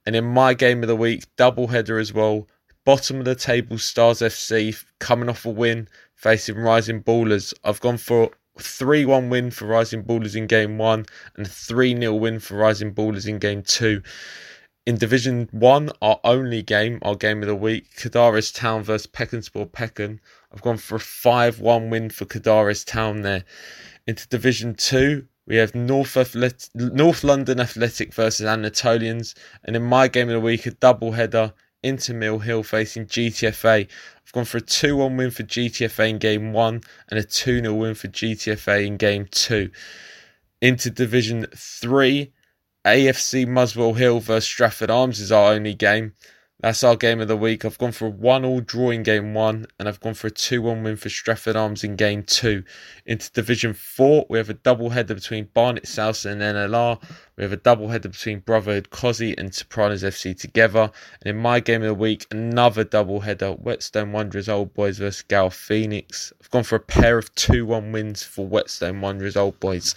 and 0.06 0.16
in 0.16 0.24
my 0.24 0.54
game 0.54 0.82
of 0.82 0.88
the 0.88 0.96
week, 0.96 1.24
double 1.36 1.66
header 1.66 1.98
as 1.98 2.14
well. 2.14 2.48
Bottom 2.86 3.18
of 3.18 3.26
the 3.26 3.34
table, 3.34 3.76
Stars 3.76 4.20
FC 4.20 4.82
coming 4.98 5.28
off 5.28 5.44
a 5.44 5.50
win 5.50 5.88
facing 6.14 6.56
Rising 6.56 7.02
Ballers. 7.02 7.52
I've 7.62 7.80
gone 7.80 7.98
for 7.98 8.30
3 8.58 9.04
1 9.04 9.30
win 9.30 9.50
for 9.50 9.66
Rising 9.66 10.04
Ballers 10.04 10.36
in 10.36 10.46
game 10.46 10.78
one 10.78 11.06
and 11.36 11.46
a 11.46 11.48
3 11.48 11.98
0 11.98 12.14
win 12.14 12.38
for 12.38 12.56
Rising 12.56 12.94
Ballers 12.94 13.26
in 13.26 13.38
game 13.38 13.62
two. 13.62 14.02
In 14.86 14.98
Division 14.98 15.48
1, 15.52 15.90
our 16.02 16.20
only 16.24 16.60
game, 16.60 16.98
our 17.00 17.14
game 17.16 17.40
of 17.40 17.48
the 17.48 17.56
week, 17.56 17.96
Cadaris 17.96 18.54
Town 18.54 18.82
versus 18.82 19.06
Peckenspor 19.06 19.70
Pecken. 19.72 20.20
I've 20.52 20.60
gone 20.60 20.76
for 20.76 20.96
a 20.96 21.00
5 21.00 21.60
1 21.60 21.90
win 21.90 22.10
for 22.10 22.26
Cadaris 22.26 22.84
Town 22.84 23.22
there. 23.22 23.44
Into 24.06 24.28
Division 24.28 24.74
2, 24.74 25.26
we 25.46 25.56
have 25.56 25.74
North, 25.74 26.14
Athlet- 26.14 26.68
North 26.74 27.24
London 27.24 27.60
Athletic 27.60 28.12
versus 28.12 28.46
Anatolians. 28.46 29.34
And 29.64 29.74
in 29.74 29.82
my 29.82 30.06
game 30.06 30.28
of 30.28 30.34
the 30.34 30.40
week, 30.40 30.66
a 30.66 30.72
double 30.72 31.12
header 31.12 31.54
Inter 31.84 32.14
Mill 32.14 32.38
Hill 32.38 32.62
facing 32.62 33.06
GTFA. 33.06 33.86
I've 34.24 34.32
gone 34.32 34.46
for 34.46 34.56
a 34.56 34.62
2 34.62 34.96
1 34.96 35.16
win 35.16 35.30
for 35.30 35.42
GTFA 35.42 36.08
in 36.08 36.18
game 36.18 36.52
1 36.52 36.80
and 37.10 37.18
a 37.18 37.22
2 37.22 37.60
0 37.60 37.74
win 37.74 37.94
for 37.94 38.08
GTFA 38.08 38.86
in 38.86 38.96
game 38.96 39.28
2. 39.30 39.70
Into 40.60 40.90
Division 40.90 41.46
3, 41.54 42.32
AFC 42.86 43.46
Muswell 43.46 43.94
Hill 43.94 44.20
versus 44.20 44.48
Stratford 44.48 44.90
Arms 44.90 45.20
is 45.20 45.30
our 45.30 45.52
only 45.52 45.74
game. 45.74 46.14
That's 46.64 46.82
our 46.82 46.96
game 46.96 47.20
of 47.20 47.28
the 47.28 47.36
week. 47.36 47.66
I've 47.66 47.76
gone 47.76 47.92
for 47.92 48.06
a 48.06 48.10
one 48.10 48.42
all 48.42 48.62
draw 48.62 48.88
in 48.88 49.02
game 49.02 49.34
one, 49.34 49.66
and 49.78 49.86
I've 49.86 50.00
gone 50.00 50.14
for 50.14 50.28
a 50.28 50.30
2 50.30 50.62
1 50.62 50.82
win 50.82 50.96
for 50.96 51.10
Stratford 51.10 51.56
Arms 51.56 51.84
in 51.84 51.94
game 51.94 52.22
two. 52.22 52.64
Into 53.04 53.30
Division 53.32 53.74
4, 53.74 54.24
we 54.30 54.38
have 54.38 54.48
a 54.48 54.54
double 54.54 54.88
header 54.88 55.14
between 55.14 55.50
Barnet 55.52 55.86
South 55.86 56.24
and 56.24 56.40
NLR. 56.40 57.02
We 57.36 57.42
have 57.42 57.52
a 57.52 57.58
double 57.58 57.88
header 57.88 58.08
between 58.08 58.38
Brotherhood 58.38 58.88
Cosy 58.88 59.36
and 59.36 59.54
Sopranos 59.54 60.02
FC 60.02 60.34
together. 60.34 60.90
And 61.20 61.36
in 61.36 61.36
my 61.36 61.60
game 61.60 61.82
of 61.82 61.88
the 61.88 61.92
week, 61.92 62.26
another 62.30 62.82
double 62.82 63.20
header 63.20 63.52
Whetstone 63.52 64.12
Wanderers 64.12 64.48
Old 64.48 64.72
Boys 64.72 64.96
versus 64.96 65.20
Gal 65.20 65.50
Phoenix. 65.50 66.32
I've 66.40 66.50
gone 66.50 66.64
for 66.64 66.76
a 66.76 66.80
pair 66.80 67.18
of 67.18 67.34
2 67.34 67.66
1 67.66 67.92
wins 67.92 68.22
for 68.22 68.46
Whetstone 68.46 69.02
Wanderers 69.02 69.36
Old 69.36 69.60
Boys. 69.60 69.94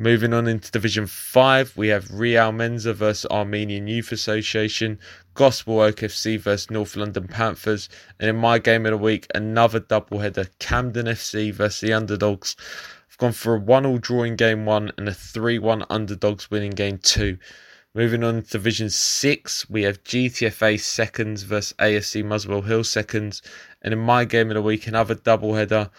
Moving 0.00 0.32
on 0.32 0.46
into 0.46 0.70
Division 0.70 1.08
5, 1.08 1.76
we 1.76 1.88
have 1.88 2.12
Real 2.12 2.52
Menza 2.52 2.94
versus 2.94 3.28
Armenian 3.32 3.88
Youth 3.88 4.12
Association, 4.12 5.00
Gospel 5.34 5.80
Oak 5.80 5.96
FC 5.96 6.38
versus 6.38 6.70
North 6.70 6.94
London 6.94 7.26
Panthers, 7.26 7.88
and 8.20 8.30
in 8.30 8.36
my 8.36 8.60
game 8.60 8.86
of 8.86 8.92
the 8.92 8.96
week, 8.96 9.26
another 9.34 9.80
doubleheader 9.80 10.50
Camden 10.60 11.06
FC 11.06 11.52
versus 11.52 11.80
the 11.80 11.92
Underdogs. 11.92 12.54
I've 13.10 13.18
gone 13.18 13.32
for 13.32 13.56
a 13.56 13.58
1 13.58 13.86
all 13.86 13.98
draw 13.98 14.22
in 14.22 14.36
game 14.36 14.64
1 14.66 14.92
and 14.98 15.08
a 15.08 15.14
3 15.14 15.58
1 15.58 15.84
Underdogs 15.90 16.48
win 16.48 16.62
in 16.62 16.70
game 16.70 16.98
2. 16.98 17.36
Moving 17.92 18.22
on 18.22 18.42
to 18.42 18.50
Division 18.50 18.90
6, 18.90 19.68
we 19.68 19.82
have 19.82 20.04
GTFA 20.04 20.78
seconds 20.78 21.42
versus 21.42 21.74
AFC 21.80 22.24
Muswell 22.24 22.62
Hill 22.62 22.84
seconds, 22.84 23.42
and 23.82 23.92
in 23.92 23.98
my 23.98 24.24
game 24.24 24.48
of 24.50 24.54
the 24.54 24.62
week, 24.62 24.86
another 24.86 25.16
doubleheader. 25.16 25.90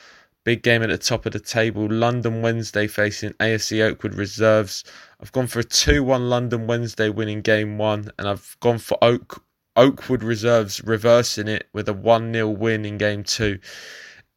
Big 0.45 0.63
game 0.63 0.81
at 0.81 0.89
the 0.89 0.97
top 0.97 1.25
of 1.25 1.33
the 1.33 1.39
table. 1.39 1.87
London 1.89 2.41
Wednesday 2.41 2.87
facing 2.87 3.33
AFC 3.33 3.81
Oakwood 3.81 4.15
Reserves. 4.15 4.83
I've 5.21 5.31
gone 5.31 5.47
for 5.47 5.59
a 5.59 5.63
2 5.63 6.03
1 6.03 6.29
London 6.29 6.65
Wednesday 6.65 7.09
winning 7.09 7.41
game 7.41 7.77
one, 7.77 8.09
and 8.17 8.27
I've 8.27 8.55
gone 8.61 8.77
for 8.77 8.97
Oak 9.01 9.43
Oakwood 9.75 10.23
Reserves 10.23 10.83
reversing 10.83 11.47
it 11.47 11.67
with 11.73 11.89
a 11.89 11.93
1 11.93 12.33
0 12.33 12.49
win 12.49 12.85
in 12.85 12.97
game 12.97 13.23
two. 13.23 13.59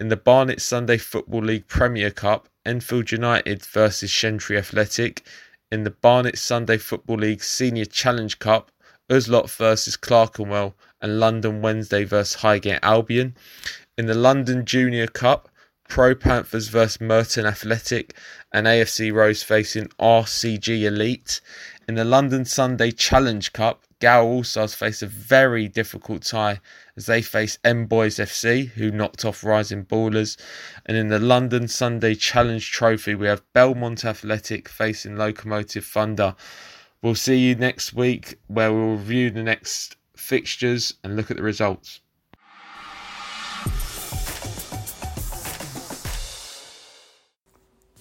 In 0.01 0.09
the 0.09 0.17
Barnet 0.17 0.61
Sunday 0.61 0.99
Football 0.99 1.43
League 1.43 1.69
Premier 1.69 2.11
Cup, 2.11 2.49
Enfield 2.67 3.13
United 3.13 3.65
versus 3.65 4.11
Shentry 4.11 4.59
Athletic. 4.59 5.25
In 5.71 5.85
the 5.85 5.91
Barnet 5.91 6.37
Sunday 6.37 6.79
Football 6.79 7.19
League 7.19 7.43
Senior 7.43 7.85
Challenge 7.85 8.39
Cup, 8.41 8.73
Uslot 9.09 9.49
versus 9.51 9.97
Clerkenwell 9.97 10.75
and 11.01 11.21
London 11.21 11.63
Wednesday 11.63 12.05
versus 12.05 12.41
Highgate 12.43 12.81
Albion. 12.83 13.37
In 13.97 14.07
the 14.07 14.15
London 14.15 14.65
Junior 14.65 15.07
Cup, 15.07 15.49
Pro 15.93 16.15
Panthers 16.15 16.69
versus 16.69 17.03
Merton 17.03 17.45
Athletic, 17.45 18.17
and 18.51 18.67
AFC 18.67 19.13
Rose 19.13 19.43
facing 19.43 19.89
RCG 20.01 20.85
Elite. 20.85 21.43
In 21.87 21.97
the 21.97 22.03
London 22.07 22.47
Sunday 22.47 22.93
Challenge 22.93 23.53
Cup, 23.53 23.83
Gow 24.01 24.25
All 24.25 24.43
Stars 24.43 24.73
face 24.73 25.03
a 25.03 25.07
very 25.07 25.69
difficult 25.69 26.23
tie 26.23 26.61
as 26.97 27.05
they 27.05 27.21
face 27.21 27.59
M 27.63 27.85
Boys 27.85 28.17
FC, 28.17 28.69
who 28.69 28.91
knocked 28.91 29.27
off 29.27 29.45
Rising 29.45 29.85
Ballers. 29.85 30.39
And 30.87 30.97
in 30.97 31.09
the 31.09 31.19
London 31.19 31.69
Sunday 31.69 32.15
Challenge 32.15 32.73
Trophy, 32.73 33.15
we 33.15 33.27
have 33.27 33.43
Belmont 33.53 34.03
Athletic 34.03 34.71
facing 34.71 35.19
Locomotive 35.19 35.85
Thunder. 35.85 36.37
We'll 37.03 37.17
see 37.17 37.37
you 37.37 37.55
next 37.55 37.93
week 37.93 38.39
where 38.47 38.73
we'll 38.73 38.97
review 38.97 39.31
the 39.31 39.43
next 39.43 39.97
fixtures 40.17 40.95
and 41.05 41.17
look 41.17 41.31
at 41.31 41.37
the 41.37 41.43
results. 41.43 42.01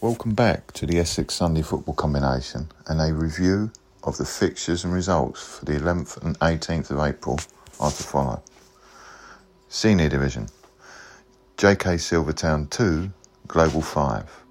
Welcome 0.01 0.33
back 0.33 0.71
to 0.71 0.87
the 0.87 0.97
Essex 0.97 1.35
Sunday 1.35 1.61
Football 1.61 1.93
Combination 1.93 2.69
and 2.87 2.99
a 2.99 3.13
review 3.13 3.71
of 4.03 4.17
the 4.17 4.25
fixtures 4.25 4.83
and 4.83 4.91
results 4.91 5.59
for 5.59 5.65
the 5.65 5.73
11th 5.73 6.25
and 6.25 6.39
18th 6.39 6.89
of 6.89 6.97
April 6.97 7.39
are 7.79 7.91
to 7.91 8.01
follow. 8.01 8.41
Senior 9.69 10.09
Division 10.09 10.47
JK 11.55 11.99
Silvertown 11.99 12.65
2, 12.71 13.11
Global 13.47 13.83
5. 13.83 14.43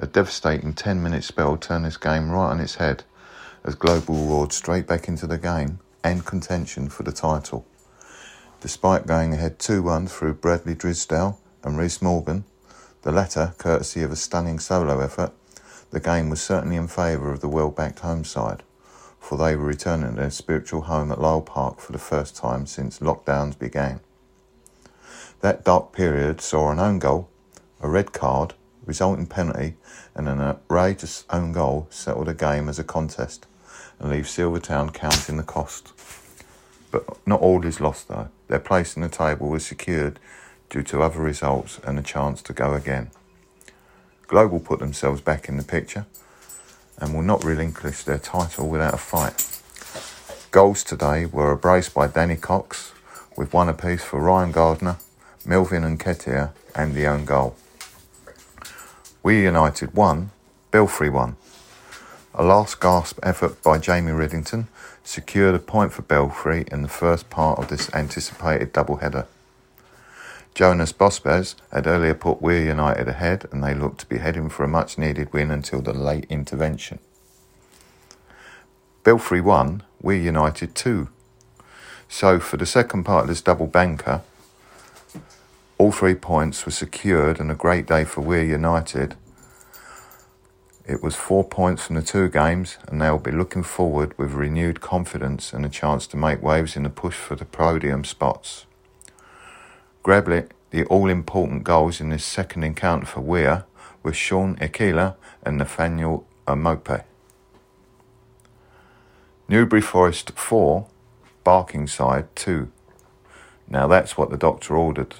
A 0.00 0.06
devastating 0.08 0.74
10 0.74 1.04
minute 1.04 1.22
spell 1.22 1.56
turned 1.56 1.84
this 1.84 1.96
game 1.96 2.28
right 2.28 2.50
on 2.50 2.58
its 2.58 2.74
head 2.74 3.04
as 3.62 3.76
Global 3.76 4.26
roared 4.26 4.52
straight 4.52 4.88
back 4.88 5.06
into 5.06 5.28
the 5.28 5.38
game 5.38 5.78
and 6.02 6.26
contention 6.26 6.88
for 6.88 7.04
the 7.04 7.12
title. 7.12 7.64
Despite 8.60 9.06
going 9.06 9.34
ahead 9.34 9.60
2 9.60 9.84
1 9.84 10.08
through 10.08 10.34
Bradley 10.34 10.74
Drisdale 10.74 11.38
and 11.62 11.78
Reese 11.78 12.02
Morgan, 12.02 12.42
the 13.08 13.14
latter 13.14 13.54
courtesy 13.56 14.02
of 14.02 14.12
a 14.12 14.16
stunning 14.16 14.58
solo 14.58 15.00
effort, 15.00 15.32
the 15.92 15.98
game 15.98 16.28
was 16.28 16.42
certainly 16.42 16.76
in 16.76 16.86
favour 16.86 17.32
of 17.32 17.40
the 17.40 17.48
well 17.48 17.70
backed 17.70 18.00
home 18.00 18.22
side, 18.22 18.62
for 19.18 19.38
they 19.38 19.56
were 19.56 19.64
returning 19.64 20.10
to 20.10 20.20
their 20.20 20.30
spiritual 20.30 20.82
home 20.82 21.10
at 21.10 21.16
Lyall 21.16 21.40
Park 21.40 21.80
for 21.80 21.92
the 21.92 21.98
first 21.98 22.36
time 22.36 22.66
since 22.66 22.98
lockdowns 22.98 23.58
began. 23.58 24.00
That 25.40 25.64
dark 25.64 25.92
period 25.92 26.42
saw 26.42 26.70
an 26.70 26.78
own 26.78 26.98
goal, 26.98 27.30
a 27.80 27.88
red 27.88 28.12
card, 28.12 28.52
resulting 28.84 29.24
penalty, 29.24 29.76
and 30.14 30.28
an 30.28 30.42
outrageous 30.42 31.24
own 31.30 31.52
goal 31.52 31.86
settle 31.88 32.26
the 32.26 32.34
game 32.34 32.68
as 32.68 32.78
a 32.78 32.84
contest 32.84 33.46
and 33.98 34.10
leave 34.10 34.28
Silvertown 34.28 34.90
counting 34.90 35.38
the 35.38 35.42
cost. 35.42 35.94
But 36.90 37.26
not 37.26 37.40
all 37.40 37.64
is 37.64 37.80
lost 37.80 38.08
though. 38.08 38.28
Their 38.48 38.58
place 38.58 38.96
in 38.96 39.00
the 39.00 39.08
table 39.08 39.48
was 39.48 39.64
secured 39.64 40.20
due 40.70 40.82
to 40.82 41.02
other 41.02 41.20
results 41.20 41.80
and 41.84 41.98
a 41.98 42.02
chance 42.02 42.42
to 42.42 42.52
go 42.52 42.74
again. 42.74 43.10
Global 44.26 44.60
put 44.60 44.78
themselves 44.78 45.20
back 45.20 45.48
in 45.48 45.56
the 45.56 45.64
picture 45.64 46.06
and 46.98 47.14
will 47.14 47.22
not 47.22 47.44
relinquish 47.44 48.02
their 48.02 48.18
title 48.18 48.68
without 48.68 48.94
a 48.94 48.98
fight. 48.98 49.44
Goals 50.50 50.82
today 50.82 51.26
were 51.26 51.52
a 51.52 51.56
brace 51.56 51.88
by 51.88 52.06
Danny 52.06 52.36
Cox, 52.36 52.92
with 53.36 53.52
one 53.52 53.68
apiece 53.68 54.02
for 54.02 54.20
Ryan 54.20 54.50
Gardner, 54.50 54.96
Melvin 55.44 55.84
and 55.84 56.00
Ketia, 56.00 56.50
and 56.74 56.94
the 56.94 57.06
own 57.06 57.24
goal. 57.24 57.56
Weir 59.22 59.42
United 59.42 59.94
won, 59.94 60.30
Belfry 60.70 61.10
won. 61.10 61.36
A 62.34 62.42
last 62.42 62.80
gasp 62.80 63.18
effort 63.22 63.62
by 63.62 63.78
Jamie 63.78 64.12
Reddington 64.12 64.66
secured 65.02 65.54
a 65.54 65.58
point 65.58 65.92
for 65.92 66.02
Belfry 66.02 66.64
in 66.70 66.82
the 66.82 66.88
first 66.88 67.30
part 67.30 67.58
of 67.58 67.68
this 67.68 67.92
anticipated 67.94 68.72
double-header. 68.72 69.26
Jonas 70.58 70.92
Bospaz 70.92 71.54
had 71.70 71.86
earlier 71.86 72.14
put 72.14 72.42
Weir 72.42 72.64
United 72.64 73.06
ahead 73.06 73.46
and 73.52 73.62
they 73.62 73.74
looked 73.74 74.00
to 74.00 74.06
be 74.06 74.18
heading 74.18 74.48
for 74.48 74.64
a 74.64 74.68
much 74.68 74.98
needed 74.98 75.32
win 75.32 75.52
until 75.52 75.80
the 75.80 75.92
late 75.92 76.26
intervention. 76.28 76.98
Belfry 79.04 79.40
won, 79.40 79.84
Weir 80.02 80.18
United 80.18 80.74
2. 80.74 81.10
So 82.08 82.40
for 82.40 82.56
the 82.56 82.66
second 82.66 83.04
part 83.04 83.22
of 83.22 83.28
this 83.28 83.40
double 83.40 83.68
banker, 83.68 84.22
all 85.78 85.92
three 85.92 86.16
points 86.16 86.66
were 86.66 86.72
secured 86.72 87.38
and 87.38 87.52
a 87.52 87.54
great 87.54 87.86
day 87.86 88.02
for 88.02 88.22
Weir 88.22 88.42
United. 88.42 89.14
It 90.84 91.04
was 91.04 91.14
four 91.14 91.44
points 91.44 91.84
from 91.84 91.94
the 91.94 92.02
two 92.02 92.28
games 92.28 92.78
and 92.88 93.00
they'll 93.00 93.18
be 93.18 93.30
looking 93.30 93.62
forward 93.62 94.18
with 94.18 94.32
renewed 94.32 94.80
confidence 94.80 95.52
and 95.52 95.64
a 95.64 95.68
chance 95.68 96.08
to 96.08 96.16
make 96.16 96.42
waves 96.42 96.74
in 96.74 96.82
the 96.82 96.90
push 96.90 97.14
for 97.14 97.36
the 97.36 97.44
podium 97.44 98.02
spots. 98.02 98.64
Grablit 100.08 100.52
the 100.70 100.86
all-important 100.86 101.64
goals 101.64 102.00
in 102.00 102.08
this 102.08 102.24
second 102.24 102.64
encounter 102.64 103.04
for 103.04 103.20
Weir 103.20 103.66
with 104.02 104.16
Sean 104.16 104.56
Ekela 104.56 105.16
and 105.42 105.58
Nathaniel 105.58 106.26
Amope. 106.46 107.04
Newbury 109.48 109.82
Forest 109.82 110.30
4, 110.30 110.86
Barkingside 111.44 112.26
2. 112.36 112.72
Now 113.68 113.86
that's 113.86 114.16
what 114.16 114.30
the 114.30 114.38
doctor 114.38 114.78
ordered. 114.78 115.16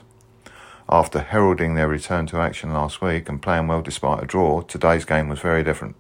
After 0.89 1.19
heralding 1.21 1.75
their 1.75 1.87
return 1.87 2.25
to 2.29 2.39
action 2.39 2.73
last 2.73 3.03
week 3.03 3.29
and 3.29 3.43
playing 3.43 3.69
well 3.69 3.83
despite 3.83 4.23
a 4.23 4.27
draw, 4.27 4.63
today's 4.63 5.05
game 5.05 5.29
was 5.29 5.41
very 5.41 5.63
different. 5.63 5.97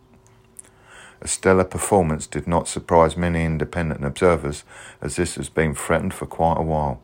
A 1.20 1.28
stellar 1.28 1.64
performance 1.64 2.26
did 2.26 2.46
not 2.46 2.68
surprise 2.68 3.18
many 3.18 3.44
independent 3.44 4.02
observers, 4.02 4.64
as 5.02 5.16
this 5.16 5.34
has 5.34 5.50
been 5.50 5.74
threatened 5.74 6.14
for 6.14 6.24
quite 6.24 6.56
a 6.56 6.62
while. 6.62 7.02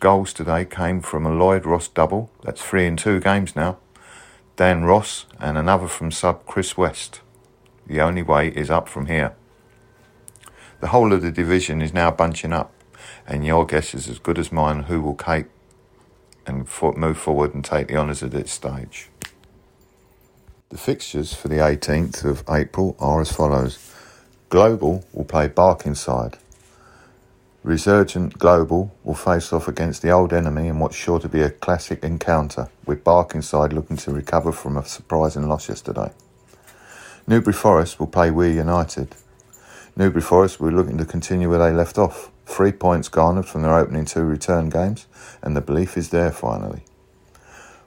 Goals 0.00 0.32
today 0.32 0.64
came 0.64 1.00
from 1.00 1.26
a 1.26 1.34
Lloyd 1.34 1.66
Ross 1.66 1.88
double, 1.88 2.30
that's 2.44 2.62
three 2.62 2.86
in 2.86 2.96
two 2.96 3.18
games 3.18 3.56
now, 3.56 3.78
Dan 4.54 4.84
Ross, 4.84 5.26
and 5.40 5.58
another 5.58 5.88
from 5.88 6.12
sub 6.12 6.46
Chris 6.46 6.76
West. 6.76 7.20
The 7.84 8.00
only 8.00 8.22
way 8.22 8.46
is 8.46 8.70
up 8.70 8.88
from 8.88 9.06
here. 9.06 9.34
The 10.78 10.88
whole 10.88 11.12
of 11.12 11.22
the 11.22 11.32
division 11.32 11.82
is 11.82 11.92
now 11.92 12.12
bunching 12.12 12.52
up, 12.52 12.72
and 13.26 13.44
your 13.44 13.66
guess 13.66 13.92
is 13.92 14.08
as 14.08 14.20
good 14.20 14.38
as 14.38 14.52
mine 14.52 14.84
who 14.84 15.00
will 15.00 15.16
take 15.16 15.46
and 16.46 16.68
move 16.96 17.18
forward 17.18 17.52
and 17.52 17.64
take 17.64 17.88
the 17.88 17.96
honours 17.96 18.22
at 18.22 18.30
this 18.30 18.52
stage. 18.52 19.08
The 20.68 20.78
fixtures 20.78 21.34
for 21.34 21.48
the 21.48 21.56
18th 21.56 22.24
of 22.24 22.44
April 22.48 22.94
are 23.00 23.20
as 23.20 23.32
follows. 23.32 23.92
Global 24.48 25.04
will 25.12 25.24
play 25.24 25.48
Barkingside. 25.48 26.38
Resurgent 27.64 28.38
Global 28.38 28.94
will 29.02 29.14
face 29.14 29.52
off 29.52 29.66
against 29.66 30.00
the 30.00 30.10
old 30.10 30.32
enemy 30.32 30.68
in 30.68 30.78
what's 30.78 30.94
sure 30.94 31.18
to 31.18 31.28
be 31.28 31.42
a 31.42 31.50
classic 31.50 32.04
encounter, 32.04 32.68
with 32.86 33.02
Barkingside 33.02 33.72
looking 33.72 33.96
to 33.96 34.12
recover 34.12 34.52
from 34.52 34.76
a 34.76 34.84
surprising 34.84 35.48
loss 35.48 35.68
yesterday. 35.68 36.12
Newbury 37.26 37.52
Forest 37.52 37.98
will 37.98 38.06
play 38.06 38.30
Weir 38.30 38.52
United. 38.52 39.16
Newbury 39.96 40.22
Forest 40.22 40.60
will 40.60 40.70
be 40.70 40.76
looking 40.76 40.98
to 40.98 41.04
continue 41.04 41.50
where 41.50 41.58
they 41.58 41.72
left 41.72 41.98
off. 41.98 42.30
Three 42.46 42.70
points 42.70 43.08
garnered 43.08 43.46
from 43.46 43.62
their 43.62 43.74
opening 43.74 44.04
two 44.04 44.22
return 44.22 44.68
games, 44.68 45.08
and 45.42 45.56
the 45.56 45.60
belief 45.60 45.96
is 45.98 46.10
there 46.10 46.30
finally. 46.30 46.84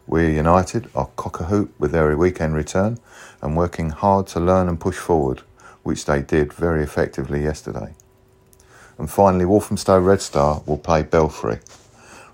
Weir 0.06 0.30
United 0.30 0.90
are 0.94 1.10
cock 1.16 1.40
a 1.40 1.46
hoop 1.46 1.74
with 1.80 1.94
their 1.94 2.16
weekend 2.18 2.56
return 2.56 3.00
and 3.42 3.56
working 3.56 3.92
hard 3.92 4.28
to 4.28 4.42
learn 4.42 4.68
and 4.68 4.82
push 4.82 4.98
forward, 4.98 5.44
which 5.84 6.04
they 6.04 6.22
did 6.22 6.52
very 6.52 6.84
effectively 6.84 7.42
yesterday. 7.42 7.96
And 9.02 9.10
finally, 9.10 9.46
Walthamstow 9.46 10.00
Red 10.00 10.22
Star 10.22 10.62
will 10.68 10.78
play 10.78 11.02
Belfry. 11.02 11.58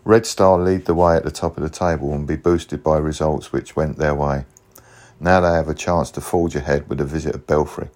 Red 0.04 0.26
Star 0.26 0.60
lead 0.60 0.84
the 0.84 0.94
way 0.94 1.16
at 1.16 1.24
the 1.24 1.32
top 1.32 1.56
of 1.56 1.64
the 1.64 1.70
table 1.70 2.12
and 2.12 2.28
be 2.28 2.36
boosted 2.36 2.84
by 2.84 2.98
results 2.98 3.54
which 3.54 3.78
went 3.78 3.96
their 3.96 4.14
way. 4.14 4.44
Now 5.18 5.40
they 5.40 5.54
have 5.54 5.70
a 5.70 5.74
chance 5.74 6.12
to 6.12 6.20
forge 6.20 6.58
ahead 6.58 6.90
with 6.90 7.00
a 7.00 7.06
visit 7.06 7.34
of 7.34 7.48
Belfry 7.48 7.88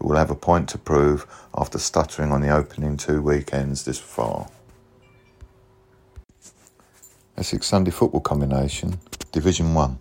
who 0.00 0.08
will 0.08 0.16
have 0.16 0.28
a 0.28 0.34
point 0.34 0.68
to 0.70 0.78
prove 0.78 1.24
after 1.56 1.78
stuttering 1.78 2.32
on 2.32 2.40
the 2.40 2.50
opening 2.50 2.96
two 2.96 3.22
weekends 3.22 3.84
this 3.84 4.00
far. 4.00 4.48
Essex 7.36 7.68
Sunday 7.68 7.92
football 7.92 8.22
combination, 8.22 8.98
Division 9.30 9.72
1. 9.72 10.00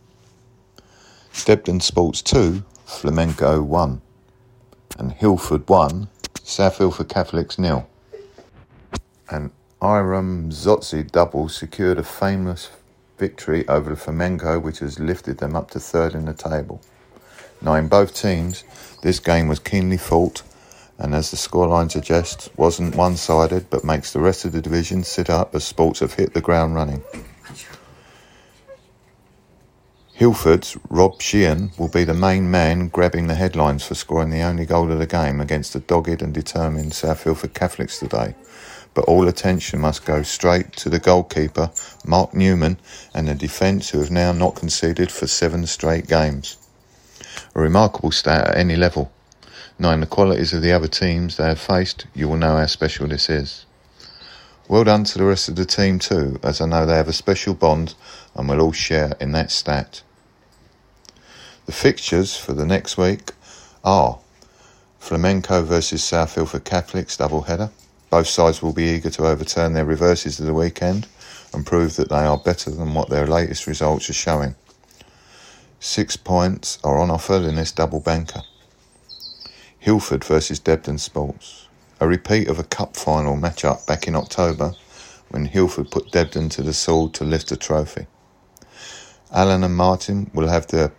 Debden 1.46 1.80
Sports 1.80 2.24
2, 2.24 2.64
Flamenco 2.86 3.62
1. 3.62 4.02
And 4.98 5.12
Hillford 5.12 5.70
1, 5.70 6.08
South 6.42 6.82
Ilford 6.82 7.08
Catholics 7.08 7.60
nil. 7.60 7.88
And 9.30 9.52
Iram 9.82 10.50
Zotzi 10.50 11.10
double 11.10 11.50
secured 11.50 12.00
a 12.00 12.04
famous 12.04 12.70
victory 13.18 13.68
over 13.68 13.92
the 13.92 13.96
Flamenco, 13.96 14.60
which 14.60 14.80
has 14.80 15.00
lifted 15.00 15.38
them 15.38 15.56
up 15.56 15.72
to 15.72 15.80
third 15.80 16.16
in 16.16 16.26
the 16.26 16.34
table. 16.34 16.82
Now, 17.62 17.76
in 17.76 17.88
both 17.88 18.16
teams, 18.16 18.64
this 19.04 19.20
game 19.20 19.48
was 19.48 19.60
keenly 19.60 19.98
fought, 19.98 20.42
and 20.98 21.14
as 21.14 21.30
the 21.32 21.38
scoreline 21.38 21.92
suggests, 21.92 22.50
wasn't 22.58 22.96
one 22.96 23.18
sided 23.18 23.70
but 23.70 23.84
makes 23.84 24.14
the 24.14 24.20
rest 24.20 24.46
of 24.46 24.54
the 24.54 24.62
division 24.62 25.04
sit 25.04 25.30
up 25.30 25.54
as 25.54 25.64
sports 25.64 26.00
have 26.00 26.14
hit 26.14 26.34
the 26.34 26.42
ground 26.42 26.76
running. 26.76 27.04
Hilford's 30.14 30.78
Rob 30.90 31.22
Sheehan 31.22 31.72
will 31.78 31.88
be 31.88 32.04
the 32.04 32.14
main 32.14 32.52
man 32.52 32.90
grabbing 32.90 33.28
the 33.28 33.36
headlines 33.36 33.86
for 33.86 33.96
scoring 33.96 34.32
the 34.32 34.42
only 34.42 34.66
goal 34.66 34.92
of 34.92 35.00
the 35.00 35.08
game 35.08 35.40
against 35.40 35.72
the 35.72 35.80
dogged 35.80 36.22
and 36.22 36.34
determined 36.34 36.94
South 36.94 37.26
Ilford 37.26 37.54
Catholics 37.54 38.00
today. 38.00 38.36
But 38.94 39.06
all 39.06 39.28
attention 39.28 39.80
must 39.80 40.06
go 40.06 40.24
straight 40.24 40.74
to 40.78 40.90
the 40.90 41.00
goalkeeper, 41.00 41.72
Mark 42.06 42.34
Newman, 42.34 42.80
and 43.14 43.28
the 43.28 43.36
defence 43.36 43.90
who 43.90 44.00
have 44.00 44.12
now 44.12 44.32
not 44.32 44.56
conceded 44.56 45.12
for 45.12 45.28
seven 45.28 45.66
straight 45.68 46.08
games 46.08 46.58
a 47.56 47.62
remarkable 47.62 48.12
stat 48.12 48.48
at 48.48 48.58
any 48.58 48.76
level. 48.76 49.12
Knowing 49.78 50.02
the 50.02 50.06
qualities 50.06 50.54
of 50.54 50.62
the 50.62 50.72
other 50.72 50.88
teams 50.88 51.38
they 51.38 51.46
have 51.46 51.60
faced, 51.60 52.06
you 52.14 52.28
will 52.28 52.38
know 52.38 52.58
how 52.58 52.66
special 52.66 53.08
this 53.08 53.30
is. 53.30 53.66
Well 54.68 54.84
done 54.84 55.04
to 55.06 55.18
the 55.18 55.26
rest 55.26 55.50
of 55.50 55.56
the 55.56 55.66
team 55.66 56.00
too, 56.00 56.40
as 56.44 56.62
I 56.62 56.66
know 56.66 56.86
they 56.86 56.96
have 56.96 57.08
a 57.08 57.14
special 57.14 57.54
bond 57.54 57.96
and 58.36 58.48
will 58.48 58.62
all 58.62 58.72
share 58.72 59.14
in 59.20 59.32
that 59.32 59.52
stat. 59.52 60.04
The 61.66 61.72
fixtures 61.72 62.36
for 62.36 62.54
the 62.54 62.66
next 62.66 62.98
week 62.98 63.32
are 63.84 64.20
Flamenco 65.00 65.64
versus 65.64 66.04
South 66.04 66.38
Ilford 66.38 66.66
Catholics 66.66 67.18
double 67.18 67.44
header. 67.44 67.72
Both 68.10 68.28
sides 68.28 68.62
will 68.62 68.74
be 68.74 68.86
eager 68.90 69.10
to 69.12 69.28
overturn 69.28 69.74
their 69.74 69.86
reverses 69.86 70.40
of 70.40 70.46
the 70.46 70.54
weekend 70.54 71.08
and 71.54 71.66
prove 71.66 71.96
that 71.96 72.10
they 72.10 72.26
are 72.26 72.38
better 72.38 72.72
than 72.72 72.94
what 72.94 73.10
their 73.10 73.28
latest 73.28 73.68
results 73.68 74.10
are 74.10 74.14
showing. 74.14 74.56
Six 75.80 76.18
points 76.18 76.80
are 76.84 76.98
on 76.98 77.12
offer 77.12 77.36
in 77.36 77.56
this 77.56 77.72
double 77.72 78.00
banker. 78.00 78.42
Hilford 79.78 80.24
versus 80.24 80.60
Debden 80.60 80.98
Sports. 80.98 81.68
A 82.02 82.08
repeat 82.08 82.48
of 82.48 82.60
a 82.60 82.64
cup 82.64 82.96
final 82.96 83.36
match 83.36 83.64
up 83.64 83.86
back 83.86 84.08
in 84.08 84.16
October 84.16 84.74
when 85.30 85.46
Hilford 85.46 85.92
put 85.92 86.12
Debden 86.12 86.50
to 86.50 86.62
the 86.62 86.74
sword 86.74 87.14
to 87.16 87.24
lift 87.24 87.50
the 87.50 87.58
trophy. 87.58 88.08
Alan 89.32 89.64
and 89.64 89.76
Martin 89.76 90.32
will 90.34 90.48
have 90.48 90.68
their 90.68 90.92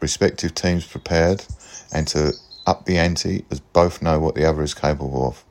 respective 0.00 0.54
teams 0.54 0.86
prepared 0.86 1.44
and 1.92 2.06
to 2.08 2.34
up 2.66 2.84
the 2.84 2.98
ante 2.98 3.44
as 3.50 3.60
both 3.60 4.02
know 4.02 4.18
what 4.18 4.34
the 4.34 4.44
other 4.44 4.62
is 4.62 4.74
capable 4.74 5.26
of. 5.26 5.44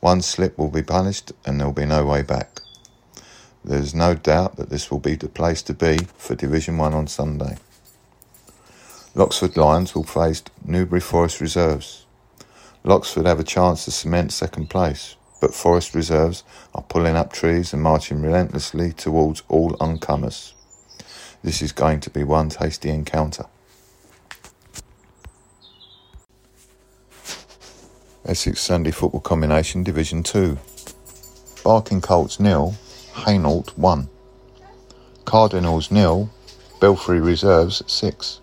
One 0.00 0.22
slip 0.22 0.58
will 0.58 0.70
be 0.70 0.82
punished 0.82 1.32
and 1.44 1.58
there 1.58 1.66
will 1.66 1.74
be 1.74 1.86
no 1.86 2.04
way 2.04 2.22
back. 2.22 2.60
There 3.64 3.78
is 3.78 3.94
no 3.94 4.14
doubt 4.14 4.56
that 4.56 4.70
this 4.70 4.90
will 4.90 5.00
be 5.00 5.16
the 5.16 5.28
place 5.28 5.62
to 5.62 5.74
be 5.74 5.98
for 6.16 6.34
Division 6.34 6.78
1 6.78 6.94
on 6.94 7.06
Sunday. 7.08 7.56
Loxford 9.14 9.56
Lions 9.56 9.94
will 9.94 10.04
face 10.04 10.42
Newbury 10.64 11.00
Forest 11.00 11.40
Reserves. 11.40 12.04
Loxford 12.84 13.26
have 13.26 13.40
a 13.40 13.44
chance 13.44 13.84
to 13.84 13.90
cement 13.90 14.32
second 14.32 14.68
place, 14.68 15.16
but 15.40 15.54
Forest 15.54 15.94
Reserves 15.94 16.44
are 16.74 16.82
pulling 16.82 17.16
up 17.16 17.32
trees 17.32 17.72
and 17.72 17.82
marching 17.82 18.22
relentlessly 18.22 18.92
towards 18.92 19.42
all 19.48 19.76
oncomers. 19.80 20.54
This 21.42 21.62
is 21.62 21.72
going 21.72 22.00
to 22.00 22.10
be 22.10 22.22
one 22.22 22.50
tasty 22.50 22.90
encounter. 22.90 23.46
Essex 28.28 28.60
Sunday 28.60 28.90
Football 28.90 29.20
Combination 29.20 29.84
Division 29.84 30.24
2. 30.24 30.58
Barking 31.62 32.00
Colts 32.00 32.40
nil, 32.40 32.74
Hainault 33.14 33.70
1. 33.76 34.08
Cardinals 35.24 35.92
nil, 35.92 36.28
Belfry 36.80 37.20
Reserves 37.20 37.84
6. 37.86 38.40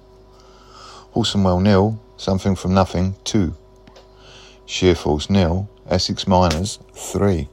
Horsonwell 1.13 1.61
nil, 1.61 1.99
Something 2.15 2.55
from 2.55 2.73
Nothing 2.73 3.15
2. 3.25 3.53
Sheerforce 4.65 5.29
nil, 5.29 5.69
Essex 5.89 6.25
Miners 6.27 6.79
3. 6.93 7.49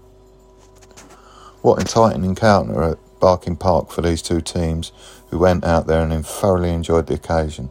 What 1.63 1.83
a 1.83 1.85
titan 1.85 2.23
encounter 2.23 2.81
at 2.85 2.99
Barking 3.19 3.57
Park 3.57 3.91
for 3.91 4.03
these 4.03 4.23
two 4.23 4.41
teams 4.41 4.93
who 5.31 5.39
went 5.39 5.65
out 5.65 5.89
there 5.89 6.03
and 6.03 6.25
thoroughly 6.25 6.71
enjoyed 6.71 7.09
the 7.09 7.15
occasion. 7.15 7.71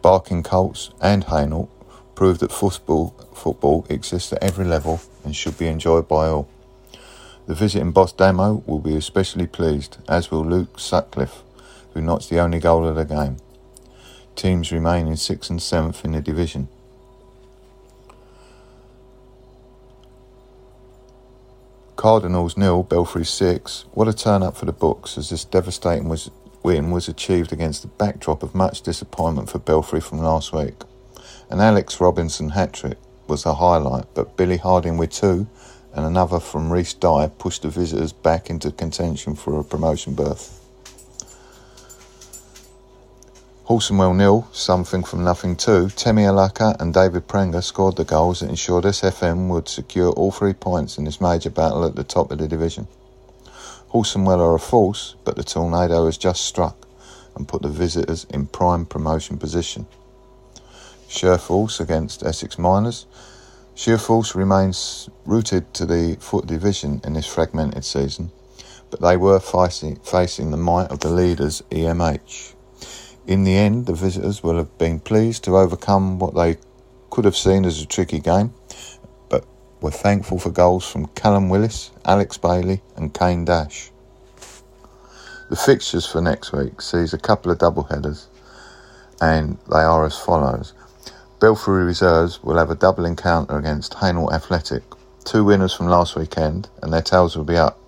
Barking 0.00 0.42
Colts 0.42 0.90
and 1.02 1.24
Hainault 1.24 1.68
proved 2.18 2.40
that 2.40 2.50
football, 2.50 3.10
football 3.32 3.86
exists 3.88 4.32
at 4.32 4.42
every 4.42 4.64
level 4.64 5.00
and 5.24 5.36
should 5.36 5.56
be 5.56 5.68
enjoyed 5.68 6.08
by 6.08 6.26
all. 6.26 6.48
The 7.46 7.54
visiting 7.54 7.92
boss 7.92 8.12
Damo 8.12 8.64
will 8.66 8.80
be 8.80 8.96
especially 8.96 9.46
pleased, 9.46 9.98
as 10.08 10.28
will 10.28 10.44
Luke 10.44 10.80
Sutcliffe, 10.80 11.44
who 11.94 12.00
notched 12.00 12.28
the 12.28 12.40
only 12.40 12.58
goal 12.58 12.88
of 12.88 12.96
the 12.96 13.04
game. 13.04 13.36
Teams 14.34 14.72
remain 14.72 15.06
in 15.06 15.12
6th 15.12 15.48
and 15.48 15.60
7th 15.60 16.04
in 16.04 16.10
the 16.10 16.20
division. 16.20 16.66
Cardinals 21.94 22.56
nil, 22.56 22.82
Belfry 22.82 23.24
six. 23.24 23.84
What 23.92 24.08
a 24.08 24.12
turn 24.12 24.42
up 24.42 24.56
for 24.56 24.64
the 24.64 24.72
books 24.72 25.16
as 25.16 25.30
this 25.30 25.44
devastating 25.44 26.12
win 26.64 26.90
was 26.90 27.06
achieved 27.06 27.52
against 27.52 27.82
the 27.82 27.88
backdrop 27.88 28.42
of 28.42 28.56
much 28.56 28.82
disappointment 28.82 29.48
for 29.48 29.60
Belfry 29.60 30.00
from 30.00 30.18
last 30.18 30.52
week. 30.52 30.74
An 31.50 31.60
Alex 31.60 31.98
Robinson 31.98 32.50
hat 32.50 32.74
trick 32.74 32.98
was 33.26 33.46
a 33.46 33.54
highlight, 33.54 34.04
but 34.12 34.36
Billy 34.36 34.58
Harding 34.58 34.98
with 34.98 35.12
two 35.12 35.46
and 35.94 36.04
another 36.04 36.40
from 36.40 36.70
Reese 36.70 36.92
Dye 36.92 37.30
pushed 37.38 37.62
the 37.62 37.70
visitors 37.70 38.12
back 38.12 38.50
into 38.50 38.70
contention 38.70 39.34
for 39.34 39.58
a 39.58 39.64
promotion 39.64 40.14
berth. 40.14 40.54
Horsonwell 43.66 44.14
nil, 44.14 44.46
something 44.52 45.02
from 45.02 45.24
nothing 45.24 45.56
too. 45.56 45.88
Temi 45.90 46.24
Alaka 46.24 46.76
and 46.80 46.92
David 46.92 47.26
Pranger 47.26 47.62
scored 47.62 47.96
the 47.96 48.04
goals 48.04 48.40
that 48.40 48.50
ensured 48.50 48.84
SFM 48.84 49.48
would 49.48 49.68
secure 49.68 50.10
all 50.10 50.30
three 50.30 50.52
points 50.52 50.98
in 50.98 51.04
this 51.04 51.20
major 51.20 51.50
battle 51.50 51.84
at 51.84 51.96
the 51.96 52.04
top 52.04 52.30
of 52.30 52.38
the 52.38 52.48
division. 52.48 52.86
Horsonwell 53.92 54.40
are 54.40 54.54
a 54.54 54.58
force, 54.58 55.14
but 55.24 55.36
the 55.36 55.44
tornado 55.44 56.04
has 56.04 56.18
just 56.18 56.44
struck 56.44 56.86
and 57.34 57.48
put 57.48 57.62
the 57.62 57.68
visitors 57.68 58.26
in 58.30 58.46
prime 58.46 58.84
promotion 58.84 59.38
position. 59.38 59.86
Sheerforce 61.08 61.80
against 61.80 62.22
Essex 62.22 62.58
Miners. 62.58 63.06
Sheerforce 63.74 64.34
remains 64.34 65.08
rooted 65.24 65.72
to 65.74 65.86
the 65.86 66.18
foot 66.20 66.46
division 66.46 67.00
in 67.02 67.14
this 67.14 67.26
fragmented 67.26 67.84
season, 67.84 68.30
but 68.90 69.00
they 69.00 69.16
were 69.16 69.40
facing, 69.40 69.96
facing 69.96 70.50
the 70.50 70.56
might 70.58 70.90
of 70.90 71.00
the 71.00 71.08
leaders 71.08 71.62
EMH. 71.70 72.54
In 73.26 73.44
the 73.44 73.56
end, 73.56 73.86
the 73.86 73.94
visitors 73.94 74.42
will 74.42 74.56
have 74.56 74.76
been 74.78 75.00
pleased 75.00 75.44
to 75.44 75.56
overcome 75.56 76.18
what 76.18 76.34
they 76.34 76.58
could 77.10 77.24
have 77.24 77.36
seen 77.36 77.64
as 77.64 77.80
a 77.80 77.86
tricky 77.86 78.20
game, 78.20 78.52
but 79.30 79.44
were 79.80 79.90
thankful 79.90 80.38
for 80.38 80.50
goals 80.50 80.86
from 80.86 81.06
Callum 81.08 81.48
Willis, 81.48 81.90
Alex 82.04 82.36
Bailey, 82.36 82.82
and 82.96 83.14
Kane 83.14 83.44
Dash. 83.46 83.90
The 85.48 85.56
fixtures 85.56 86.06
for 86.06 86.20
next 86.20 86.52
week 86.52 86.82
sees 86.82 87.14
a 87.14 87.18
couple 87.18 87.50
of 87.50 87.58
double 87.58 87.84
headers, 87.84 88.28
and 89.22 89.56
they 89.70 89.80
are 89.80 90.04
as 90.04 90.18
follows. 90.18 90.74
Belfry 91.40 91.84
Reserves 91.84 92.42
will 92.42 92.58
have 92.58 92.70
a 92.70 92.74
double 92.74 93.04
encounter 93.04 93.56
against 93.56 93.94
Hainault 93.94 94.32
Athletic. 94.32 94.82
Two 95.24 95.44
winners 95.44 95.72
from 95.72 95.86
last 95.86 96.16
weekend, 96.16 96.68
and 96.82 96.92
their 96.92 97.02
tails 97.02 97.36
will 97.36 97.44
be 97.44 97.56
up. 97.56 97.78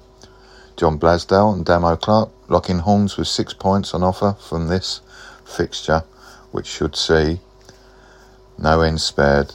John 0.76 1.00
Blasdale 1.00 1.52
and 1.52 1.64
Damo 1.64 1.96
Clark 1.96 2.30
locking 2.48 2.78
horns 2.78 3.16
with 3.16 3.26
six 3.26 3.52
points 3.52 3.92
on 3.92 4.04
offer 4.04 4.36
from 4.40 4.68
this 4.68 5.00
fixture, 5.44 6.04
which 6.52 6.68
should 6.68 6.94
see 6.94 7.40
no 8.56 8.82
end 8.82 9.00
spared. 9.00 9.54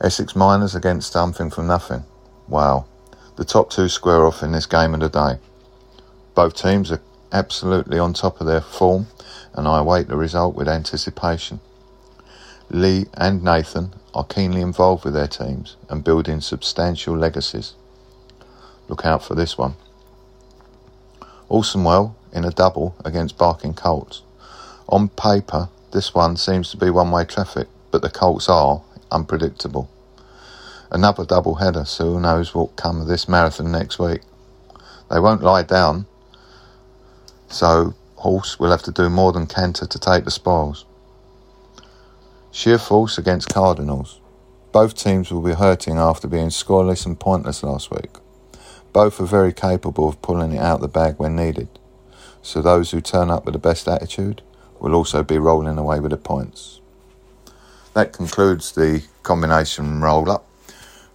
Essex 0.00 0.34
Miners 0.34 0.74
against 0.74 1.12
something 1.12 1.50
from 1.50 1.66
nothing. 1.66 2.04
Wow. 2.48 2.86
The 3.36 3.44
top 3.44 3.70
two 3.70 3.88
square 3.90 4.26
off 4.26 4.42
in 4.42 4.52
this 4.52 4.66
game 4.66 4.94
of 4.94 5.00
the 5.00 5.10
day. 5.10 5.38
Both 6.34 6.54
teams 6.54 6.90
are 6.90 7.02
absolutely 7.32 7.98
on 7.98 8.12
top 8.12 8.40
of 8.40 8.46
their 8.46 8.60
form, 8.60 9.06
and 9.54 9.66
I 9.66 9.80
await 9.80 10.08
the 10.08 10.16
result 10.16 10.54
with 10.54 10.68
anticipation. 10.68 11.60
Lee 12.70 13.06
and 13.14 13.42
Nathan 13.42 13.94
are 14.14 14.24
keenly 14.24 14.60
involved 14.60 15.04
with 15.04 15.14
their 15.14 15.28
teams 15.28 15.76
and 15.88 16.04
building 16.04 16.40
substantial 16.40 17.16
legacies. 17.16 17.74
Look 18.88 19.04
out 19.04 19.24
for 19.24 19.34
this 19.34 19.56
one. 19.58 19.74
Horsonwell 21.50 22.14
in 22.32 22.44
a 22.44 22.50
double 22.50 22.94
against 23.04 23.36
Barking 23.36 23.74
Colts. 23.74 24.22
On 24.88 25.08
paper, 25.08 25.68
this 25.92 26.14
one 26.14 26.36
seems 26.36 26.70
to 26.70 26.76
be 26.76 26.90
one 26.90 27.10
way 27.10 27.24
traffic, 27.24 27.68
but 27.90 28.02
the 28.02 28.10
Colts 28.10 28.48
are 28.48 28.82
unpredictable. 29.10 29.90
Another 30.90 31.24
double 31.24 31.56
header, 31.56 31.84
so 31.84 32.04
who 32.12 32.20
knows 32.20 32.54
what 32.54 32.60
will 32.60 32.76
come 32.76 33.00
of 33.00 33.06
this 33.06 33.28
marathon 33.28 33.70
next 33.70 33.98
week. 33.98 34.22
They 35.10 35.20
won't 35.20 35.42
lie 35.42 35.62
down, 35.62 36.06
so 37.52 37.94
Horse 38.16 38.58
will 38.58 38.70
have 38.70 38.82
to 38.84 38.92
do 38.92 39.08
more 39.08 39.32
than 39.32 39.46
canter 39.46 39.86
to 39.86 39.98
take 39.98 40.24
the 40.24 40.30
spoils. 40.30 40.84
Sheer 42.50 42.78
force 42.78 43.18
against 43.18 43.48
Cardinals. 43.48 44.20
Both 44.72 44.94
teams 44.94 45.30
will 45.30 45.42
be 45.42 45.52
hurting 45.52 45.98
after 45.98 46.28
being 46.28 46.48
scoreless 46.48 47.04
and 47.04 47.18
pointless 47.18 47.62
last 47.62 47.90
week. 47.90 48.10
Both 48.92 49.20
are 49.20 49.26
very 49.26 49.52
capable 49.52 50.08
of 50.08 50.22
pulling 50.22 50.52
it 50.52 50.58
out 50.58 50.76
of 50.76 50.80
the 50.82 50.88
bag 50.88 51.16
when 51.18 51.36
needed 51.36 51.68
so 52.42 52.60
those 52.60 52.90
who 52.90 53.00
turn 53.00 53.30
up 53.30 53.44
with 53.44 53.54
the 53.54 53.58
best 53.58 53.88
attitude 53.88 54.42
will 54.80 54.94
also 54.94 55.22
be 55.22 55.38
rolling 55.38 55.78
away 55.78 56.00
with 56.00 56.10
the 56.10 56.16
points. 56.16 56.80
That 57.94 58.12
concludes 58.12 58.72
the 58.72 59.04
combination 59.22 60.00
roll 60.00 60.30
up, 60.30 60.46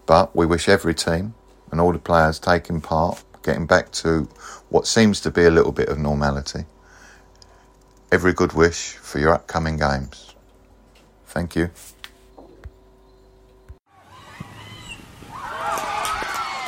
but 0.05 0.35
we 0.35 0.45
wish 0.45 0.69
every 0.69 0.93
team 0.93 1.33
and 1.69 1.81
all 1.81 1.91
the 1.91 1.99
players 1.99 2.39
taking 2.39 2.79
part 2.79 3.23
getting 3.43 3.65
back 3.65 3.91
to 3.91 4.27
what 4.69 4.87
seems 4.87 5.21
to 5.21 5.31
be 5.31 5.45
a 5.45 5.51
little 5.51 5.71
bit 5.71 5.89
of 5.89 5.97
normality. 5.97 6.65
Every 8.11 8.33
good 8.33 8.53
wish 8.53 8.93
for 8.93 9.19
your 9.19 9.33
upcoming 9.33 9.77
games. 9.77 10.35
Thank 11.25 11.55
you. 11.55 11.69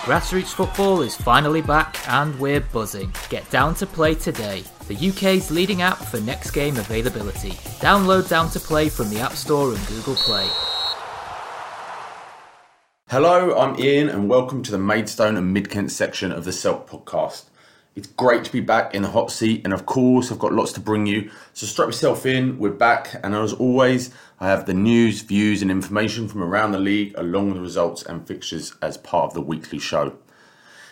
Grassroots 0.10 0.54
football 0.54 1.02
is 1.02 1.16
finally 1.16 1.62
back 1.62 2.00
and 2.10 2.38
we're 2.40 2.62
buzzing. 2.62 3.14
Get 3.30 3.48
Down 3.52 3.76
to 3.76 3.86
Play 3.86 4.16
today, 4.16 4.64
the 4.88 5.10
UK's 5.10 5.52
leading 5.52 5.84
app 5.84 6.00
for 6.00 6.20
next 6.22 6.52
game 6.52 6.78
availability. 6.78 7.52
Download 7.80 8.28
Down 8.28 8.50
to 8.52 8.60
Play 8.60 8.90
from 8.90 9.10
the 9.10 9.20
App 9.20 9.34
Store 9.34 9.72
and 9.74 9.88
Google 9.88 10.16
Play. 10.16 10.50
Hello, 13.10 13.56
I'm 13.58 13.80
Ian, 13.80 14.10
and 14.10 14.30
welcome 14.30 14.64
to 14.64 14.72
the 14.72 14.80
Maidstone 14.80 15.38
and 15.38 15.54
Mid 15.54 15.70
Kent 15.70 15.92
section 15.92 16.32
of 16.32 16.44
the 16.44 16.52
Celt 16.52 16.88
podcast. 16.88 17.49
It's 18.00 18.08
great 18.08 18.46
to 18.46 18.52
be 18.54 18.62
back 18.62 18.96
in 18.96 19.02
the 19.02 19.10
hot 19.10 19.30
seat, 19.30 19.60
and 19.66 19.74
of 19.74 19.86
course, 19.86 20.32
I've 20.32 20.40
got 20.40 20.54
lots 20.54 20.72
to 20.72 20.80
bring 20.80 21.06
you. 21.06 21.30
So 21.52 21.68
strap 21.68 21.90
yourself 21.90 22.26
in, 22.26 22.58
we're 22.58 22.70
back, 22.70 23.14
and 23.26 23.36
as 23.36 23.52
always, 23.52 24.12
I 24.40 24.48
have 24.48 24.66
the 24.66 24.74
news, 24.74 25.20
views, 25.20 25.62
and 25.62 25.70
information 25.70 26.30
from 26.30 26.42
around 26.42 26.72
the 26.72 26.80
league, 26.80 27.14
along 27.18 27.48
with 27.48 27.56
the 27.56 27.62
results 27.62 28.02
and 28.04 28.26
fixtures 28.26 28.74
as 28.82 28.96
part 28.96 29.26
of 29.26 29.34
the 29.34 29.42
weekly 29.42 29.80
show. 29.80 30.16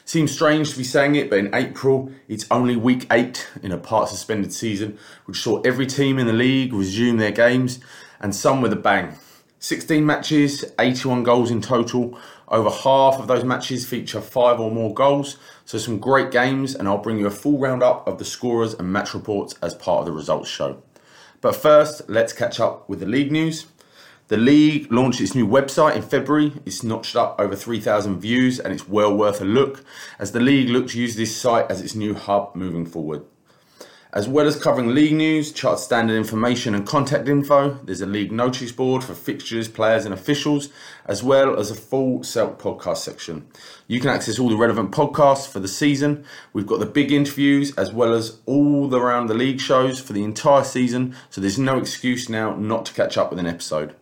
Seems 0.04 0.34
strange 0.34 0.72
to 0.72 0.78
be 0.78 0.84
saying 0.84 1.16
it, 1.16 1.30
but 1.30 1.40
in 1.40 1.56
April, 1.56 2.12
it's 2.28 2.46
only 2.52 2.76
week 2.76 3.08
eight 3.10 3.48
in 3.64 3.72
a 3.72 3.78
part 3.78 4.10
suspended 4.10 4.52
season, 4.52 4.98
which 5.24 5.40
saw 5.40 5.62
every 5.62 5.86
team 5.86 6.20
in 6.20 6.28
the 6.28 6.34
league 6.34 6.74
resume 6.74 7.16
their 7.16 7.32
games, 7.32 7.80
and 8.20 8.36
some 8.36 8.60
with 8.60 8.74
a 8.74 8.76
bang. 8.76 9.18
16 9.68 10.06
matches, 10.06 10.64
81 10.80 11.24
goals 11.24 11.52
in 11.52 11.62
total. 11.62 12.18
Over 12.48 12.70
half 12.70 13.20
of 13.20 13.28
those 13.28 13.44
matches 13.44 13.86
feature 13.86 14.22
five 14.22 14.62
or 14.62 14.72
more 14.72 14.94
goals, 14.94 15.36
so 15.66 15.78
some 15.78 16.00
great 16.00 16.32
games, 16.32 16.74
and 16.74 16.88
I'll 16.88 17.00
bring 17.00 17.20
you 17.20 17.28
a 17.28 17.32
full 17.32 17.60
roundup 17.60 18.08
of 18.08 18.18
the 18.18 18.24
scorers 18.24 18.74
and 18.74 18.94
match 18.94 19.14
reports 19.14 19.56
as 19.62 19.76
part 19.76 20.00
of 20.00 20.06
the 20.06 20.14
results 20.14 20.48
show. 20.48 20.82
But 21.42 21.58
first, 21.58 22.10
let's 22.10 22.32
catch 22.32 22.62
up 22.62 22.88
with 22.88 23.02
the 23.02 23.06
league 23.06 23.30
news. 23.30 23.66
The 24.30 24.38
league 24.38 24.90
launched 24.90 25.20
its 25.20 25.36
new 25.36 25.46
website 25.46 25.98
in 25.98 26.02
February. 26.02 26.54
It's 26.66 26.82
notched 26.82 27.18
up 27.18 27.36
over 27.38 27.54
3,000 27.54 28.22
views 28.22 28.62
and 28.62 28.74
it's 28.74 28.88
well 28.88 29.14
worth 29.14 29.42
a 29.42 29.46
look 29.46 29.84
as 30.18 30.32
the 30.32 30.40
league 30.40 30.70
looks 30.70 30.94
to 30.94 31.02
use 31.02 31.18
this 31.18 31.36
site 31.36 31.70
as 31.70 31.82
its 31.82 31.94
new 31.94 32.14
hub 32.14 32.56
moving 32.56 32.86
forward. 32.86 33.26
As 34.14 34.26
well 34.26 34.48
as 34.48 34.56
covering 34.56 34.96
league 34.96 35.14
news, 35.14 35.52
chart 35.52 35.80
standard 35.80 36.16
information 36.16 36.74
and 36.74 36.88
contact 36.88 37.28
info, 37.28 37.74
there's 37.84 38.00
a 38.00 38.06
league 38.06 38.32
notice 38.32 38.72
board 38.72 39.04
for 39.04 39.14
fixtures, 39.14 39.68
players 39.68 40.06
and 40.06 40.14
officials, 40.14 40.70
as 41.06 41.24
well 41.24 41.60
as 41.60 41.70
a 41.70 41.76
full 41.76 42.24
Celt 42.24 42.58
podcast 42.58 43.00
section. 43.00 43.48
You 43.86 44.00
can 44.00 44.10
access 44.10 44.40
all 44.40 44.48
the 44.48 44.56
relevant 44.56 44.92
podcasts 44.92 45.46
for 45.46 45.60
the 45.60 45.68
season. 45.68 46.24
We've 46.54 46.66
got 46.66 46.80
the 46.80 46.86
big 46.86 47.12
interviews 47.12 47.76
as 47.76 47.92
well 47.92 48.14
as 48.14 48.38
all 48.46 48.88
the 48.88 48.98
around 48.98 49.28
the 49.28 49.34
league 49.34 49.60
shows 49.60 50.00
for 50.00 50.14
the 50.14 50.24
entire 50.24 50.64
season, 50.64 51.14
so 51.30 51.42
there's 51.42 51.60
no 51.60 51.78
excuse 51.78 52.30
now 52.30 52.56
not 52.56 52.86
to 52.86 52.94
catch 52.94 53.18
up 53.18 53.30
with 53.30 53.40
an 53.40 53.46
episode. 53.46 53.94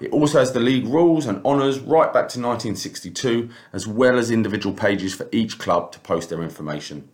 It 0.00 0.10
also 0.10 0.38
has 0.38 0.52
the 0.52 0.60
league 0.60 0.86
rules 0.86 1.26
and 1.26 1.44
honours 1.44 1.80
right 1.80 2.10
back 2.10 2.30
to 2.30 2.40
1962, 2.40 3.50
as 3.74 3.86
well 3.86 4.18
as 4.18 4.30
individual 4.30 4.74
pages 4.74 5.14
for 5.14 5.28
each 5.30 5.58
club 5.58 5.92
to 5.92 6.00
post 6.00 6.30
their 6.30 6.42
information. 6.42 7.10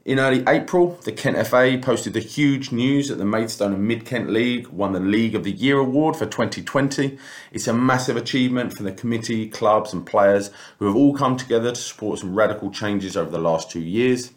In 0.05 0.19
early 0.19 0.45
April, 0.47 0.99
the 1.05 1.12
Kent 1.12 1.47
FA 1.47 1.79
posted 1.81 2.12
the 2.12 2.21
huge 2.21 2.71
news 2.71 3.09
that 3.09 3.14
the 3.14 3.25
Maidstone 3.25 3.73
and 3.73 3.88
Mid 3.88 4.05
Kent 4.05 4.29
League 4.29 4.69
won 4.69 4.93
the 4.93 5.01
League 5.01 5.35
of 5.35 5.45
the 5.45 5.51
Year 5.51 5.79
award 5.79 6.14
for 6.14 6.27
2020. 6.27 7.17
It's 7.53 7.67
a 7.67 7.73
massive 7.73 8.14
achievement 8.14 8.77
for 8.77 8.83
the 8.83 8.93
committee, 8.93 9.49
clubs, 9.49 9.95
and 9.95 10.05
players 10.05 10.51
who 10.79 10.85
have 10.85 10.95
all 10.95 11.17
come 11.17 11.38
together 11.38 11.71
to 11.71 11.81
support 11.81 12.19
some 12.19 12.35
radical 12.35 12.71
changes 12.71 13.17
over 13.17 13.31
the 13.31 13.38
last 13.38 13.71
two 13.71 13.81
years. 13.81 14.33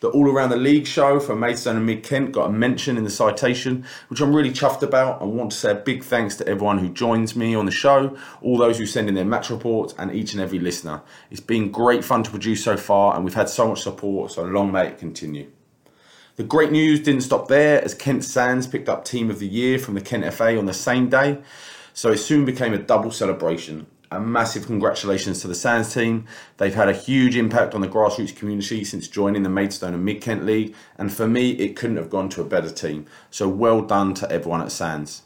The 0.00 0.08
All 0.08 0.30
Around 0.30 0.48
the 0.48 0.56
League 0.56 0.86
show 0.86 1.20
for 1.20 1.36
Maidstone 1.36 1.76
and 1.76 1.84
Mid 1.84 2.02
Kent 2.02 2.32
got 2.32 2.48
a 2.48 2.52
mention 2.52 2.96
in 2.96 3.04
the 3.04 3.10
citation, 3.10 3.84
which 4.08 4.22
I'm 4.22 4.34
really 4.34 4.50
chuffed 4.50 4.80
about. 4.80 5.20
I 5.20 5.26
want 5.26 5.52
to 5.52 5.58
say 5.58 5.72
a 5.72 5.74
big 5.74 6.02
thanks 6.02 6.36
to 6.36 6.48
everyone 6.48 6.78
who 6.78 6.88
joins 6.88 7.36
me 7.36 7.54
on 7.54 7.66
the 7.66 7.70
show, 7.70 8.16
all 8.40 8.56
those 8.56 8.78
who 8.78 8.86
send 8.86 9.10
in 9.10 9.14
their 9.14 9.26
match 9.26 9.50
reports, 9.50 9.94
and 9.98 10.10
each 10.10 10.32
and 10.32 10.40
every 10.40 10.58
listener. 10.58 11.02
It's 11.30 11.42
been 11.42 11.70
great 11.70 12.02
fun 12.02 12.22
to 12.22 12.30
produce 12.30 12.64
so 12.64 12.78
far, 12.78 13.14
and 13.14 13.26
we've 13.26 13.34
had 13.34 13.50
so 13.50 13.68
much 13.68 13.82
support, 13.82 14.32
so 14.32 14.42
long 14.42 14.72
may 14.72 14.86
it 14.86 14.96
continue. 14.96 15.50
The 16.36 16.44
great 16.44 16.72
news 16.72 17.00
didn't 17.00 17.20
stop 17.20 17.48
there, 17.48 17.84
as 17.84 17.92
Kent 17.92 18.24
Sands 18.24 18.66
picked 18.66 18.88
up 18.88 19.04
Team 19.04 19.28
of 19.28 19.38
the 19.38 19.48
Year 19.48 19.78
from 19.78 19.96
the 19.96 20.00
Kent 20.00 20.32
FA 20.32 20.56
on 20.58 20.64
the 20.64 20.72
same 20.72 21.10
day, 21.10 21.42
so 21.92 22.10
it 22.10 22.18
soon 22.18 22.46
became 22.46 22.72
a 22.72 22.78
double 22.78 23.10
celebration 23.10 23.86
a 24.10 24.20
massive 24.20 24.66
congratulations 24.66 25.40
to 25.40 25.48
the 25.48 25.54
Sands 25.54 25.94
team. 25.94 26.26
They've 26.56 26.74
had 26.74 26.88
a 26.88 26.92
huge 26.92 27.36
impact 27.36 27.74
on 27.74 27.80
the 27.80 27.88
grassroots 27.88 28.34
community 28.34 28.82
since 28.82 29.06
joining 29.06 29.44
the 29.44 29.48
Maidstone 29.48 29.94
and 29.94 30.04
Mid 30.04 30.20
Kent 30.20 30.44
League, 30.44 30.74
and 30.98 31.12
for 31.12 31.28
me, 31.28 31.52
it 31.52 31.76
couldn't 31.76 31.96
have 31.96 32.10
gone 32.10 32.28
to 32.30 32.40
a 32.40 32.44
better 32.44 32.70
team. 32.70 33.06
So 33.30 33.48
well 33.48 33.82
done 33.82 34.14
to 34.14 34.30
everyone 34.30 34.62
at 34.62 34.72
Sands. 34.72 35.22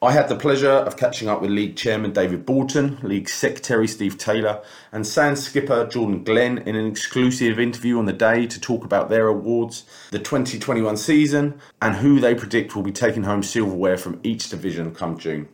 I 0.00 0.12
had 0.12 0.28
the 0.28 0.36
pleasure 0.36 0.70
of 0.70 0.96
catching 0.96 1.28
up 1.28 1.42
with 1.42 1.50
League 1.50 1.74
Chairman 1.74 2.12
David 2.12 2.46
Bolton, 2.46 2.98
League 3.02 3.28
Secretary 3.28 3.88
Steve 3.88 4.16
Taylor, 4.16 4.62
and 4.92 5.04
Sands 5.04 5.42
skipper 5.42 5.86
Jordan 5.86 6.22
Glenn 6.22 6.58
in 6.58 6.76
an 6.76 6.86
exclusive 6.86 7.58
interview 7.58 7.98
on 7.98 8.06
the 8.06 8.12
day 8.12 8.46
to 8.46 8.60
talk 8.60 8.84
about 8.84 9.08
their 9.08 9.26
awards, 9.26 9.82
the 10.12 10.20
2021 10.20 10.96
season, 10.96 11.60
and 11.82 11.96
who 11.96 12.20
they 12.20 12.34
predict 12.34 12.76
will 12.76 12.84
be 12.84 12.92
taking 12.92 13.24
home 13.24 13.42
silverware 13.42 13.98
from 13.98 14.20
each 14.22 14.48
division 14.48 14.94
come 14.94 15.18
June. 15.18 15.48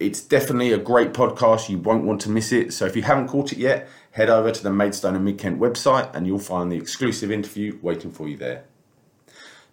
It's 0.00 0.20
definitely 0.20 0.72
a 0.72 0.78
great 0.78 1.12
podcast. 1.12 1.68
You 1.68 1.78
won't 1.78 2.04
want 2.04 2.20
to 2.22 2.30
miss 2.30 2.50
it. 2.52 2.72
So 2.72 2.84
if 2.84 2.96
you 2.96 3.02
haven't 3.02 3.28
caught 3.28 3.52
it 3.52 3.58
yet, 3.58 3.88
head 4.10 4.28
over 4.28 4.50
to 4.50 4.62
the 4.62 4.72
Maidstone 4.72 5.14
and 5.14 5.24
Mid 5.24 5.38
Kent 5.38 5.60
website 5.60 6.14
and 6.14 6.26
you'll 6.26 6.38
find 6.38 6.70
the 6.70 6.76
exclusive 6.76 7.30
interview 7.30 7.78
waiting 7.80 8.10
for 8.10 8.28
you 8.28 8.36
there. 8.36 8.64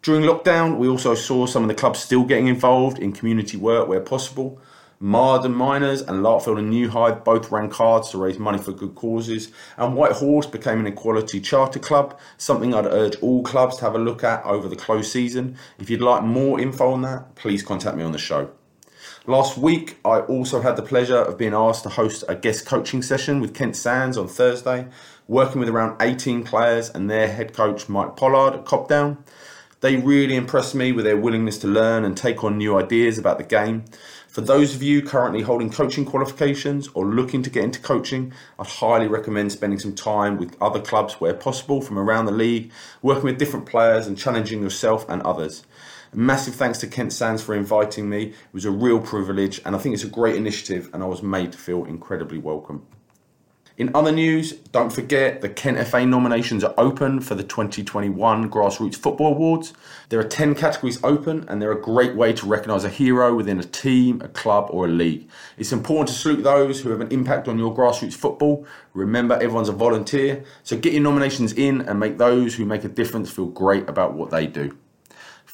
During 0.02 0.24
lockdown, 0.24 0.78
we 0.78 0.88
also 0.88 1.14
saw 1.14 1.46
some 1.46 1.64
of 1.64 1.70
the 1.70 1.76
clubs 1.76 2.00
still 2.00 2.24
getting 2.24 2.48
involved 2.48 2.98
in 2.98 3.14
community 3.14 3.58
work 3.58 3.88
where 3.88 4.00
possible. 4.00 4.60
Marden 5.00 5.54
Miners 5.54 6.02
and 6.02 6.24
Larkfield 6.24 6.60
and 6.60 6.70
New 6.70 6.90
Hythe 6.90 7.24
both 7.24 7.52
ran 7.52 7.70
cards 7.70 8.12
to 8.12 8.20
raise 8.20 8.38
money 8.38 8.60
for 8.60 8.72
good 8.72 8.94
causes, 8.94 9.52
and 9.76 9.96
White 9.96 10.12
Horse 10.12 10.46
became 10.46 10.80
an 10.80 10.86
equality 10.86 11.42
charter 11.42 11.80
club, 11.80 12.20
something 12.38 12.74
I'd 12.76 12.86
urge 12.86 13.16
all 13.16 13.42
clubs 13.42 13.78
to 13.78 13.86
have 13.86 13.96
a 13.96 14.00
look 14.00 14.24
at 14.24 14.46
over 14.46 14.68
the 14.68 14.76
close 14.76 15.12
season. 15.12 15.58
If 15.80 15.90
you'd 15.90 16.02
like 16.02 16.22
more 16.22 16.60
info 16.60 16.92
on 16.92 17.02
that, 17.02 17.34
please 17.34 17.64
contact 17.64 17.98
me 17.98 18.04
on 18.04 18.12
the 18.12 18.20
show. 18.20 18.52
Last 19.28 19.56
week, 19.56 19.98
I 20.04 20.22
also 20.22 20.62
had 20.62 20.78
the 20.78 20.82
pleasure 20.82 21.20
of 21.20 21.38
being 21.38 21.54
asked 21.54 21.84
to 21.84 21.90
host 21.90 22.24
a 22.28 22.34
guest 22.34 22.66
coaching 22.66 23.04
session 23.04 23.40
with 23.40 23.54
Kent 23.54 23.76
Sands 23.76 24.18
on 24.18 24.28
Thursday, 24.28 24.88
working 25.28 25.60
with 25.60 25.70
around 25.70 26.02
18 26.02 26.44
players 26.44 26.90
and 26.90 27.08
their 27.08 27.28
head 27.28 27.54
coach 27.54 27.88
Mike 27.88 28.16
Pollard 28.16 28.56
at 28.56 28.66
Cobdown. 28.66 29.20
They 29.82 29.98
really 29.98 30.36
impressed 30.36 30.74
me 30.74 30.92
with 30.92 31.06
their 31.06 31.18
willingness 31.18 31.60
to 31.60 31.68
learn 31.68 32.04
and 32.04 32.18
take 32.18 32.44
on 32.44 32.58
new 32.58 32.76
ideas 32.76 33.20
about 33.20 33.38
the 33.38 33.44
game. 33.44 33.86
For 34.28 34.42
those 34.42 34.74
of 34.74 34.82
you 34.82 35.04
currently 35.04 35.44
holding 35.44 35.70
coaching 35.70 36.06
qualifications 36.06 36.88
or 36.96 37.06
looking 37.06 37.44
to 37.44 37.50
get 37.52 37.64
into 37.64 37.80
coaching, 37.80 38.34
I'd 38.58 38.66
highly 38.66 39.08
recommend 39.08 39.52
spending 39.52 39.78
some 39.78 39.94
time 39.94 40.38
with 40.38 40.58
other 40.60 40.82
clubs 40.82 41.22
where 41.22 41.36
possible 41.36 41.80
from 41.82 42.00
around 42.00 42.26
the 42.26 42.32
league, 42.32 42.72
working 43.04 43.26
with 43.26 43.38
different 43.38 43.68
players 43.68 44.08
and 44.08 44.18
challenging 44.18 44.64
yourself 44.64 45.08
and 45.08 45.22
others. 45.22 45.64
Massive 46.14 46.56
thanks 46.56 46.78
to 46.80 46.88
Kent 46.88 47.14
Sands 47.14 47.42
for 47.42 47.56
inviting 47.56 48.10
me. 48.10 48.24
It 48.24 48.36
was 48.52 48.66
a 48.66 48.72
real 48.72 49.00
privilege, 49.00 49.62
and 49.64 49.74
I 49.74 49.80
think 49.80 49.94
it's 49.94 50.04
a 50.04 50.10
great 50.10 50.36
initiative, 50.36 50.90
and 50.94 51.02
I 51.02 51.06
was 51.06 51.24
made 51.24 51.54
to 51.54 51.58
feel 51.58 51.86
incredibly 51.86 52.38
welcome. 52.38 52.86
In 53.78 53.96
other 53.96 54.12
news, 54.12 54.52
don't 54.74 54.92
forget 54.92 55.40
the 55.40 55.48
Kent 55.48 55.88
FA 55.88 56.06
nominations 56.06 56.66
are 56.66 56.74
open 56.78 57.22
for 57.22 57.36
the 57.36 57.44
2021 57.44 58.52
Grassroots 58.52 58.98
Football 58.98 59.36
Awards. 59.36 59.74
There 60.10 60.20
are 60.20 60.28
10 60.28 60.54
categories 60.54 61.00
open, 61.02 61.46
and 61.48 61.62
they're 61.62 61.72
a 61.72 61.82
great 61.82 62.14
way 62.14 62.34
to 62.34 62.46
recognise 62.46 62.84
a 62.84 62.90
hero 62.90 63.34
within 63.34 63.58
a 63.62 63.64
team, 63.64 64.20
a 64.22 64.28
club, 64.28 64.68
or 64.70 64.88
a 64.88 64.90
league. 64.90 65.30
It's 65.58 65.72
important 65.72 66.10
to 66.10 66.14
salute 66.14 66.44
those 66.44 66.82
who 66.82 66.90
have 66.90 67.00
an 67.00 67.12
impact 67.14 67.48
on 67.48 67.58
your 67.58 67.74
grassroots 67.74 68.16
football. 68.16 68.68
Remember, 68.94 69.36
everyone's 69.36 69.70
a 69.70 69.72
volunteer, 69.72 70.44
so 70.62 70.78
get 70.78 70.92
your 70.92 71.04
nominations 71.04 71.54
in 71.54 71.80
and 71.82 72.02
make 72.02 72.18
those 72.18 72.56
who 72.56 72.66
make 72.66 72.84
a 72.84 72.90
difference 72.90 73.32
feel 73.32 73.46
great 73.46 73.88
about 73.88 74.14
what 74.14 74.30
they 74.30 74.46
do. 74.46 74.78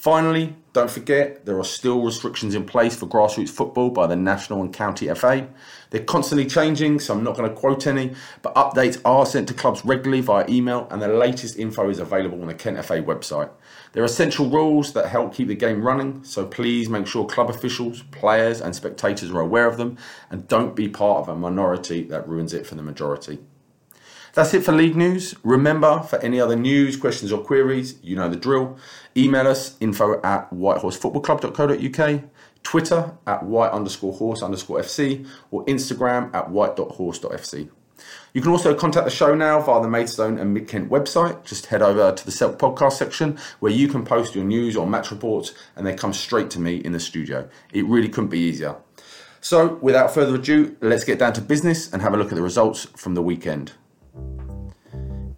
Finally, 0.08 0.56
don't 0.72 0.90
forget 0.90 1.46
there 1.46 1.60
are 1.60 1.66
still 1.66 2.02
restrictions 2.02 2.56
in 2.56 2.64
place 2.64 2.96
for 2.96 3.08
grassroots 3.08 3.50
football 3.50 3.90
by 3.90 4.08
the 4.08 4.16
National 4.16 4.62
and 4.62 4.74
County 4.74 5.14
FA. 5.14 5.50
They're 5.90 6.02
constantly 6.02 6.46
changing, 6.46 7.02
so 7.02 7.14
I'm 7.14 7.26
not 7.26 7.36
going 7.36 7.50
to 7.50 7.54
quote 7.54 7.86
any, 7.86 8.14
but 8.42 8.56
updates 8.56 9.02
are 9.04 9.26
sent 9.26 9.50
to 9.50 9.54
clubs 9.54 9.84
regularly 9.84 10.22
via 10.22 10.46
email, 10.48 10.88
and 10.92 11.02
the 11.02 11.10
latest 11.10 11.58
info 11.58 11.90
is 11.90 12.00
available 12.00 12.40
on 12.40 12.48
the 12.48 12.54
Kent 12.54 12.82
FA 12.86 13.04
website. 13.04 13.50
There 13.92 14.02
are 14.02 14.06
essential 14.06 14.50
rules 14.50 14.94
that 14.94 15.10
help 15.10 15.34
keep 15.34 15.50
the 15.50 15.56
game 15.56 15.84
running, 15.84 16.24
so 16.24 16.46
please 16.46 16.88
make 16.88 17.06
sure 17.06 17.26
club 17.26 17.50
officials, 17.50 18.04
players, 18.04 18.62
and 18.62 18.74
spectators 18.74 19.30
are 19.30 19.42
aware 19.42 19.68
of 19.68 19.76
them, 19.76 19.98
and 20.30 20.48
don't 20.48 20.74
be 20.74 20.88
part 20.88 21.20
of 21.20 21.28
a 21.28 21.36
minority 21.36 22.04
that 22.04 22.30
ruins 22.30 22.54
it 22.54 22.66
for 22.66 22.76
the 22.76 22.82
majority. 22.82 23.40
That's 24.38 24.54
it 24.54 24.64
for 24.64 24.72
league 24.72 24.96
news. 24.96 25.34
Remember, 25.44 26.02
for 26.02 26.20
any 26.20 26.40
other 26.40 26.56
news, 26.56 26.96
questions, 26.96 27.32
or 27.32 27.44
queries, 27.44 27.96
you 28.04 28.16
know 28.16 28.30
the 28.30 28.36
drill. 28.36 28.78
Email 29.16 29.48
us 29.48 29.76
info 29.80 30.22
at 30.22 30.48
whitehorsefootballclub.co.uk, 30.52 32.24
Twitter 32.62 33.18
at 33.26 33.44
white 33.44 33.72
underscore 33.72 34.14
horse 34.14 34.44
underscore 34.44 34.80
FC, 34.82 35.28
or 35.50 35.66
Instagram 35.66 36.32
at 36.36 36.52
white.horse.fc. 36.52 37.72
You 38.34 38.42
can 38.44 38.52
also 38.52 38.76
contact 38.76 39.06
the 39.06 39.10
show 39.10 39.34
now 39.34 39.60
via 39.60 39.82
the 39.82 39.90
Maidstone 39.90 40.38
and 40.38 40.54
Mid 40.54 40.68
Kent 40.68 40.92
website. 40.92 41.44
Just 41.44 41.66
head 41.66 41.82
over 41.82 42.12
to 42.12 42.24
the 42.24 42.32
Celt 42.32 42.60
podcast 42.60 42.94
section 42.94 43.40
where 43.60 43.72
you 43.72 43.88
can 43.88 44.06
post 44.06 44.36
your 44.36 44.46
news 44.46 44.78
or 44.78 44.86
match 44.86 45.10
reports 45.10 45.56
and 45.76 45.84
they 45.84 45.96
come 45.96 46.14
straight 46.14 46.52
to 46.52 46.60
me 46.60 46.76
in 46.76 46.92
the 46.92 47.00
studio. 47.00 47.50
It 47.74 47.88
really 47.88 48.08
couldn't 48.08 48.30
be 48.30 48.38
easier. 48.38 48.76
So, 49.42 49.80
without 49.82 50.14
further 50.14 50.36
ado, 50.36 50.78
let's 50.80 51.06
get 51.06 51.18
down 51.18 51.34
to 51.34 51.42
business 51.42 51.92
and 51.92 52.04
have 52.04 52.14
a 52.14 52.18
look 52.18 52.30
at 52.30 52.36
the 52.36 52.44
results 52.44 52.86
from 52.96 53.16
the 53.16 53.24
weekend. 53.24 53.72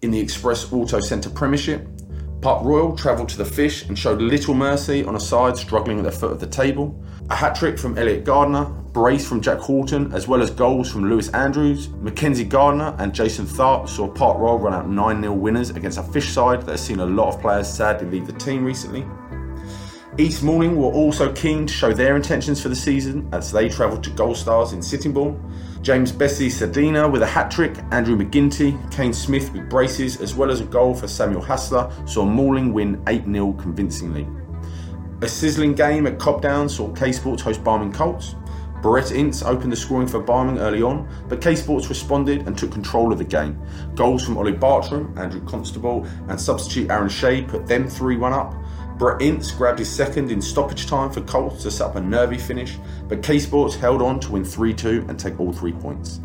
In 0.02 0.10
the 0.10 0.18
Express 0.18 0.72
Auto 0.72 0.98
Centre 0.98 1.28
Premiership, 1.28 1.86
Park 2.40 2.64
Royal 2.64 2.96
travelled 2.96 3.28
to 3.28 3.36
the 3.36 3.44
fish 3.44 3.86
and 3.86 3.98
showed 3.98 4.22
little 4.22 4.54
mercy 4.54 5.04
on 5.04 5.14
a 5.14 5.20
side 5.20 5.58
struggling 5.58 5.98
at 5.98 6.04
the 6.04 6.10
foot 6.10 6.32
of 6.32 6.40
the 6.40 6.46
table. 6.46 6.98
A 7.28 7.34
hat 7.34 7.54
trick 7.54 7.78
from 7.78 7.98
Elliot 7.98 8.24
Gardner, 8.24 8.64
brace 8.64 9.28
from 9.28 9.42
Jack 9.42 9.58
Horton, 9.58 10.10
as 10.14 10.26
well 10.26 10.40
as 10.40 10.50
goals 10.50 10.90
from 10.90 11.10
Lewis 11.10 11.28
Andrews, 11.34 11.90
Mackenzie 11.90 12.46
Gardner, 12.46 12.96
and 12.98 13.14
Jason 13.14 13.44
Tharp 13.44 13.90
saw 13.90 14.08
Park 14.08 14.38
Royal 14.38 14.58
run 14.58 14.72
out 14.72 14.88
9 14.88 15.20
0 15.20 15.34
winners 15.34 15.68
against 15.68 15.98
a 15.98 16.02
fish 16.02 16.30
side 16.30 16.62
that 16.62 16.70
has 16.70 16.82
seen 16.82 17.00
a 17.00 17.06
lot 17.06 17.34
of 17.34 17.40
players 17.42 17.68
sadly 17.68 18.08
leave 18.08 18.26
the 18.26 18.32
team 18.32 18.64
recently. 18.64 19.04
East 20.16 20.42
Malling 20.42 20.76
were 20.76 20.90
also 20.90 21.30
keen 21.34 21.66
to 21.66 21.72
show 21.74 21.92
their 21.92 22.16
intentions 22.16 22.62
for 22.62 22.70
the 22.70 22.76
season 22.76 23.28
as 23.32 23.52
they 23.52 23.68
travelled 23.68 24.02
to 24.04 24.10
Gold 24.10 24.38
Stars 24.38 24.72
in 24.72 24.80
Sittingbourne. 24.80 25.38
James 25.82 26.12
Bessie 26.12 26.50
Sadina 26.50 27.10
with 27.10 27.22
a 27.22 27.26
hat 27.26 27.50
trick, 27.50 27.78
Andrew 27.90 28.14
McGinty, 28.14 28.78
Kane 28.92 29.14
Smith 29.14 29.50
with 29.52 29.70
braces, 29.70 30.20
as 30.20 30.34
well 30.34 30.50
as 30.50 30.60
a 30.60 30.66
goal 30.66 30.94
for 30.94 31.08
Samuel 31.08 31.40
Hassler, 31.40 31.90
saw 32.06 32.24
Malling 32.24 32.74
win 32.74 33.02
8 33.06 33.24
0 33.24 33.54
convincingly. 33.54 34.28
A 35.22 35.28
sizzling 35.28 35.74
game 35.74 36.06
at 36.06 36.18
Cobdown 36.18 36.68
saw 36.68 36.92
K 36.92 37.12
Sports 37.12 37.42
host 37.42 37.64
Barming 37.64 37.94
Colts. 37.94 38.34
Barrett 38.82 39.12
Ince 39.12 39.42
opened 39.42 39.72
the 39.72 39.76
scoring 39.76 40.06
for 40.06 40.22
Barming 40.22 40.58
early 40.58 40.82
on, 40.82 41.08
but 41.28 41.40
K 41.40 41.54
Sports 41.54 41.88
responded 41.88 42.46
and 42.46 42.56
took 42.56 42.72
control 42.72 43.10
of 43.10 43.16
the 43.16 43.24
game. 43.24 43.58
Goals 43.94 44.22
from 44.22 44.36
Ollie 44.36 44.52
Bartram, 44.52 45.14
Andrew 45.16 45.42
Constable, 45.46 46.06
and 46.28 46.38
substitute 46.38 46.90
Aaron 46.90 47.08
Shea 47.08 47.42
put 47.42 47.66
them 47.66 47.88
3 47.88 48.18
1 48.18 48.32
up. 48.34 48.54
Brett 49.00 49.22
Ince 49.22 49.50
grabbed 49.50 49.78
his 49.78 49.88
second 49.88 50.30
in 50.30 50.42
stoppage 50.42 50.86
time 50.86 51.10
for 51.10 51.22
Colts 51.22 51.62
to 51.62 51.70
set 51.70 51.86
up 51.86 51.96
a 51.96 52.00
nervy 52.02 52.36
finish, 52.36 52.76
but 53.08 53.22
K 53.22 53.38
Sports 53.38 53.74
held 53.74 54.02
on 54.02 54.20
to 54.20 54.32
win 54.32 54.44
3 54.44 54.74
2 54.74 55.06
and 55.08 55.18
take 55.18 55.40
all 55.40 55.54
three 55.54 55.72
points. 55.72 56.20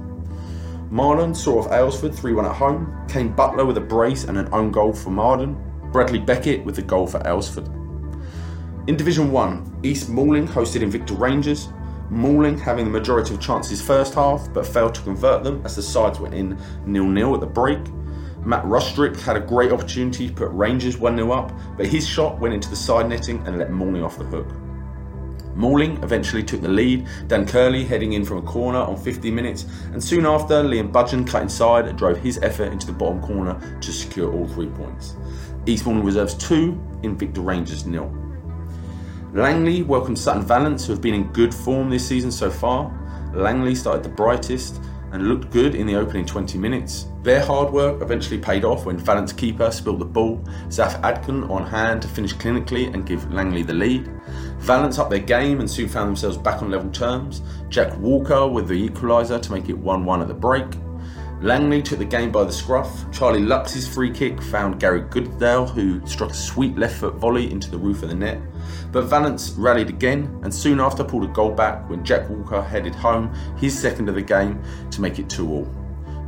Marden 0.90 1.34
saw 1.34 1.60
off 1.60 1.70
Aylesford 1.70 2.14
3 2.14 2.34
1 2.34 2.46
at 2.46 2.52
home, 2.52 2.94
Kane 3.08 3.32
Butler 3.32 3.64
with 3.64 3.78
a 3.78 3.82
brace 3.82 4.26
and 4.26 4.38
an 4.38 4.50
own 4.52 4.72
goal 4.72 4.92
for 4.92 5.10
Marden, 5.10 5.56
Bradley 5.94 6.20
Beckett 6.20 6.66
with 6.66 6.76
the 6.76 6.82
goal 6.82 7.08
for 7.08 7.20
Aylesford. 7.20 7.66
In 8.90 8.98
Division 8.98 9.32
1, 9.32 9.80
East 9.84 10.10
Malling 10.10 10.46
hosted 10.46 10.82
Invicta 10.82 11.18
Rangers, 11.18 11.70
Malling 12.10 12.60
having 12.60 12.84
the 12.84 12.92
majority 12.92 13.34
of 13.34 13.40
chances 13.40 13.82
first 13.82 14.14
half 14.16 14.52
but 14.54 14.68
failed 14.68 14.96
to 14.96 15.02
convert 15.04 15.46
them 15.46 15.62
as 15.64 15.78
the 15.78 15.82
sides 15.82 16.20
went 16.20 16.34
in 16.34 16.60
nil 16.86 17.06
nil 17.06 17.34
at 17.36 17.40
the 17.40 17.48
break. 17.48 17.80
Matt 18.46 18.64
Rustrick 18.64 19.20
had 19.20 19.36
a 19.36 19.40
great 19.40 19.72
opportunity 19.72 20.28
to 20.28 20.34
put 20.34 20.52
Rangers 20.52 21.00
1 21.00 21.18
0 21.18 21.32
up, 21.32 21.52
but 21.78 21.88
his 21.88 22.08
shot 22.08 22.40
went 22.40 22.54
into 22.54 22.70
the 22.70 22.76
side 22.76 23.10
netting 23.10 23.46
and 23.48 23.58
let 23.58 23.72
Malling 23.72 24.04
off 24.04 24.20
the 24.20 24.24
hook. 24.24 24.48
Malling 25.56 26.04
eventually 26.04 26.44
took 26.44 26.62
the 26.62 26.68
lead, 26.68 27.08
Dan 27.28 27.48
Curley 27.48 27.84
heading 27.86 28.14
in 28.14 28.24
from 28.24 28.38
a 28.38 28.42
corner 28.44 28.78
on 28.78 28.98
50 28.98 29.32
minutes, 29.32 29.66
and 29.94 30.04
soon 30.04 30.28
after, 30.28 30.62
Liam 30.62 30.92
Budgeon 30.92 31.28
cut 31.28 31.42
inside 31.42 31.88
and 31.88 31.98
drove 31.98 32.18
his 32.18 32.38
effort 32.44 32.72
into 32.72 32.86
the 32.86 32.94
bottom 32.94 33.20
corner 33.22 33.60
to 33.82 33.92
secure 33.92 34.32
all 34.32 34.48
three 34.50 34.68
points. 34.68 35.16
East 35.66 35.86
Malling 35.86 36.04
reserves 36.04 36.36
2, 36.36 36.74
Invicta 37.02 37.44
Rangers 37.44 37.88
nil. 37.88 38.14
Langley 39.34 39.82
welcomed 39.82 40.20
Sutton 40.20 40.44
Valence, 40.44 40.86
who 40.86 40.94
have 40.94 41.02
been 41.02 41.16
in 41.16 41.24
good 41.34 41.54
form 41.54 41.90
this 41.90 42.08
season 42.08 42.32
so 42.32 42.52
far. 42.52 42.94
Langley 43.34 43.74
started 43.74 44.04
the 44.04 44.10
brightest, 44.10 44.82
and 45.16 45.30
looked 45.30 45.50
good 45.50 45.76
in 45.76 45.88
the 45.88 45.96
opening 45.96 46.26
20 46.26 46.58
minutes. 46.58 47.08
Their 47.24 47.44
hard 47.44 47.72
work 47.72 48.02
eventually 48.02 48.38
paid 48.38 48.66
off 48.66 48.86
when 48.86 48.98
Valence 48.98 49.32
keeper 49.32 49.72
spilled 49.72 50.00
the 50.00 50.06
ball, 50.06 50.44
Zaf 50.68 51.02
Adkin 51.02 51.50
on 51.50 51.66
hand 51.66 52.02
to 52.02 52.08
finish 52.10 52.34
clinically 52.36 52.94
and 52.94 53.06
give 53.06 53.32
Langley 53.32 53.64
the 53.64 53.74
lead. 53.74 54.12
Valence 54.60 55.00
up 55.00 55.10
their 55.10 55.20
game 55.20 55.62
and 55.62 55.72
soon 55.72 55.88
found 55.88 56.10
themselves 56.10 56.38
back 56.38 56.62
on 56.62 56.70
level 56.70 56.92
terms. 56.92 57.42
Jack 57.70 57.98
Walker 57.98 58.46
with 58.46 58.68
the 58.68 58.90
equaliser 58.90 59.42
to 59.42 59.52
make 59.52 59.70
it 59.70 59.78
1 59.78 60.04
1 60.04 60.22
at 60.22 60.28
the 60.28 60.34
break. 60.34 60.66
Langley 61.46 61.84
took 61.84 62.00
the 62.00 62.06
game 62.06 62.32
by 62.32 62.44
the 62.44 62.52
scruff. 62.52 63.06
Charlie 63.12 63.40
Lux's 63.40 63.88
free 63.88 64.10
kick 64.10 64.42
found 64.42 64.80
Gary 64.80 65.02
Goodale, 65.02 65.68
who 65.68 66.04
struck 66.08 66.32
a 66.32 66.34
sweet 66.34 66.76
left 66.76 66.98
foot 66.98 67.14
volley 67.18 67.52
into 67.52 67.70
the 67.70 67.78
roof 67.78 68.02
of 68.02 68.10
the 68.10 68.16
net. 68.16 68.42
But 68.92 69.04
Valence 69.04 69.52
rallied 69.52 69.90
again 69.90 70.40
and 70.42 70.52
soon 70.52 70.80
after 70.80 71.04
pulled 71.04 71.26
a 71.26 71.28
goal 71.28 71.52
back 71.52 71.88
when 71.88 72.04
Jack 72.04 72.28
Walker 72.32 72.64
headed 72.64 72.96
home 72.96 73.32
his 73.58 73.78
second 73.78 74.10
of 74.10 74.16
the 74.16 74.24
game 74.24 74.60
to 74.90 75.02
make 75.02 75.20
it 75.20 75.30
2 75.30 75.48
all. 75.48 75.66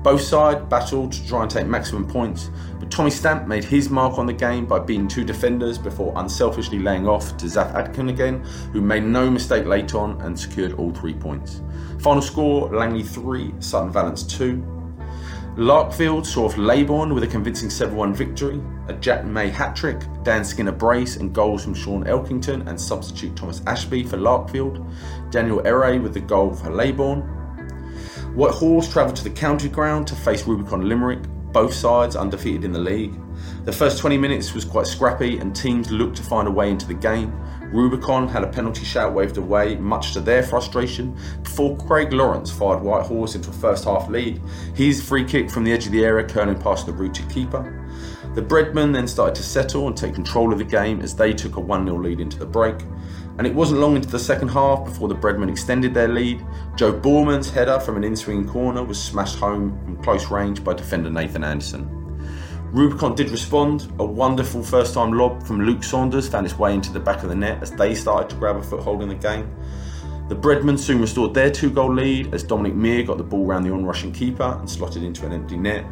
Both 0.03 0.21
sides 0.21 0.63
battled 0.69 1.13
to 1.13 1.27
try 1.27 1.41
and 1.41 1.49
take 1.49 1.65
maximum 1.65 2.07
points, 2.07 2.51
but 2.79 2.91
Tommy 2.91 3.09
Stamp 3.09 3.47
made 3.47 3.63
his 3.63 3.89
mark 3.89 4.19
on 4.19 4.27
the 4.27 4.33
game 4.33 4.67
by 4.67 4.77
beating 4.77 5.07
two 5.07 5.23
defenders 5.23 5.79
before 5.79 6.13
unselfishly 6.17 6.77
laying 6.77 7.07
off 7.07 7.35
to 7.37 7.47
Zaf 7.47 7.73
Adkin 7.73 8.11
again, 8.11 8.43
who 8.71 8.81
made 8.81 9.03
no 9.03 9.31
mistake 9.31 9.65
late 9.65 9.95
on 9.95 10.21
and 10.21 10.39
secured 10.39 10.73
all 10.73 10.91
three 10.91 11.15
points. 11.15 11.63
Final 12.01 12.21
score 12.21 12.69
Langley 12.69 13.01
3, 13.01 13.55
Sutton 13.59 13.91
Valence 13.91 14.21
2. 14.21 14.76
Larkfield 15.57 16.23
saw 16.23 16.45
off 16.45 16.55
Leybourne 16.55 17.15
with 17.15 17.23
a 17.23 17.27
convincing 17.27 17.71
7 17.71 17.95
1 17.95 18.13
victory, 18.13 18.61
a 18.89 18.93
Jack 18.93 19.25
May 19.25 19.49
hat 19.49 19.75
trick, 19.75 19.99
Dan 20.21 20.45
Skinner 20.45 20.71
brace, 20.71 21.15
and 21.15 21.33
goals 21.33 21.63
from 21.63 21.73
Sean 21.73 22.03
Elkington 22.03 22.67
and 22.67 22.79
substitute 22.79 23.35
Thomas 23.35 23.63
Ashby 23.65 24.03
for 24.03 24.17
Larkfield, 24.17 24.87
Daniel 25.31 25.65
Ere 25.65 25.99
with 25.99 26.13
the 26.13 26.19
goal 26.19 26.53
for 26.53 26.69
Leybourne. 26.69 27.23
White 28.35 28.53
Horse 28.53 28.87
travelled 28.87 29.15
to 29.15 29.23
the 29.23 29.31
county 29.31 29.67
ground 29.67 30.05
to 30.05 30.15
face 30.15 30.45
Rubicon 30.45 30.87
Limerick, 30.87 31.23
both 31.51 31.73
sides 31.73 32.15
undefeated 32.15 32.63
in 32.63 32.71
the 32.71 32.77
league. 32.77 33.19
The 33.65 33.71
first 33.71 33.97
20 33.97 34.15
minutes 34.15 34.53
was 34.53 34.63
quite 34.63 34.85
scrappy 34.85 35.39
and 35.39 35.55
teams 35.55 35.89
looked 35.89 36.17
to 36.17 36.23
find 36.23 36.47
a 36.47 36.51
way 36.51 36.69
into 36.69 36.85
the 36.85 36.93
game. 36.93 37.35
Rubicon 37.71 38.27
had 38.27 38.43
a 38.43 38.47
penalty 38.47 38.85
shout 38.85 39.13
waved 39.13 39.37
away, 39.37 39.75
much 39.75 40.13
to 40.13 40.21
their 40.21 40.43
frustration, 40.43 41.17
before 41.43 41.77
Craig 41.77 42.13
Lawrence 42.13 42.51
fired 42.51 42.81
White 42.81 43.05
Horse 43.05 43.35
into 43.35 43.49
a 43.49 43.53
first 43.53 43.83
half 43.85 44.09
lead. 44.09 44.41
His 44.73 45.03
free 45.03 45.25
kick 45.25 45.49
from 45.49 45.63
the 45.63 45.73
edge 45.73 45.85
of 45.85 45.91
the 45.91 46.05
area 46.05 46.25
curling 46.25 46.59
past 46.59 46.85
the 46.85 46.93
rooted 46.93 47.29
keeper. 47.29 47.73
The 48.35 48.41
Breadmen 48.41 48.91
then 48.91 49.07
started 49.07 49.35
to 49.35 49.43
settle 49.43 49.87
and 49.87 49.97
take 49.97 50.13
control 50.13 50.53
of 50.53 50.59
the 50.59 50.63
game 50.63 51.01
as 51.01 51.15
they 51.15 51.33
took 51.33 51.55
a 51.55 51.59
1 51.59 51.85
0 51.85 51.97
lead 51.97 52.19
into 52.19 52.37
the 52.37 52.45
break. 52.45 52.75
And 53.37 53.45
it 53.45 53.53
wasn't 53.53 53.79
long 53.79 53.95
into 53.95 54.09
the 54.09 54.19
second 54.19 54.49
half 54.49 54.85
before 54.85 55.07
the 55.07 55.15
Breadmen 55.15 55.49
extended 55.49 55.93
their 55.93 56.07
lead. 56.07 56.45
Joe 56.75 56.93
Borman's 56.93 57.49
header 57.49 57.79
from 57.79 57.97
an 57.97 58.03
in 58.03 58.15
swinging 58.15 58.47
corner 58.47 58.83
was 58.83 59.01
smashed 59.01 59.37
home 59.37 59.79
from 59.83 60.03
close 60.03 60.29
range 60.29 60.63
by 60.63 60.73
defender 60.73 61.09
Nathan 61.09 61.43
Anderson. 61.43 61.96
Rubicon 62.71 63.15
did 63.15 63.29
respond. 63.29 63.91
A 63.99 64.05
wonderful 64.05 64.61
first 64.61 64.93
time 64.93 65.13
lob 65.13 65.41
from 65.43 65.61
Luke 65.61 65.83
Saunders 65.83 66.27
found 66.27 66.45
its 66.45 66.59
way 66.59 66.73
into 66.73 66.91
the 66.91 66.99
back 66.99 67.23
of 67.23 67.29
the 67.29 67.35
net 67.35 67.61
as 67.61 67.71
they 67.71 67.95
started 67.95 68.29
to 68.29 68.35
grab 68.35 68.57
a 68.57 68.63
foothold 68.63 69.01
in 69.01 69.07
the 69.07 69.15
game. 69.15 69.49
The 70.27 70.35
Breadmen 70.35 70.77
soon 70.77 70.99
restored 70.99 71.33
their 71.33 71.49
two 71.49 71.69
goal 71.69 71.93
lead 71.93 72.33
as 72.33 72.43
Dominic 72.43 72.75
Mear 72.75 73.03
got 73.03 73.17
the 73.17 73.23
ball 73.23 73.45
round 73.45 73.65
the 73.65 73.71
onrushing 73.71 74.11
keeper 74.11 74.57
and 74.59 74.69
slotted 74.69 75.01
into 75.01 75.25
an 75.25 75.31
empty 75.31 75.55
net. 75.55 75.85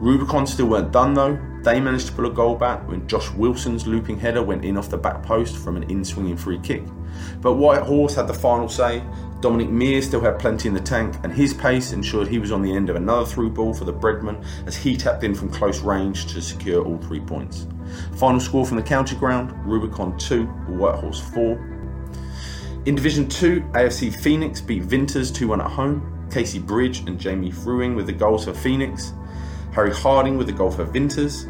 Rubicon 0.00 0.46
still 0.48 0.66
weren't 0.66 0.90
done 0.90 1.14
though. 1.14 1.38
They 1.62 1.78
managed 1.78 2.08
to 2.08 2.12
pull 2.12 2.26
a 2.26 2.30
goal 2.30 2.56
back 2.56 2.86
when 2.88 3.06
Josh 3.06 3.30
Wilson's 3.32 3.86
looping 3.86 4.18
header 4.18 4.42
went 4.42 4.64
in 4.64 4.76
off 4.76 4.90
the 4.90 4.96
back 4.96 5.22
post 5.22 5.56
from 5.56 5.76
an 5.76 5.84
in 5.84 6.04
swinging 6.04 6.36
free 6.36 6.58
kick. 6.58 6.82
But 7.40 7.54
White 7.54 7.82
Horse 7.82 8.16
had 8.16 8.26
the 8.26 8.34
final 8.34 8.68
say 8.68 9.02
Dominic 9.40 9.70
Mears 9.70 10.06
still 10.06 10.20
had 10.20 10.38
plenty 10.38 10.68
in 10.68 10.74
the 10.74 10.80
tank, 10.80 11.14
and 11.22 11.32
his 11.32 11.54
pace 11.54 11.92
ensured 11.92 12.26
he 12.26 12.40
was 12.40 12.50
on 12.50 12.60
the 12.60 12.72
end 12.72 12.90
of 12.90 12.96
another 12.96 13.24
through 13.24 13.50
ball 13.50 13.72
for 13.72 13.84
the 13.84 13.92
Breadman 13.92 14.44
as 14.66 14.76
he 14.76 14.96
tapped 14.96 15.22
in 15.22 15.34
from 15.34 15.48
close 15.48 15.80
range 15.80 16.26
to 16.32 16.42
secure 16.42 16.84
all 16.84 16.98
three 16.98 17.20
points. 17.20 17.66
Final 18.16 18.40
score 18.40 18.66
from 18.66 18.76
the 18.76 18.82
county 18.82 19.14
ground 19.14 19.52
Rubicon 19.64 20.18
2, 20.18 20.44
Whitehorse 20.44 21.20
4. 21.20 22.82
In 22.86 22.94
Division 22.94 23.28
2, 23.28 23.60
AFC 23.74 24.14
Phoenix 24.14 24.60
beat 24.60 24.82
Vinters 24.82 25.30
2 25.30 25.48
1 25.48 25.60
at 25.60 25.70
home. 25.70 26.28
Casey 26.32 26.58
Bridge 26.58 27.00
and 27.00 27.18
Jamie 27.18 27.50
Fruing 27.50 27.94
with 27.94 28.06
the 28.06 28.12
goals 28.12 28.44
for 28.44 28.54
Phoenix. 28.54 29.12
Harry 29.72 29.92
Harding 29.92 30.36
with 30.36 30.46
the 30.46 30.52
goal 30.52 30.70
for 30.70 30.84
Vinters. 30.84 31.46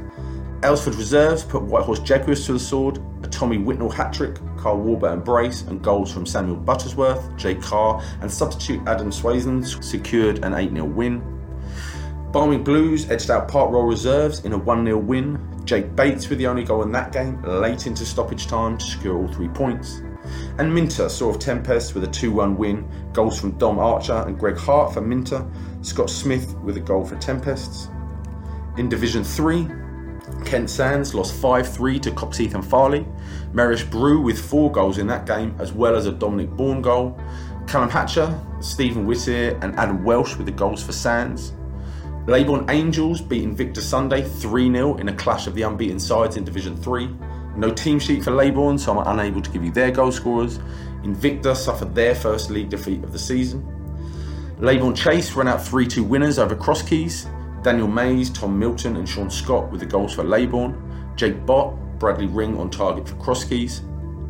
Aylesford 0.61 0.99
reserves 0.99 1.45
put 1.45 1.63
Whitehorse 1.63 2.01
Jaguars 2.01 2.45
to 2.47 2.53
the 2.53 2.59
sword, 2.59 3.01
Tommy 3.31 3.59
Whitnell 3.59 3.93
hat 3.93 4.13
trick, 4.13 4.39
Carl 4.57 4.79
Warburton 4.79 5.21
brace, 5.21 5.63
and 5.63 5.83
goals 5.83 6.13
from 6.13 6.27
Samuel 6.27 6.57
Buttersworth, 6.57 7.37
Jay 7.37 7.55
Carr, 7.55 8.03
and 8.21 8.31
substitute 8.31 8.87
Adam 8.87 9.11
Swayzen 9.11 9.65
secured 9.83 10.45
an 10.45 10.55
8 10.55 10.73
0 10.73 10.85
win. 10.85 11.21
Barming 12.33 12.63
Blues 12.63 13.11
edged 13.11 13.31
out 13.31 13.49
Park 13.49 13.71
Royal 13.71 13.85
reserves 13.85 14.45
in 14.45 14.53
a 14.53 14.59
1 14.59 14.85
0 14.85 14.99
win. 14.99 15.39
Jake 15.65 15.95
Bates 15.95 16.29
with 16.29 16.39
the 16.39 16.47
only 16.47 16.65
goal 16.65 16.83
in 16.83 16.93
that 16.93 17.13
game, 17.13 17.43
late 17.43 17.87
into 17.87 18.05
stoppage 18.05 18.47
time 18.47 18.79
to 18.79 18.85
secure 18.85 19.17
all 19.17 19.29
three 19.29 19.49
points. 19.49 20.03
And 20.59 20.75
Minter 20.75 21.09
saw 21.09 21.31
of 21.31 21.39
Tempest 21.39 21.95
with 21.95 22.05
a 22.05 22.09
2 22.09 22.33
1 22.33 22.57
win, 22.57 22.89
goals 23.13 23.41
from 23.41 23.53
Dom 23.53 23.79
Archer 23.79 24.25
and 24.27 24.39
Greg 24.39 24.57
Hart 24.57 24.93
for 24.93 25.01
Minter, 25.01 25.47
Scott 25.83 26.11
Smith 26.11 26.55
with 26.59 26.77
a 26.77 26.81
goal 26.81 27.05
for 27.05 27.17
Tempests. 27.17 27.89
In 28.77 28.89
Division 28.89 29.25
3, 29.25 29.67
Kent 30.45 30.71
Sands 30.71 31.15
lost 31.15 31.35
5 31.35 31.69
3 31.73 31.99
to 32.01 32.11
Coxheath 32.11 32.55
and 32.55 32.65
Farley. 32.65 33.07
Merish 33.53 33.89
Brew 33.91 34.21
with 34.21 34.39
four 34.39 34.71
goals 34.71 34.99
in 34.99 35.07
that 35.09 35.27
game, 35.27 35.55
as 35.59 35.73
well 35.73 35.95
as 35.95 36.07
a 36.07 36.13
Dominic 36.13 36.51
Bourne 36.51 36.83
goal. 36.83 37.19
Callum 37.67 37.91
Hatcher, 37.91 38.39
Stephen 38.61 39.07
Whittier, 39.07 39.59
and 39.63 39.79
Adam 39.79 40.05
Welsh 40.05 40.37
with 40.37 40.47
the 40.47 40.53
goals 40.53 40.83
for 40.83 40.93
Sands. 40.93 41.53
Leybourne 42.27 42.69
Angels 42.69 43.23
beating 43.23 43.57
Invicta 43.57 43.81
Sunday 43.81 44.23
3 44.23 44.71
0 44.71 44.97
in 44.97 45.09
a 45.09 45.15
clash 45.15 45.47
of 45.47 45.55
the 45.55 45.63
unbeaten 45.63 45.99
sides 45.99 46.37
in 46.37 46.45
Division 46.45 46.77
3. 46.77 47.09
No 47.57 47.73
team 47.73 47.99
sheet 47.99 48.23
for 48.23 48.31
Leybourne, 48.31 48.79
so 48.79 48.99
I'm 48.99 49.19
unable 49.19 49.41
to 49.41 49.51
give 49.51 49.65
you 49.65 49.71
their 49.71 49.91
goal 49.91 50.13
scorers. 50.13 50.59
Invicta 51.03 51.57
suffered 51.57 51.95
their 51.95 52.15
first 52.15 52.51
league 52.51 52.69
defeat 52.69 53.03
of 53.03 53.13
the 53.13 53.19
season. 53.19 53.67
Leybourne 54.59 54.95
Chase 54.95 55.33
ran 55.33 55.49
out 55.49 55.65
3 55.65 55.87
2 55.87 56.05
winners 56.05 56.39
over 56.39 56.55
Crosskeys. 56.55 57.27
Daniel 57.63 57.89
Mays, 57.89 58.31
Tom 58.31 58.59
Milton, 58.59 58.97
and 58.97 59.09
Sean 59.09 59.31
Scott 59.31 59.71
with 59.71 59.81
the 59.81 59.87
goals 59.87 60.15
for 60.15 60.25
Leybourne. 60.25 61.17
Jake 61.17 61.45
Bott, 61.45 61.75
Bradley 61.99 62.27
Ring 62.27 62.57
on 62.59 62.71
target 62.71 63.09
for 63.09 63.17
Crosskeys. 63.17 63.81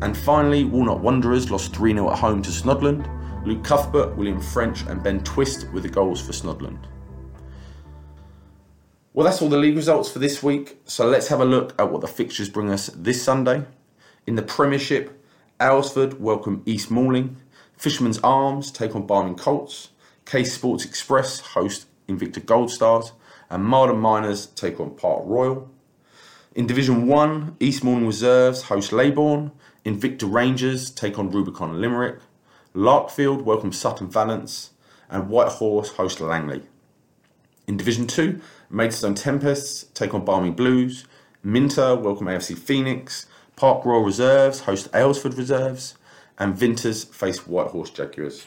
And 0.01 0.17
finally, 0.17 0.63
Walnut 0.63 1.01
Wanderers 1.01 1.51
lost 1.51 1.75
3 1.75 1.93
0 1.93 2.11
at 2.11 2.17
home 2.17 2.41
to 2.41 2.49
Snodland. 2.49 3.07
Luke 3.45 3.63
Cuthbert, 3.63 4.15
William 4.17 4.41
French, 4.41 4.81
and 4.87 5.03
Ben 5.03 5.23
Twist 5.23 5.71
with 5.71 5.83
the 5.83 5.89
goals 5.89 6.21
for 6.21 6.31
Snodland. 6.31 6.79
Well, 9.13 9.25
that's 9.25 9.41
all 9.41 9.49
the 9.49 9.57
league 9.57 9.75
results 9.75 10.11
for 10.11 10.19
this 10.19 10.41
week. 10.41 10.79
So 10.85 11.05
let's 11.07 11.27
have 11.27 11.41
a 11.41 11.45
look 11.45 11.79
at 11.79 11.91
what 11.91 12.01
the 12.01 12.07
fixtures 12.07 12.49
bring 12.49 12.69
us 12.69 12.87
this 12.95 13.21
Sunday. 13.21 13.65
In 14.25 14.35
the 14.35 14.41
Premiership, 14.41 15.25
Aylesford 15.59 16.19
welcome 16.19 16.63
East 16.65 16.89
Malling. 16.89 17.35
Fisherman's 17.75 18.19
Arms 18.19 18.71
take 18.71 18.95
on 18.95 19.07
Barming 19.07 19.37
Colts. 19.37 19.89
K 20.25 20.43
Sports 20.43 20.85
Express 20.85 21.39
host 21.39 21.87
Invicta 22.07 22.45
Gold 22.45 22.71
Stars. 22.71 23.13
And 23.49 23.63
Marden 23.63 23.97
Miners 23.99 24.45
take 24.45 24.79
on 24.79 24.91
Park 24.91 25.23
Royal. 25.25 25.69
In 26.53 26.67
Division 26.67 27.07
1, 27.07 27.57
East 27.59 27.83
Malling 27.83 28.05
Reserves 28.05 28.63
host 28.63 28.91
Leybourne. 28.91 29.51
Invicta 29.85 30.31
Rangers 30.31 30.91
take 30.91 31.17
on 31.17 31.31
Rubicon 31.31 31.81
Limerick. 31.81 32.19
Larkfield 32.75 33.43
welcome 33.43 33.71
Sutton 33.71 34.07
Valence. 34.07 34.71
And 35.09 35.29
White 35.29 35.53
Horse 35.53 35.91
host 35.91 36.19
Langley. 36.19 36.63
In 37.65 37.77
Division 37.77 38.05
2, 38.05 38.39
Maidstone 38.69 39.15
Tempests 39.15 39.85
take 39.95 40.13
on 40.13 40.25
Barming 40.25 40.55
Blues. 40.55 41.05
Minter 41.43 41.95
welcome 41.95 42.27
AFC 42.27 42.55
Phoenix. 42.55 43.25
Park 43.55 43.83
Royal 43.83 44.03
Reserves 44.03 44.61
host 44.61 44.91
Aylesford 44.91 45.35
Reserves. 45.37 45.95
And 46.37 46.55
Vinters 46.55 47.03
face 47.03 47.47
Whitehorse 47.47 47.89
Jaguars. 47.89 48.45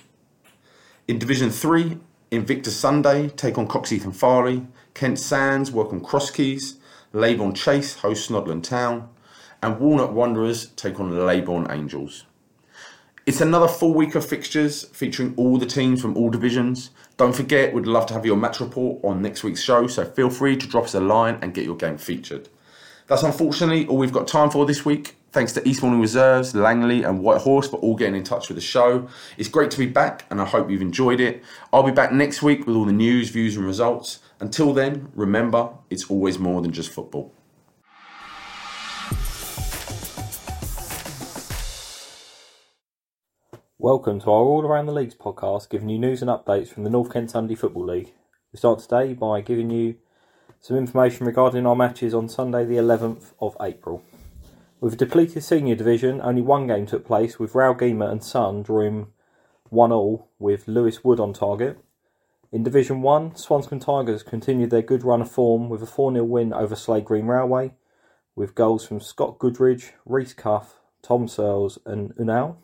In 1.08 1.18
Division 1.18 1.50
3, 1.50 1.98
Invicta 2.32 2.68
Sunday 2.68 3.28
take 3.28 3.58
on 3.58 3.68
Coxheath 3.68 4.10
Farley. 4.16 4.66
Kent 4.94 5.18
Sands 5.18 5.70
work 5.70 5.92
welcome 5.92 6.00
Crosskeys. 6.00 6.76
Leybourne 7.12 7.54
Chase 7.54 7.96
host 7.96 8.30
Snodland 8.30 8.62
Town. 8.62 9.10
And 9.62 9.78
Walnut 9.78 10.14
Wanderers 10.14 10.68
take 10.70 10.98
on 10.98 11.10
Leybourne 11.10 11.70
Angels. 11.70 12.24
It's 13.26 13.42
another 13.42 13.68
full 13.68 13.92
week 13.92 14.14
of 14.14 14.26
fixtures 14.26 14.84
featuring 14.84 15.34
all 15.36 15.58
the 15.58 15.66
teams 15.66 16.00
from 16.00 16.16
all 16.16 16.30
divisions. 16.30 16.88
Don't 17.18 17.36
forget, 17.36 17.74
we'd 17.74 17.86
love 17.86 18.06
to 18.06 18.14
have 18.14 18.24
your 18.24 18.38
match 18.38 18.60
report 18.60 19.04
on 19.04 19.20
next 19.20 19.44
week's 19.44 19.62
show, 19.62 19.86
so 19.86 20.06
feel 20.06 20.30
free 20.30 20.56
to 20.56 20.66
drop 20.66 20.84
us 20.84 20.94
a 20.94 21.00
line 21.00 21.38
and 21.42 21.52
get 21.52 21.66
your 21.66 21.76
game 21.76 21.98
featured. 21.98 22.48
That's 23.08 23.24
unfortunately 23.24 23.86
all 23.86 23.96
we've 23.96 24.12
got 24.12 24.28
time 24.28 24.50
for 24.50 24.64
this 24.64 24.84
week. 24.84 25.16
Thanks 25.32 25.52
to 25.52 25.68
East 25.68 25.82
Malling 25.82 26.00
Reserves, 26.00 26.54
Langley, 26.54 27.02
and 27.02 27.20
White 27.20 27.40
Horse 27.40 27.68
for 27.68 27.76
all 27.76 27.96
getting 27.96 28.14
in 28.14 28.22
touch 28.22 28.48
with 28.48 28.56
the 28.56 28.62
show. 28.62 29.08
It's 29.36 29.48
great 29.48 29.70
to 29.72 29.78
be 29.78 29.86
back, 29.86 30.24
and 30.30 30.40
I 30.40 30.44
hope 30.44 30.70
you've 30.70 30.82
enjoyed 30.82 31.20
it. 31.20 31.42
I'll 31.72 31.82
be 31.82 31.90
back 31.90 32.12
next 32.12 32.42
week 32.42 32.66
with 32.66 32.76
all 32.76 32.84
the 32.84 32.92
news, 32.92 33.30
views, 33.30 33.56
and 33.56 33.66
results. 33.66 34.20
Until 34.40 34.72
then, 34.72 35.10
remember, 35.14 35.70
it's 35.90 36.10
always 36.10 36.38
more 36.38 36.62
than 36.62 36.70
just 36.70 36.92
football. 36.92 37.34
Welcome 43.78 44.20
to 44.20 44.26
our 44.26 44.44
All 44.44 44.64
Around 44.64 44.86
the 44.86 44.92
Leagues 44.92 45.16
podcast, 45.16 45.68
giving 45.70 45.88
you 45.88 45.98
news 45.98 46.22
and 46.22 46.30
updates 46.30 46.68
from 46.68 46.84
the 46.84 46.90
North 46.90 47.12
Kent 47.12 47.32
Sunday 47.32 47.56
Football 47.56 47.86
League. 47.86 48.12
We 48.52 48.58
start 48.58 48.78
today 48.78 49.14
by 49.14 49.40
giving 49.40 49.70
you 49.70 49.96
some 50.62 50.76
information 50.76 51.26
regarding 51.26 51.66
our 51.66 51.74
matches 51.74 52.14
on 52.14 52.28
Sunday, 52.28 52.64
the 52.64 52.76
11th 52.76 53.32
of 53.40 53.56
April. 53.60 54.00
With 54.80 54.94
a 54.94 54.96
depleted 54.96 55.42
senior 55.42 55.74
division, 55.74 56.20
only 56.22 56.40
one 56.40 56.68
game 56.68 56.86
took 56.86 57.04
place, 57.04 57.36
with 57.36 57.54
Rowgema 57.54 58.08
and 58.08 58.22
Sun 58.22 58.62
drawing 58.62 59.08
1 59.70 59.90
all 59.90 60.28
with 60.38 60.68
Lewis 60.68 61.02
Wood 61.02 61.18
on 61.18 61.32
target. 61.32 61.80
In 62.52 62.62
Division 62.62 63.02
1, 63.02 63.32
Swanscombe 63.32 63.84
Tigers 63.84 64.22
continued 64.22 64.70
their 64.70 64.82
good 64.82 65.02
run 65.02 65.20
of 65.20 65.30
form 65.32 65.68
with 65.68 65.82
a 65.82 65.86
4 65.86 66.12
0 66.12 66.24
win 66.24 66.52
over 66.52 66.76
Slade 66.76 67.06
Green 67.06 67.26
Railway, 67.26 67.72
with 68.36 68.54
goals 68.54 68.86
from 68.86 69.00
Scott 69.00 69.40
Goodridge, 69.40 69.90
Reese 70.06 70.34
Cuff, 70.34 70.78
Tom 71.02 71.26
Searles, 71.26 71.80
and 71.84 72.14
Unal. 72.14 72.58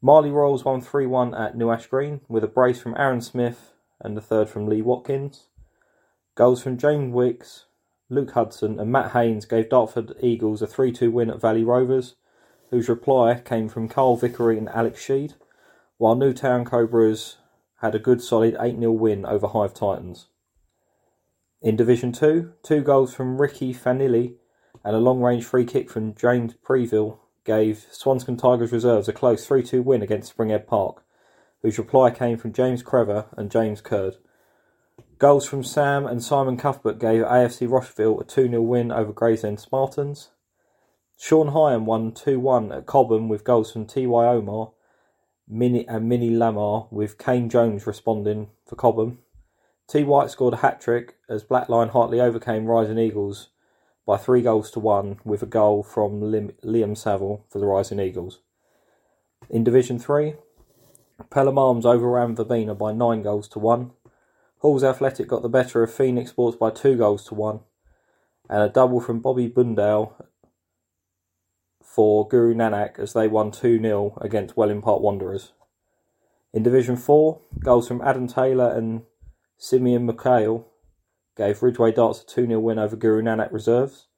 Marley 0.00 0.30
Royals 0.30 0.64
won 0.64 0.80
3 0.80 1.04
1 1.04 1.34
at 1.34 1.58
New 1.58 1.70
Ash 1.70 1.86
Green 1.88 2.22
with 2.26 2.42
a 2.42 2.48
brace 2.48 2.80
from 2.80 2.94
Aaron 2.96 3.20
Smith 3.20 3.74
and 4.00 4.16
the 4.16 4.22
third 4.22 4.48
from 4.48 4.66
Lee 4.66 4.80
Watkins. 4.80 5.49
Goals 6.40 6.62
from 6.62 6.78
James 6.78 7.12
Wicks, 7.12 7.66
Luke 8.08 8.30
Hudson, 8.30 8.80
and 8.80 8.90
Matt 8.90 9.12
Haynes 9.12 9.44
gave 9.44 9.68
Dartford 9.68 10.14
Eagles 10.22 10.62
a 10.62 10.66
3 10.66 10.90
2 10.90 11.10
win 11.10 11.28
at 11.28 11.38
Valley 11.38 11.62
Rovers, 11.62 12.14
whose 12.70 12.88
reply 12.88 13.42
came 13.44 13.68
from 13.68 13.90
Carl 13.90 14.16
Vickery 14.16 14.56
and 14.56 14.70
Alex 14.70 15.06
Sheed, 15.06 15.34
while 15.98 16.14
Newtown 16.14 16.64
Cobras 16.64 17.36
had 17.82 17.94
a 17.94 17.98
good 17.98 18.22
solid 18.22 18.56
8 18.58 18.78
0 18.78 18.90
win 18.92 19.26
over 19.26 19.48
Hive 19.48 19.74
Titans. 19.74 20.28
In 21.60 21.76
Division 21.76 22.10
2, 22.10 22.54
two 22.62 22.80
goals 22.80 23.12
from 23.12 23.38
Ricky 23.38 23.74
Fanilli 23.74 24.36
and 24.82 24.96
a 24.96 24.98
long 24.98 25.20
range 25.20 25.44
free 25.44 25.66
kick 25.66 25.90
from 25.90 26.14
James 26.14 26.54
Preville 26.66 27.18
gave 27.44 27.84
Swanscombe 27.92 28.38
Tigers 28.38 28.72
reserves 28.72 29.08
a 29.08 29.12
close 29.12 29.46
3 29.46 29.62
2 29.62 29.82
win 29.82 30.00
against 30.00 30.34
Springhead 30.34 30.66
Park, 30.66 31.04
whose 31.60 31.76
reply 31.76 32.10
came 32.10 32.38
from 32.38 32.54
James 32.54 32.82
Crever 32.82 33.26
and 33.36 33.50
James 33.50 33.82
Curd. 33.82 34.16
Goals 35.20 35.46
from 35.46 35.62
Sam 35.62 36.06
and 36.06 36.24
Simon 36.24 36.56
Cuthbert 36.56 36.98
gave 36.98 37.22
AFC 37.22 37.68
Rocheville 37.68 38.20
a 38.20 38.24
2 38.24 38.48
0 38.48 38.62
win 38.62 38.90
over 38.90 39.12
Gravesend 39.12 39.60
Spartans. 39.60 40.30
Sean 41.16 41.52
Hyam 41.52 41.84
won 41.84 42.10
2 42.12 42.40
1 42.40 42.72
at 42.72 42.86
Cobham 42.86 43.28
with 43.28 43.44
goals 43.44 43.70
from 43.70 43.86
T.Y. 43.86 44.26
Omar 44.26 44.72
Minnie, 45.46 45.86
and 45.88 46.08
Minnie 46.08 46.36
Lamar, 46.36 46.86
with 46.92 47.18
Kane 47.18 47.48
Jones 47.50 47.86
responding 47.86 48.50
for 48.64 48.76
Cobham. 48.76 49.18
T. 49.88 50.04
White 50.04 50.30
scored 50.30 50.54
a 50.54 50.58
hat 50.58 50.80
trick 50.80 51.16
as 51.28 51.42
Blackline 51.42 51.90
Hartley 51.90 52.20
overcame 52.20 52.66
Rising 52.66 52.98
Eagles 52.98 53.48
by 54.06 54.16
three 54.16 54.42
goals 54.42 54.70
to 54.70 54.80
one, 54.80 55.18
with 55.24 55.42
a 55.42 55.46
goal 55.46 55.82
from 55.82 56.20
Liam 56.22 56.96
Saville 56.96 57.44
for 57.50 57.58
the 57.58 57.66
Rising 57.66 57.98
Eagles. 57.98 58.38
In 59.50 59.64
Division 59.64 59.98
3, 59.98 60.34
Pelham 61.30 61.58
Arms 61.58 61.84
overran 61.84 62.36
Verbena 62.36 62.74
by 62.74 62.92
nine 62.92 63.22
goals 63.22 63.48
to 63.48 63.58
one. 63.58 63.90
Halls 64.60 64.84
Athletic 64.84 65.26
got 65.26 65.40
the 65.40 65.48
better 65.48 65.82
of 65.82 65.92
Phoenix 65.92 66.30
Sports 66.30 66.56
by 66.58 66.68
two 66.68 66.94
goals 66.94 67.24
to 67.24 67.34
one, 67.34 67.60
and 68.48 68.62
a 68.62 68.68
double 68.68 69.00
from 69.00 69.20
Bobby 69.20 69.48
Bundale 69.48 70.12
for 71.82 72.28
Guru 72.28 72.54
Nanak 72.54 72.98
as 72.98 73.14
they 73.14 73.26
won 73.26 73.52
2 73.52 73.80
0 73.80 74.18
against 74.20 74.58
Welling 74.58 74.82
Park 74.82 75.00
Wanderers. 75.00 75.52
In 76.52 76.62
Division 76.62 76.96
4, 76.96 77.40
goals 77.60 77.88
from 77.88 78.02
Adam 78.02 78.28
Taylor 78.28 78.70
and 78.70 79.02
Simeon 79.56 80.06
McHale 80.06 80.64
gave 81.38 81.62
Ridgeway 81.62 81.92
Darts 81.92 82.20
a 82.20 82.26
2 82.26 82.46
0 82.46 82.60
win 82.60 82.78
over 82.78 82.96
Guru 82.96 83.22
Nanak 83.22 83.50
Reserves. 83.52 84.08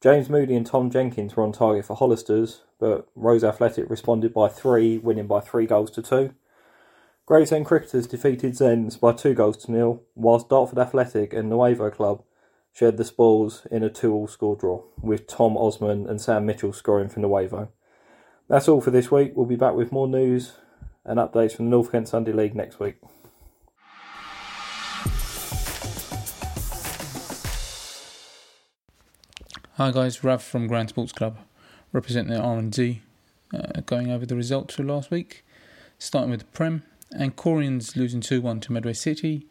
James 0.00 0.30
Moody 0.30 0.54
and 0.54 0.64
Tom 0.64 0.88
Jenkins 0.88 1.34
were 1.34 1.42
on 1.42 1.50
target 1.50 1.84
for 1.84 1.96
Hollisters, 1.96 2.60
but 2.78 3.08
Rose 3.16 3.42
Athletic 3.42 3.90
responded 3.90 4.32
by 4.32 4.48
three, 4.48 4.98
winning 4.98 5.26
by 5.26 5.40
three 5.40 5.66
goals 5.66 5.90
to 5.90 6.00
two. 6.00 6.32
Gravesend 7.30 7.64
Cricketers 7.64 8.08
defeated 8.08 8.54
Zens 8.54 8.98
by 8.98 9.12
two 9.12 9.34
goals 9.34 9.56
to 9.58 9.70
nil, 9.70 10.02
whilst 10.16 10.48
Dartford 10.48 10.80
Athletic 10.80 11.32
and 11.32 11.48
Nuevo 11.48 11.88
Club 11.88 12.24
shared 12.72 12.96
the 12.96 13.04
spoils 13.04 13.68
in 13.70 13.84
a 13.84 13.88
two-all 13.88 14.26
score 14.26 14.56
draw, 14.56 14.82
with 15.00 15.28
Tom 15.28 15.56
Osman 15.56 16.08
and 16.08 16.20
Sam 16.20 16.44
Mitchell 16.44 16.72
scoring 16.72 17.08
for 17.08 17.20
Nuevo. 17.20 17.68
That's 18.48 18.66
all 18.66 18.80
for 18.80 18.90
this 18.90 19.12
week. 19.12 19.34
We'll 19.36 19.46
be 19.46 19.54
back 19.54 19.74
with 19.74 19.92
more 19.92 20.08
news 20.08 20.54
and 21.04 21.20
updates 21.20 21.54
from 21.54 21.66
the 21.66 21.70
North 21.70 21.92
Kent 21.92 22.08
Sunday 22.08 22.32
League 22.32 22.56
next 22.56 22.80
week. 22.80 22.96
Hi 29.74 29.92
guys, 29.92 30.24
Rav 30.24 30.42
from 30.42 30.66
Grand 30.66 30.88
Sports 30.88 31.12
Club, 31.12 31.38
representing 31.92 32.34
the 32.34 32.40
R&D, 32.40 33.02
uh, 33.54 33.82
going 33.86 34.10
over 34.10 34.26
the 34.26 34.34
results 34.34 34.74
for 34.74 34.82
last 34.82 35.12
week. 35.12 35.44
Starting 35.96 36.32
with 36.32 36.40
the 36.40 36.46
Prem, 36.46 36.82
Ancorians 37.18 37.96
losing 37.96 38.20
2-1 38.20 38.62
to 38.62 38.72
Medway 38.72 38.92
City, 38.92 39.46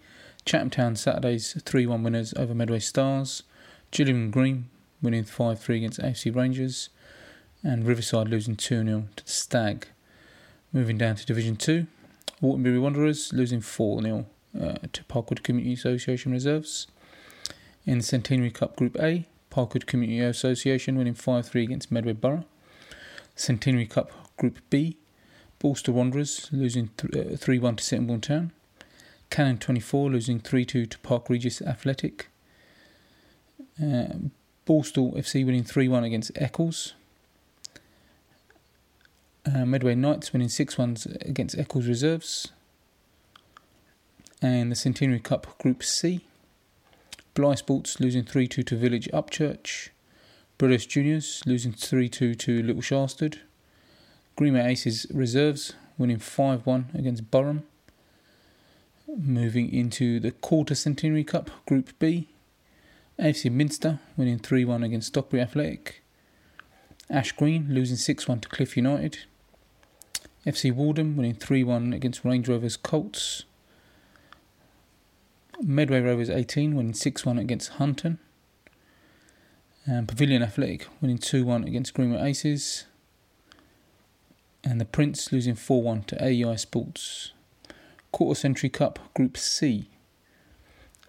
Chatham 0.45 0.69
Town 0.69 0.95
Saturdays 0.95 1.55
3-1 1.59 2.03
winners 2.03 2.33
over 2.35 2.55
Medway 2.55 2.79
Stars, 2.79 3.43
Gillingham 3.91 4.31
Green 4.31 4.69
winning 5.01 5.23
5-3 5.23 5.77
against 5.77 5.99
AFC 5.99 6.35
Rangers, 6.35 6.89
and 7.63 7.85
Riverside 7.85 8.29
losing 8.29 8.55
2-0 8.55 9.15
to 9.15 9.25
the 9.25 9.29
Stag. 9.29 9.87
Moving 10.71 10.97
down 10.97 11.15
to 11.15 11.25
Division 11.25 11.55
2, 11.55 11.87
Waterbury 12.41 12.79
Wanderers 12.79 13.33
losing 13.33 13.59
4-0 13.59 14.25
uh, 14.55 14.75
to 14.93 15.03
Parkwood 15.05 15.43
Community 15.43 15.73
Association 15.73 16.31
Reserves. 16.31 16.87
In 17.85 17.97
the 17.97 18.03
Centenary 18.03 18.51
Cup 18.51 18.75
Group 18.75 18.95
A, 18.99 19.25
Parkwood 19.51 19.85
Community 19.85 20.19
Association 20.21 20.97
winning 20.97 21.15
5 21.15 21.47
3 21.47 21.63
against 21.63 21.91
Medway 21.91 22.13
Borough. 22.13 22.45
Centenary 23.35 23.87
Cup 23.87 24.11
Group 24.37 24.59
B, 24.69 24.97
Borstal 25.59 25.93
Wanderers 25.93 26.49
losing 26.51 26.89
3 26.97 27.57
uh, 27.57 27.61
1 27.61 27.75
to 27.75 27.83
Sittingbourne 27.83 28.21
Town. 28.21 28.51
Cannon 29.29 29.57
24 29.57 30.09
losing 30.09 30.39
3 30.39 30.65
2 30.65 30.85
to 30.85 30.99
Park 30.99 31.29
Regis 31.29 31.61
Athletic. 31.61 32.29
Uh, 33.81 34.15
Borstal 34.65 35.15
FC 35.17 35.45
winning 35.45 35.63
3 35.63 35.87
1 35.87 36.03
against 36.03 36.31
Eccles. 36.35 36.93
Uh, 39.45 39.65
Medway 39.65 39.95
Knights 39.95 40.31
winning 40.31 40.49
6 40.49 40.77
1 40.77 40.97
against 41.21 41.57
Eccles 41.57 41.87
Reserves. 41.87 42.51
And 44.41 44.71
the 44.71 44.75
Centenary 44.75 45.19
Cup 45.19 45.57
Group 45.57 45.83
C. 45.83 46.21
Bly 47.33 47.55
Sports 47.55 47.99
losing 47.99 48.23
3 48.23 48.47
2 48.47 48.63
to 48.63 48.75
Village 48.77 49.09
Upchurch. 49.13 49.89
British 50.57 50.87
Juniors 50.87 51.41
losing 51.45 51.73
3 51.73 52.07
2 52.07 52.35
to 52.35 52.63
Little 52.63 52.81
Shastard. 52.81 53.41
Greenmount 54.39 54.67
Aces 54.67 55.05
Reserves 55.13 55.73
winning 55.97 56.17
5 56.17 56.65
1 56.65 56.91
against 56.93 57.29
Burham. 57.29 57.63
Moving 59.05 59.69
into 59.69 60.21
the 60.21 60.31
Quarter 60.31 60.75
Centenary 60.75 61.25
Cup 61.25 61.51
Group 61.65 61.89
B. 61.99 62.29
AFC 63.19 63.51
Minster 63.51 63.99
winning 64.15 64.39
3 64.39 64.63
1 64.63 64.81
against 64.81 65.13
Stockbury 65.13 65.41
Athletic. 65.41 66.01
Ash 67.09 67.33
Green 67.33 67.67
losing 67.69 67.97
6 67.97 68.29
1 68.29 68.39
to 68.39 68.47
Cliff 68.47 68.77
United. 68.77 69.17
FC 70.47 70.73
Walden 70.73 71.17
winning 71.17 71.35
3 71.35 71.65
1 71.65 71.91
against 71.91 72.23
Range 72.23 72.47
Rovers 72.47 72.77
Colts. 72.77 73.43
Medway 75.61 75.99
Rovers 75.99 76.29
18 76.29 76.77
winning 76.77 76.93
6 76.93 77.25
1 77.25 77.37
against 77.37 77.71
Hunton. 77.71 78.19
And 79.85 80.07
Pavilion 80.07 80.41
Athletic 80.41 80.87
winning 81.01 81.17
2 81.17 81.43
1 81.43 81.65
against 81.65 81.93
Greenwood 81.93 82.21
Aces. 82.21 82.85
And 84.63 84.79
the 84.79 84.85
Prince 84.85 85.31
losing 85.31 85.55
4 85.55 85.81
1 85.81 86.03
to 86.03 86.23
AEI 86.23 86.55
Sports. 86.57 87.31
Quarter 88.11 88.39
Century 88.39 88.69
Cup 88.69 88.99
Group 89.13 89.37
C. 89.37 89.89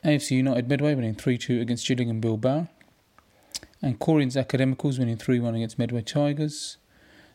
AFC 0.04 0.32
United 0.32 0.68
Medway 0.68 0.94
winning 0.94 1.14
3 1.14 1.36
2 1.36 1.60
against 1.60 1.86
Gillingham 1.86 2.20
Bilbao. 2.20 2.68
Ancorians 3.82 4.36
Academicals 4.36 4.98
winning 4.98 5.16
3 5.16 5.40
1 5.40 5.54
against 5.54 5.78
Medway 5.78 6.02
Tigers. 6.02 6.76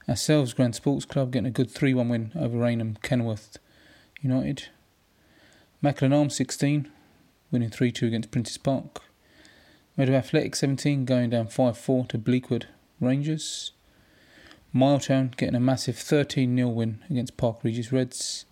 Ourselves 0.08 0.54
Grand 0.54 0.76
Sports 0.76 1.06
Club 1.06 1.32
getting 1.32 1.48
a 1.48 1.52
good 1.52 1.70
3 1.70 1.94
1 1.94 2.10
win 2.10 2.32
over 2.36 2.58
Rainham 2.58 2.98
Kenworth 3.02 3.58
United. 4.22 4.70
Macklin 5.82 6.14
Arms 6.14 6.36
16 6.36 6.90
winning 7.52 7.70
3 7.70 7.92
2 7.92 8.08
against 8.08 8.32
Princes 8.32 8.58
Park. 8.58 9.02
Meadow 9.98 10.14
Athletic 10.14 10.56
17 10.56 11.06
going 11.06 11.30
down 11.30 11.48
5 11.48 11.78
4 11.78 12.06
to 12.08 12.18
Bleakwood 12.18 12.66
Rangers. 13.00 13.72
Miletown 14.76 15.36
getting 15.38 15.56
a 15.56 15.60
massive 15.60 15.98
13 15.98 16.54
0 16.56 16.68
win 16.68 17.00
against 17.10 17.38
Park 17.38 17.60
Regis 17.64 17.94
Reds. 17.94 18.46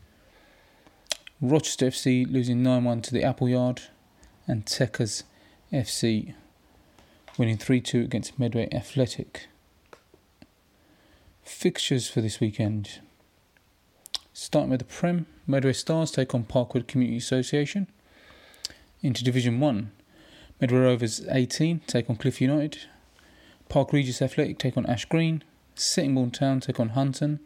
Rochester 1.41 1.87
FC 1.87 2.31
losing 2.31 2.63
9 2.63 2.85
1 2.85 3.01
to 3.01 3.13
the 3.13 3.23
Appleyard. 3.23 3.81
And 4.47 4.65
Techers 4.65 5.23
FC 5.71 6.33
winning 7.37 7.57
3 7.57 7.81
2 7.81 8.01
against 8.01 8.39
Medway 8.39 8.69
Athletic. 8.71 9.47
Fixtures 11.43 12.09
for 12.09 12.21
this 12.21 12.39
weekend. 12.39 13.01
Starting 14.31 14.69
with 14.71 14.79
the 14.79 14.85
Prem, 14.85 15.25
Medway 15.45 15.73
Stars 15.73 16.09
take 16.09 16.33
on 16.33 16.45
Parkwood 16.45 16.87
Community 16.87 17.17
Association. 17.17 17.87
Into 19.01 19.23
Division 19.25 19.59
1, 19.59 19.91
Medway 20.61 20.79
Rovers 20.79 21.25
18 21.29 21.81
take 21.85 22.09
on 22.09 22.15
Cliff 22.15 22.39
United. 22.39 22.85
Park 23.67 23.91
Regis 23.91 24.21
Athletic 24.21 24.57
take 24.57 24.77
on 24.77 24.85
Ash 24.85 25.03
Green. 25.03 25.43
Sittingbourne 25.75 26.31
Town 26.31 26.59
take 26.59 26.79
on 26.79 26.89
Hunton. 26.89 27.39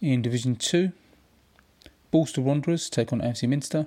In 0.00 0.22
Division 0.22 0.56
2, 0.56 0.92
Borstal 2.12 2.42
Wanderers 2.42 2.90
take 2.90 3.12
on 3.12 3.20
AFC 3.20 3.48
Minster. 3.48 3.86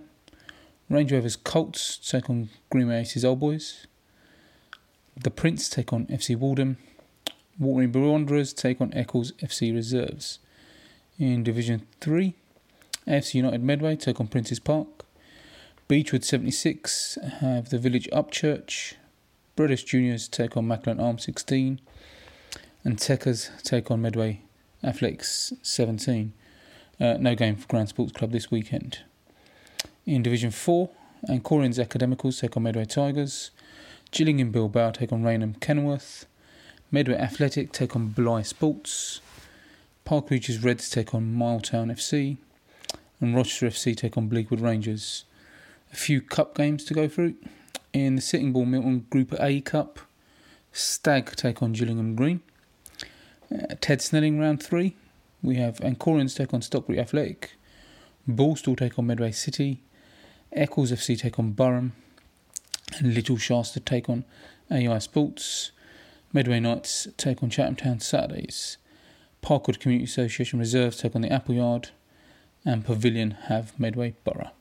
Range 0.89 1.11
Rovers 1.11 1.35
Colts 1.35 1.97
take 1.97 2.29
on 2.29 2.49
Greenway 2.69 3.01
Aces 3.01 3.25
Old 3.25 3.39
Boys. 3.39 3.87
The 5.21 5.31
Prince 5.31 5.69
take 5.69 5.91
on 5.91 6.05
FC 6.07 6.37
Walden. 6.37 6.77
Waterbury 7.57 8.09
Wanderers 8.09 8.53
take 8.53 8.81
on 8.81 8.93
Eccles 8.93 9.31
FC 9.33 9.73
Reserves. 9.73 10.39
In 11.17 11.43
Division 11.43 11.83
3, 12.01 12.33
AFC 13.07 13.35
United 13.35 13.63
Medway 13.63 13.95
take 13.95 14.19
on 14.19 14.27
Princes 14.27 14.59
Park. 14.59 14.87
Beechwood 15.87 16.23
76 16.23 17.17
have 17.39 17.69
the 17.69 17.77
Village 17.77 18.09
Upchurch. 18.11 18.95
British 19.55 19.83
Juniors 19.83 20.27
take 20.27 20.57
on 20.57 20.67
Macklin 20.67 20.99
Arm 20.99 21.17
16. 21.17 21.79
And 22.85 22.97
Techers 22.97 23.49
take 23.63 23.89
on 23.89 24.03
Medway 24.03 24.41
Athletics 24.83 25.51
17. 25.63 26.33
Uh, 27.01 27.17
no 27.19 27.33
game 27.33 27.55
for 27.55 27.67
Grand 27.67 27.89
Sports 27.89 28.11
Club 28.11 28.31
this 28.31 28.51
weekend. 28.51 28.99
In 30.05 30.21
Division 30.21 30.51
4, 30.51 30.91
Ancorians 31.27 31.83
Academicals 31.83 32.39
take 32.39 32.55
on 32.55 32.61
Medway 32.61 32.85
Tigers. 32.85 33.49
Gillingham 34.11 34.51
Bilbao 34.51 34.91
take 34.91 35.11
on 35.11 35.23
Rainham 35.23 35.55
Kenworth. 35.55 36.25
Medway 36.91 37.15
Athletic 37.15 37.71
take 37.71 37.95
on 37.95 38.09
Bly 38.09 38.43
Sports. 38.43 39.19
Park 40.05 40.29
Regis 40.29 40.59
Reds 40.59 40.87
take 40.87 41.15
on 41.15 41.35
Miletown 41.35 41.91
FC. 41.91 42.37
And 43.19 43.35
Rochester 43.35 43.65
FC 43.65 43.97
take 43.97 44.15
on 44.15 44.29
Bleakwood 44.29 44.61
Rangers. 44.61 45.25
A 45.91 45.95
few 45.95 46.21
cup 46.21 46.53
games 46.53 46.83
to 46.83 46.93
go 46.93 47.07
through. 47.07 47.33
In 47.93 48.17
the 48.17 48.21
Sitting 48.21 48.53
Sittingbourne 48.53 48.69
Milton 48.69 49.07
Group 49.09 49.33
A 49.39 49.59
Cup, 49.61 50.01
Stag 50.71 51.35
take 51.35 51.63
on 51.63 51.73
Gillingham 51.73 52.13
Green. 52.15 52.41
Uh, 53.55 53.75
Ted 53.79 54.01
Snelling 54.01 54.39
round 54.39 54.61
three. 54.61 54.95
We 55.41 55.55
have 55.57 55.77
Ancorians 55.77 56.35
take 56.35 56.53
on 56.53 56.61
Stockbridge 56.61 56.99
Athletic. 56.99 57.51
Borstal 58.27 58.77
take 58.77 58.97
on 58.97 59.07
Medway 59.07 59.31
City. 59.31 59.81
Eccles 60.51 60.91
FC 60.91 61.17
take 61.17 61.37
on 61.39 61.53
Burham. 61.53 61.91
And 62.97 63.13
Little 63.13 63.37
Shasta 63.37 63.79
take 63.79 64.09
on 64.09 64.25
AI 64.71 64.97
Sports. 64.99 65.71
Medway 66.33 66.59
Knights 66.59 67.07
take 67.17 67.43
on 67.43 67.49
Chatham 67.49 67.75
Town 67.75 67.99
Saturdays. 67.99 68.77
Parkwood 69.43 69.79
Community 69.79 70.05
Association 70.05 70.59
Reserves 70.59 70.97
take 70.97 71.15
on 71.15 71.21
the 71.21 71.31
Appleyard. 71.31 71.89
And 72.65 72.83
Pavilion 72.83 73.31
have 73.31 73.79
Medway 73.79 74.15
Borough. 74.23 74.54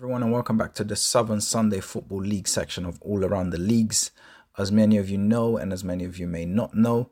Everyone, 0.00 0.22
and 0.22 0.32
welcome 0.32 0.56
back 0.56 0.72
to 0.72 0.82
the 0.82 0.96
Southern 0.96 1.42
Sunday 1.42 1.78
Football 1.78 2.22
League 2.22 2.48
section 2.48 2.86
of 2.86 2.98
All 3.02 3.22
Around 3.22 3.50
the 3.50 3.58
Leagues. 3.58 4.12
As 4.56 4.72
many 4.72 4.96
of 4.96 5.10
you 5.10 5.18
know, 5.18 5.58
and 5.58 5.74
as 5.74 5.84
many 5.84 6.04
of 6.06 6.18
you 6.18 6.26
may 6.26 6.46
not 6.46 6.72
know, 6.72 7.10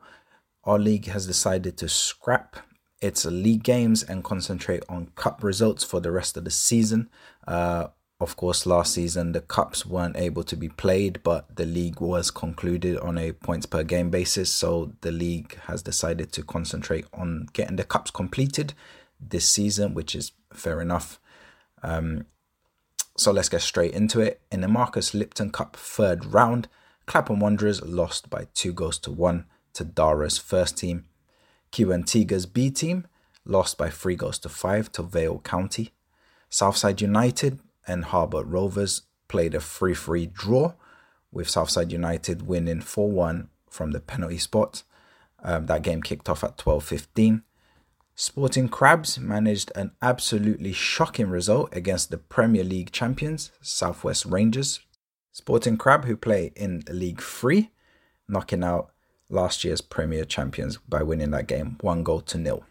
our 0.64 0.78
league 0.78 1.05
has 1.05 1.26
decided 1.26 1.76
to 1.76 1.86
scrap 1.91 2.57
its 3.03 3.26
league 3.26 3.62
games 3.62 4.03
and 4.03 4.24
concentrate 4.24 4.84
on 4.89 5.11
cup 5.16 5.45
results 5.45 5.84
for 5.84 6.01
the 6.01 6.11
rest 6.11 6.39
of 6.39 6.45
the 6.45 6.51
season. 6.51 7.11
Uh, 7.47 7.89
of 8.20 8.36
course, 8.36 8.64
last 8.64 8.95
season 8.95 9.32
the 9.32 9.43
cups 9.43 9.84
weren't 9.84 10.16
able 10.16 10.43
to 10.45 10.57
be 10.57 10.70
played, 10.70 11.22
but 11.22 11.57
the 11.57 11.66
league 11.66 12.01
was 12.01 12.30
concluded 12.30 12.97
on 13.01 13.18
a 13.18 13.32
points 13.32 13.66
per 13.66 13.82
game 13.82 14.09
basis. 14.09 14.51
So 14.51 14.95
the 15.03 15.12
league 15.12 15.59
has 15.66 15.82
decided 15.82 16.32
to 16.32 16.43
concentrate 16.43 17.05
on 17.12 17.49
getting 17.53 17.76
the 17.76 17.84
cups 17.84 18.11
completed 18.11 18.72
this 19.20 19.47
season, 19.47 19.93
which 19.93 20.14
is 20.14 20.32
fair 20.55 20.80
enough. 20.80 21.20
Um, 21.82 22.24
so 23.19 23.33
let's 23.33 23.49
get 23.49 23.62
straight 23.62 23.93
into 23.93 24.21
it. 24.21 24.41
In 24.53 24.61
the 24.61 24.69
Marcus 24.69 25.12
Lipton 25.12 25.51
Cup 25.51 25.77
third 25.77 26.25
round, 26.25 26.69
Clapham 27.07 27.41
Wanderers 27.41 27.83
lost 27.83 28.31
by 28.31 28.47
two 28.55 28.73
goals 28.73 28.99
to 29.01 29.11
one 29.11 29.47
to 29.75 29.85
Dara's 29.85 30.39
first 30.39 30.79
team. 30.79 31.05
Tiga's 31.73 32.47
B 32.47 32.71
team 32.71 33.07
lost 33.45 33.77
by 33.77 33.91
three 33.91 34.14
goals 34.14 34.39
to 34.41 34.49
five 34.49 34.93
to 34.93 35.03
Vale 35.03 35.41
County. 35.41 35.93
Southside 36.49 37.01
United 37.01 37.59
and 37.87 38.07
Harbour 38.07 38.45
Rovers 38.45 39.03
played 39.27 39.55
a 39.55 39.61
3 39.61 39.95
3 39.95 40.27
draw, 40.27 40.75
with 41.33 41.51
Southside 41.51 41.93
United 41.93 42.47
winning 42.47 42.81
4 42.81 43.11
1 43.11 43.49
from 43.69 43.91
the 43.91 44.01
penalty 44.01 44.39
spot. 44.39 44.83
Um, 45.43 45.66
that 45.66 45.83
game 45.83 46.03
kicked 46.03 46.29
off 46.29 46.45
at 46.45 46.57
12.15. 46.57 47.43
Sporting 48.21 48.69
Crabs 48.69 49.16
managed 49.21 49.71
an 49.77 49.93
absolutely 50.03 50.73
shocking 50.73 51.29
result 51.29 51.69
against 51.71 52.11
the 52.11 52.19
Premier 52.19 52.64
League 52.64 52.91
champions, 52.91 53.53
Southwest 53.62 54.27
Rangers. 54.27 54.81
Sporting 55.31 55.77
Crab, 55.77 56.05
who 56.05 56.16
play 56.16 56.51
in 56.57 56.83
League 56.91 57.23
3, 57.23 57.71
knocking 58.27 58.64
out 58.64 58.91
last 59.31 59.62
year's 59.62 59.81
Premier 59.81 60.25
champions 60.25 60.79
by 60.79 61.01
winning 61.01 61.31
that 61.31 61.47
game 61.47 61.79
one 61.81 62.03
goal 62.03 62.21
to 62.23 62.39
nil. 62.39 62.64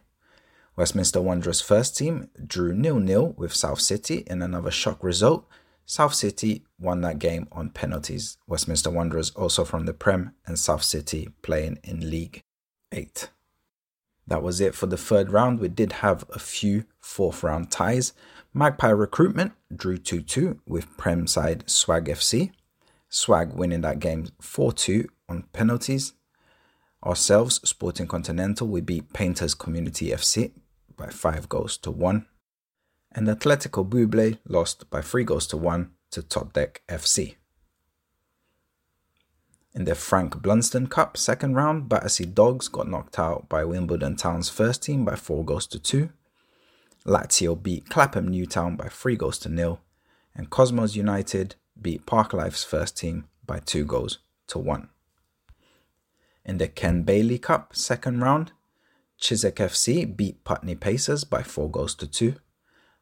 Westminster 0.76 1.22
Wanderers' 1.22 1.62
first 1.62 1.96
team 1.96 2.30
drew 2.46 2.74
nil 2.74 3.00
nil 3.00 3.34
with 3.38 3.54
South 3.54 3.80
City 3.80 4.26
in 4.28 4.42
another 4.42 4.70
shock 4.70 5.02
result. 5.02 5.48
South 5.86 6.14
City 6.14 6.66
won 6.78 7.00
that 7.02 7.20
game 7.20 7.48
on 7.54 7.70
penalties. 7.70 8.38
Westminster 8.48 8.90
Wanderers 8.90 9.30
also 9.30 9.64
from 9.64 9.86
the 9.86 9.94
Prem 9.94 10.34
and 10.46 10.60
South 10.60 10.84
City 10.84 11.30
playing 11.42 11.80
in 11.86 12.10
League 12.10 12.42
8. 12.92 13.30
That 14.28 14.44
was 14.44 14.60
it 14.60 14.76
for 14.76 14.88
the 14.88 14.98
third 14.98 15.32
round. 15.32 15.60
We 15.60 15.70
did 15.70 15.94
have 15.94 16.26
a 16.34 16.40
few 16.40 16.86
fourth 17.00 17.44
round 17.44 17.72
ties. 17.72 18.14
Magpie 18.54 18.90
Recruitment 18.90 19.54
drew 19.74 19.98
2 19.98 20.22
2 20.22 20.60
with 20.68 20.98
Prem 20.98 21.28
side 21.28 21.70
Swag 21.70 22.06
FC. 22.06 22.52
Swag 23.10 23.54
winning 23.54 23.82
that 23.82 24.00
game 24.00 24.28
4 24.42 24.74
2 24.74 25.08
on 25.30 25.44
penalties. 25.54 26.14
Ourselves, 27.06 27.62
Sporting 27.68 28.08
Continental, 28.08 28.68
we 28.68 28.82
beat 28.82 29.14
Painters 29.14 29.54
Community 29.54 30.10
FC 30.10 30.52
by 30.98 31.10
5 31.10 31.48
goals 31.48 31.78
to 31.78 31.92
1. 31.92 32.26
And 33.14 33.28
Atletico 33.28 33.88
Buble 33.88 34.40
lost 34.48 34.90
by 34.90 35.02
3 35.02 35.24
goals 35.24 35.48
to 35.48 35.58
1 35.58 35.92
to 36.12 36.22
Top 36.22 36.54
Deck 36.54 36.82
FC. 36.90 37.36
In 39.78 39.86
the 39.86 39.94
Frank 39.94 40.42
Blunston 40.42 40.90
Cup 40.90 41.18
second 41.18 41.54
round, 41.54 41.88
Battersea 41.88 42.26
Dogs 42.26 42.68
got 42.68 42.88
knocked 42.88 43.20
out 43.20 43.48
by 43.48 43.64
Wimbledon 43.64 44.16
Town's 44.16 44.50
first 44.50 44.82
team 44.82 45.06
by 45.06 45.14
4 45.14 45.46
goals 45.46 45.68
to 45.68 45.78
2. 45.78 46.10
Lazio 47.06 47.62
beat 47.62 47.88
Clapham 47.88 48.28
Newtown 48.28 48.76
by 48.76 48.88
3 48.88 49.16
goals 49.16 49.38
to 49.38 49.50
nil, 49.50 49.80
and 50.34 50.50
Cosmos 50.50 50.96
United 50.96 51.54
beat 51.80 52.08
Parklife's 52.08 52.64
first 52.64 52.98
team 52.98 53.28
by 53.46 53.60
2 53.60 53.86
goals 53.86 54.18
to 54.48 54.58
1. 54.58 54.90
In 56.44 56.58
the 56.58 56.68
Ken 56.68 57.04
Bailey 57.04 57.38
Cup 57.38 57.76
second 57.76 58.22
round, 58.22 58.54
Chiswick 59.20 59.58
FC 59.58 60.08
beat 60.08 60.44
Putney 60.44 60.74
Pacers 60.74 61.24
by 61.24 61.44
4 61.44 61.70
goals 61.70 61.94
to 61.94 62.08
2. 62.08 62.34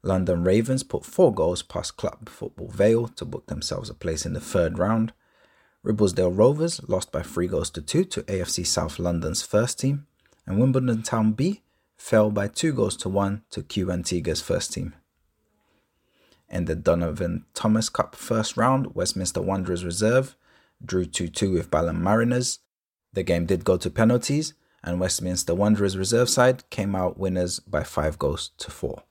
London 0.04 0.44
Ravens 0.44 0.84
put 0.84 1.06
four 1.06 1.34
goals 1.34 1.64
past 1.64 1.96
Club 1.96 2.28
Football 2.28 2.68
Vale 2.68 3.08
to 3.08 3.24
book 3.24 3.48
themselves 3.48 3.90
a 3.90 3.94
place 3.94 4.26
in 4.26 4.34
the 4.34 4.42
third 4.42 4.78
round. 4.78 5.14
Ribblesdale 5.86 6.36
Rovers 6.36 6.82
lost 6.88 7.12
by 7.12 7.22
three 7.22 7.46
goals 7.46 7.70
to 7.70 7.82
two 7.82 8.06
to 8.06 8.24
AFC 8.24 8.66
South 8.66 8.98
London's 8.98 9.44
first 9.44 9.80
team, 9.80 10.08
and 10.48 10.60
Wimbledon 10.60 11.04
Town 11.04 11.34
B 11.34 11.62
fell 11.96 12.32
by 12.32 12.48
two 12.48 12.74
goals 12.74 12.98
to 12.98 13.08
one 13.10 13.44
to 13.52 13.62
Q 13.62 13.92
Antigua's 13.92 14.42
first 14.42 14.74
team. 14.74 14.96
In 16.50 16.66
the 16.66 16.76
Donovan 16.76 17.46
Thomas 17.54 17.90
Cup 17.90 18.16
first 18.16 18.58
round, 18.58 18.96
Westminster 18.96 19.44
Wanderers 19.44 19.86
Reserve 19.86 20.36
drew 20.84 21.06
2 21.06 21.28
2 21.28 21.54
with 21.54 21.70
Balham 21.70 22.02
Mariners. 22.02 22.60
The 23.14 23.22
game 23.22 23.46
did 23.46 23.64
go 23.64 23.78
to 23.78 23.92
penalties, 23.92 24.56
and 24.84 25.00
Westminster 25.00 25.54
Wanderers 25.54 25.98
Reserve 25.98 26.30
side 26.30 26.68
came 26.72 26.96
out 26.96 27.20
winners 27.20 27.60
by 27.60 27.84
five 27.84 28.18
goals 28.18 28.50
to 28.58 28.72
four. 28.72 29.04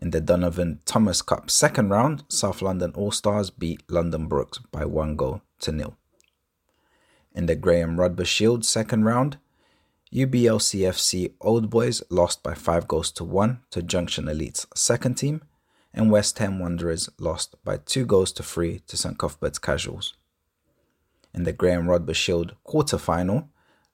In 0.00 0.10
the 0.10 0.20
Donovan 0.20 0.80
Thomas 0.84 1.22
Cup 1.22 1.50
second 1.50 1.90
round, 1.90 2.22
South 2.28 2.62
London 2.62 2.92
All 2.94 3.10
Stars 3.10 3.50
beat 3.50 3.82
London 3.90 4.26
Brooks 4.26 4.58
by 4.70 4.84
one 4.84 5.16
goal 5.16 5.42
to 5.60 5.72
nil. 5.72 5.96
In 7.34 7.46
the 7.46 7.56
Graham 7.56 7.96
Rodber 7.96 8.24
Shield 8.24 8.64
second 8.64 9.04
round, 9.04 9.38
UBLCFC 10.12 11.32
Old 11.40 11.68
Boys 11.68 12.02
lost 12.10 12.42
by 12.42 12.54
five 12.54 12.86
goals 12.86 13.10
to 13.12 13.24
one 13.24 13.60
to 13.70 13.82
Junction 13.82 14.28
Elite's 14.28 14.66
second 14.74 15.16
team, 15.16 15.42
and 15.92 16.12
West 16.12 16.38
Ham 16.38 16.60
Wanderers 16.60 17.08
lost 17.18 17.56
by 17.64 17.78
two 17.78 18.06
goals 18.06 18.32
to 18.32 18.42
three 18.42 18.80
to 18.86 18.96
St 18.96 19.18
Cuthbert's 19.18 19.58
Casuals. 19.58 20.14
In 21.34 21.42
the 21.42 21.52
Graham 21.52 21.86
Rodber 21.86 22.14
Shield 22.14 22.54
quarter 22.62 22.98
final, 22.98 23.48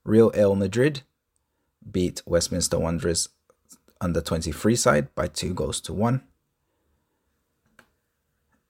Real 0.04 0.30
El 0.34 0.54
Madrid 0.54 1.02
beat 1.90 2.22
Westminster 2.26 2.78
Wanderers 2.78 3.30
under 4.04 4.20
23 4.20 4.76
side 4.76 5.14
by 5.14 5.26
two 5.26 5.54
goals 5.54 5.80
to 5.80 5.92
one. 5.94 6.22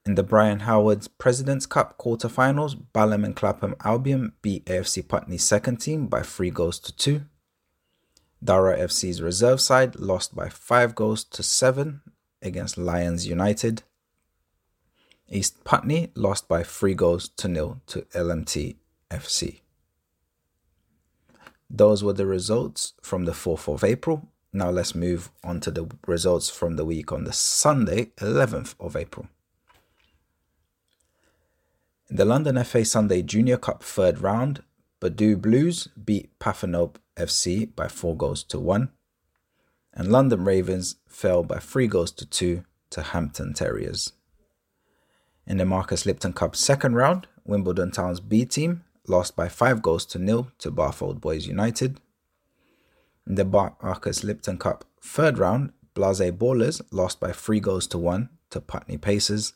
In 0.07 0.14
the 0.14 0.22
Brian 0.22 0.61
Howard 0.61 1.09
President's 1.18 1.66
Cup 1.66 1.99
quarterfinals, 1.99 2.80
Balham 2.93 3.24
and 3.24 3.35
Clapham 3.35 3.74
Albion 3.85 4.32
beat 4.43 4.64
AFC 4.66 5.07
Putney's 5.07 5.43
second 5.43 5.78
team 5.78 6.07
by 6.07 6.22
three 6.22 6.51
goals 6.51 6.78
to 6.80 6.95
two. 6.95 7.22
Dara 8.43 8.78
FC's 8.78 9.20
reserve 9.20 9.61
side 9.61 9.97
lost 9.97 10.37
by 10.37 10.49
five 10.51 10.95
goals 10.95 11.24
to 11.24 11.43
seven 11.43 12.03
against 12.43 12.78
Lions 12.78 13.26
United. 13.26 13.82
East 15.28 15.64
Putney 15.64 16.12
lost 16.14 16.47
by 16.47 16.62
three 16.62 16.95
goals 16.95 17.28
to 17.30 17.49
nil 17.49 17.80
to 17.87 18.03
LMT 18.12 18.76
FC. 19.11 19.61
Those 21.70 22.05
were 22.05 22.12
the 22.12 22.26
results 22.26 22.93
from 23.03 23.24
the 23.24 23.32
4th 23.32 23.72
of 23.72 23.82
April. 23.82 24.28
Now 24.57 24.70
let's 24.70 24.94
move 24.94 25.32
on 25.42 25.59
to 25.62 25.72
the 25.72 25.90
results 26.07 26.48
from 26.48 26.76
the 26.76 26.84
week 26.84 27.11
on 27.11 27.24
the 27.24 27.32
Sunday, 27.32 28.12
11th 28.18 28.76
of 28.78 28.94
April. 28.94 29.26
In 32.09 32.14
the 32.14 32.24
London 32.24 32.62
FA 32.62 32.84
Sunday 32.84 33.22
Junior 33.22 33.57
Cup 33.57 33.82
third 33.82 34.20
round, 34.20 34.62
Badu 35.00 35.42
Blues 35.42 35.88
beat 36.05 36.38
Pathanope 36.38 36.98
FC 37.16 37.74
by 37.74 37.88
4 37.88 38.16
goals 38.16 38.44
to 38.44 38.61
1, 38.61 38.90
and 39.92 40.12
London 40.12 40.44
Ravens 40.44 40.96
fell 41.09 41.42
by 41.42 41.59
3 41.59 41.88
goals 41.88 42.12
to 42.12 42.24
2 42.24 42.62
to 42.90 43.02
Hampton 43.02 43.55
Terriers. 43.55 44.12
In 45.48 45.57
the 45.57 45.64
Marcus 45.64 46.07
Lipton 46.07 46.32
Cup 46.32 46.55
second 46.55 46.94
round, 46.94 47.26
Wimbledon 47.44 47.90
Town's 47.90 48.20
B 48.20 48.44
team 48.44 48.84
lost 49.09 49.34
by 49.34 49.48
5 49.48 49.82
goals 49.82 50.07
to 50.07 50.20
nil 50.20 50.52
to 50.59 50.70
Bath 50.70 51.02
Old 51.02 51.20
Boys 51.20 51.48
United. 51.48 51.98
In 53.27 53.37
the 53.37 53.45
Marcus 53.45 54.22
Lipton 54.22 54.59
Cup 54.59 54.85
third 55.01 55.39
round, 55.39 55.72
Blase 55.95 56.31
Ballers 56.31 56.83
lost 56.91 57.20
by 57.20 57.33
3 57.33 57.59
goals 57.61 57.87
to 57.89 57.99
1 57.99 58.29
to 58.51 58.61
Putney 58.61 58.99
Pacers. 58.99 59.55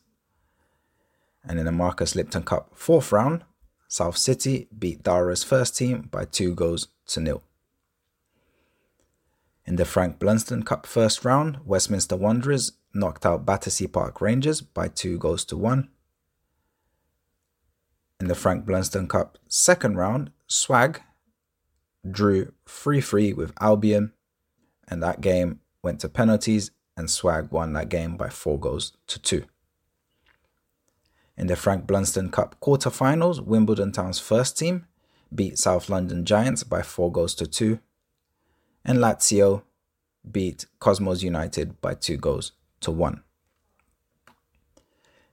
And 1.45 1.59
in 1.59 1.66
the 1.66 1.73
Marcus 1.73 2.14
Lipton 2.14 2.45
Cup 2.45 2.71
fourth 2.75 3.12
round, 3.12 3.45
South 3.87 4.16
City 4.16 4.69
beat 4.77 5.03
Dara's 5.03 5.45
first 5.45 5.77
team 5.77 6.09
by 6.11 6.25
2 6.25 6.55
goals 6.55 6.89
to 7.09 7.21
nil. 7.21 7.43
In 9.66 9.77
the 9.77 9.85
Frank 9.85 10.19
Blunston 10.19 10.64
Cup 10.64 10.87
first 10.87 11.25
round, 11.25 11.59
Westminster 11.64 12.16
Wanderers 12.16 12.73
knocked 12.95 13.27
out 13.27 13.45
Battersea 13.45 13.87
Park 13.87 14.23
Rangers 14.23 14.62
by 14.62 14.89
2 14.89 15.19
goals 15.19 15.45
to 15.45 15.59
1. 15.59 15.91
In 18.21 18.29
the 18.29 18.35
Frank 18.35 18.64
Blunston 18.64 19.09
Cup 19.09 19.37
second 19.47 19.97
round, 19.97 20.31
Swag 20.47 21.03
drew 22.09 22.53
3 22.66 23.01
3 23.01 23.32
with 23.32 23.53
Albion, 23.61 24.12
and 24.88 25.03
that 25.03 25.20
game 25.20 25.61
went 25.82 26.01
to 26.01 26.09
penalties, 26.09 26.70
and 26.96 27.11
Swag 27.11 27.51
won 27.51 27.72
that 27.74 27.88
game 27.88 28.16
by 28.16 28.28
4 28.28 28.59
goals 28.59 28.96
to 29.07 29.18
2. 29.20 29.44
In 31.36 31.46
the 31.46 31.57
Frank 31.57 31.86
Blunston 31.86 32.32
Cup 32.32 32.57
quarterfinals, 32.61 33.40
Wimbledon 33.40 33.92
Town's 33.92 34.18
first 34.18 34.59
team 34.59 34.86
beat 35.32 35.59
South 35.59 35.88
London 35.88 36.24
Giants 36.24 36.64
by 36.64 36.82
4 36.82 37.12
goals 37.12 37.34
to 37.36 37.46
2, 37.46 37.78
and 38.84 38.99
Lazio 38.99 39.62
beat 40.28 40.66
Cosmos 40.80 41.22
United 41.22 41.80
by 41.80 41.94
2 41.94 42.16
goals 42.16 42.53
to 42.80 42.90
1. 42.90 43.22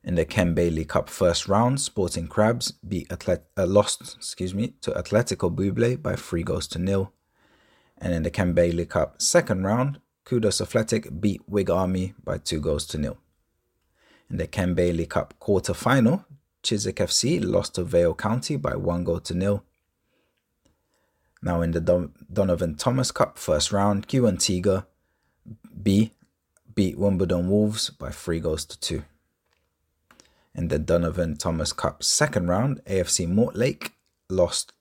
In 0.06 0.14
the 0.14 0.24
Ken 0.24 0.53
Bailey 0.53 0.86
Cup 0.86 1.10
first 1.10 1.47
round, 1.47 1.82
Sporting 1.82 2.28
Crabs 2.28 2.72
beat 2.88 3.10
Atlet- 3.10 3.45
uh, 3.58 3.66
lost 3.66 4.16
excuse 4.16 4.53
me, 4.53 4.76
to 4.82 4.91
Atletico 4.91 5.49
Buble 5.49 5.99
by 5.99 6.16
3 6.16 6.43
goals 6.43 6.68
to 6.68 6.80
nil. 6.80 7.12
And 7.97 8.14
in 8.14 8.22
the 8.22 8.30
Ken 8.30 8.53
Bailey 8.53 8.86
Cup 8.86 9.20
second 9.20 9.64
round, 9.64 9.99
Kudos 10.24 10.62
Athletic 10.62 11.20
beat 11.20 11.41
Wig 11.47 11.72
Army 11.72 12.14
by 12.24 12.38
2 12.38 12.62
goals 12.62 12.86
to 12.88 12.99
nil. 12.99 13.18
In 14.30 14.38
the 14.38 14.45
Ken 14.45 14.76
Bailey 14.76 15.08
Cup 15.08 15.34
quarter 15.39 15.74
final, 15.74 16.24
Chiswick 16.62 16.97
FC 16.97 17.43
lost 17.43 17.74
to 17.74 17.84
Vale 17.84 18.14
County 18.14 18.58
by 18.58 18.76
1 18.76 19.06
goal 19.06 19.20
to 19.22 19.34
nil. 19.34 19.64
Now 21.41 21.62
in 21.62 21.72
the 21.72 21.82
Don- 21.82 22.14
Donovan 22.32 22.76
Thomas 22.76 23.10
Cup 23.10 23.39
first 23.39 23.72
round, 23.72 24.08
Q 24.08 24.28
Antigua 24.28 24.86
B 25.82 26.14
beat 26.76 26.95
Wimbledon 26.95 27.49
Wolves 27.49 27.89
by 27.89 28.12
3 28.12 28.39
goals 28.39 28.66
to 28.66 28.80
2. 28.80 29.03
In 30.58 30.70
the 30.70 30.80
Donovan 30.80 31.36
Thomas 31.36 31.74
Cup 31.74 32.01
second 32.01 32.47
round, 32.47 32.82
AFC 32.86 33.28
Mortlake 33.28 33.91
lost 34.30 34.72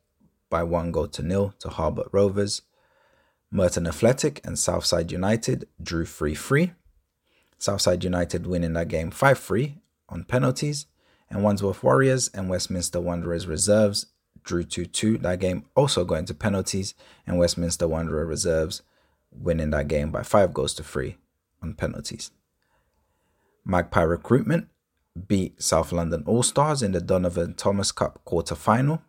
by 0.49 0.63
one 0.63 0.93
goal 0.93 1.09
to 1.09 1.23
nil 1.23 1.53
to 1.59 1.69
Harbert 1.69 2.09
Rovers. 2.13 2.63
Merton 3.51 3.89
Athletic 3.89 4.41
and 4.45 4.57
Southside 4.57 5.11
United 5.11 5.67
drew 5.83 6.05
3 6.05 6.37
3. 6.37 6.73
Southside 7.59 8.05
United 8.05 8.47
winning 8.47 8.75
that 8.75 8.87
game 8.87 9.11
5 9.11 9.37
3 9.37 9.79
on 10.09 10.23
penalties. 10.23 10.87
And 11.29 11.43
Wandsworth 11.43 11.83
Warriors 11.83 12.29
and 12.29 12.49
Westminster 12.49 13.01
Wanderers 13.01 13.49
Reserves 13.49 14.07
drew 14.45 14.63
2 14.63 14.87
2. 14.87 15.19
That 15.19 15.41
game 15.41 15.65
also 15.75 16.05
going 16.05 16.27
to 16.27 16.35
penalties. 16.35 16.95
And 17.27 17.37
Westminster 17.37 17.89
Wanderer 17.89 18.27
Reserves 18.27 18.83
winning 19.33 19.71
that 19.71 19.89
game 19.89 20.13
by 20.13 20.23
5 20.23 20.55
goals 20.55 20.75
to 20.75 20.85
3 20.85 21.17
on 21.61 21.75
penalties. 21.75 22.31
Magpie 23.65 24.03
Recruitment 24.03 24.69
beat 25.29 25.63
South 25.63 25.93
London 25.93 26.25
All 26.27 26.43
Stars 26.43 26.83
in 26.83 26.93
the 26.93 27.01
Donovan 27.01 27.55
Thomas 27.55 27.93
Cup 27.93 28.21
quarter 28.25 28.55
final. 28.55 29.03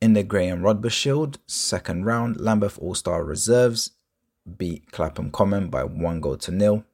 In 0.00 0.12
the 0.12 0.22
Graham 0.22 0.62
Rodber 0.62 0.90
Shield 0.90 1.38
second 1.46 2.04
round, 2.04 2.40
Lambeth 2.40 2.78
All 2.78 2.94
Star 2.94 3.24
Reserves 3.24 3.92
beat 4.56 4.90
Clapham 4.92 5.30
Common 5.30 5.68
by 5.68 5.84
one 5.84 6.20
goal 6.20 6.36
to 6.38 6.50
nil. 6.50 6.84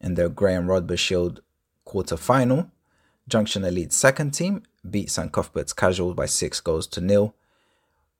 In 0.00 0.14
the 0.14 0.28
Graham 0.28 0.66
Rodber 0.66 0.98
Shield 0.98 1.42
quarter 1.84 2.16
final, 2.16 2.70
Junction 3.28 3.64
Elite 3.64 3.92
second 3.92 4.32
team 4.32 4.62
beat 4.88 5.10
St 5.10 5.32
Cuthbert's 5.32 5.72
Casual 5.72 6.14
by 6.14 6.26
six 6.26 6.60
goals 6.60 6.86
to 6.88 7.00
nil. 7.00 7.34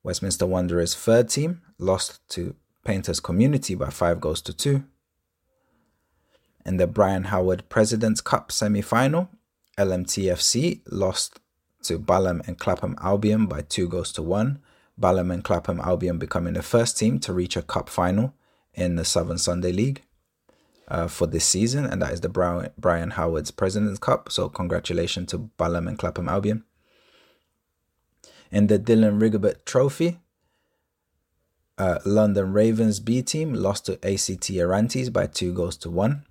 Westminster 0.03 0.47
Wanderers 0.47 0.95
third 0.95 1.29
team 1.29 1.63
lost 1.79 2.21
to 2.31 2.55
Painters 2.85 3.19
Community 3.21 3.75
by 3.75 3.91
five 3.91 4.21
goals 4.21 4.41
to 4.43 4.53
two. 4.53 4.85
In 6.67 6.79
the 6.79 6.89
Brian 6.89 7.25
Howard 7.25 7.69
President's 7.69 8.21
Cup 8.21 8.51
semi 8.51 8.83
final, 8.83 9.31
LMTFC 9.79 10.81
lost 10.91 11.39
to 11.85 11.97
Balham 11.97 12.43
and 12.49 12.59
Clapham 12.59 12.97
Albion 13.01 13.47
by 13.47 13.61
two 13.61 13.89
goals 13.89 14.11
to 14.15 14.23
one. 14.23 14.59
Balham 14.99 15.31
and 15.31 15.45
Clapham 15.45 15.81
Albion 15.81 16.19
becoming 16.19 16.55
the 16.55 16.63
first 16.63 16.99
team 16.99 17.21
to 17.21 17.33
reach 17.33 17.57
a 17.57 17.63
cup 17.63 17.89
final 17.89 18.35
in 18.75 18.97
the 18.97 19.05
Southern 19.05 19.39
Sunday 19.39 19.71
League 19.71 20.03
uh, 20.89 21.07
for 21.07 21.29
this 21.29 21.45
season, 21.45 21.87
and 21.87 22.03
that 22.03 22.13
is 22.13 22.23
the 22.23 22.29
Brian, 22.77 23.11
Howard's 23.11 23.53
President's 23.53 24.01
Cup. 24.01 24.33
So, 24.33 24.49
congratulations 24.49 25.31
to 25.31 25.39
Balham 25.39 25.87
and 25.87 25.97
Clapham 25.97 26.29
Albion. 26.29 26.65
In 28.51 28.67
the 28.67 28.81
Dylan 28.81 29.21
Rigobert 29.21 29.65
Trophy, 29.65 30.19
uh, 31.79 32.01
London 32.05 32.53
Ravens 32.53 32.99
B 32.99 33.23
team 33.23 33.55
lost 33.55 33.87
to 33.87 33.95
ACT 34.03 34.51
Arantes 34.51 35.13
by 35.13 35.29
two 35.29 35.53
goals 35.53 35.77
to 35.77 35.91
one 35.91 36.26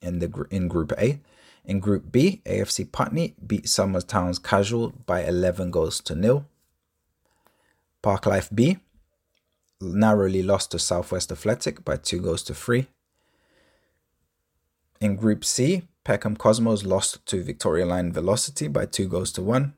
in 0.00 0.18
the 0.18 0.46
in 0.50 0.68
Group 0.68 0.92
A. 0.98 1.20
In 1.64 1.78
Group 1.78 2.10
B, 2.10 2.40
AFC 2.46 2.90
Putney 2.90 3.34
beat 3.46 3.68
Somers 3.68 4.04
Town's 4.04 4.38
Casual 4.38 4.92
by 5.06 5.22
11 5.24 5.70
goals 5.70 6.00
to 6.00 6.14
nil. 6.14 6.46
Park 8.02 8.26
Life 8.26 8.48
B 8.52 8.78
narrowly 9.80 10.42
lost 10.42 10.70
to 10.70 10.78
Southwest 10.78 11.30
Athletic 11.32 11.84
by 11.84 11.96
two 11.96 12.20
goals 12.20 12.42
to 12.44 12.54
three. 12.54 12.86
In 15.00 15.16
Group 15.16 15.44
C, 15.44 15.88
Peckham 16.04 16.36
Cosmos 16.36 16.84
lost 16.84 17.24
to 17.26 17.42
Victoria 17.42 17.86
Line 17.86 18.12
Velocity 18.12 18.68
by 18.68 18.86
two 18.86 19.08
goals 19.08 19.32
to 19.32 19.42
one. 19.42 19.74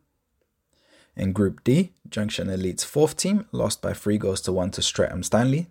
In 1.17 1.33
Group 1.33 1.63
D, 1.63 1.93
Junction 2.09 2.49
Elite's 2.49 2.85
fourth 2.85 3.17
team 3.17 3.47
lost 3.53 3.83
by 3.83 3.93
three 3.93 4.19
goals 4.19 4.41
to 4.43 4.53
one 4.53 4.71
to 4.73 4.83
Streatham 4.83 5.23
Stanley. 5.23 5.69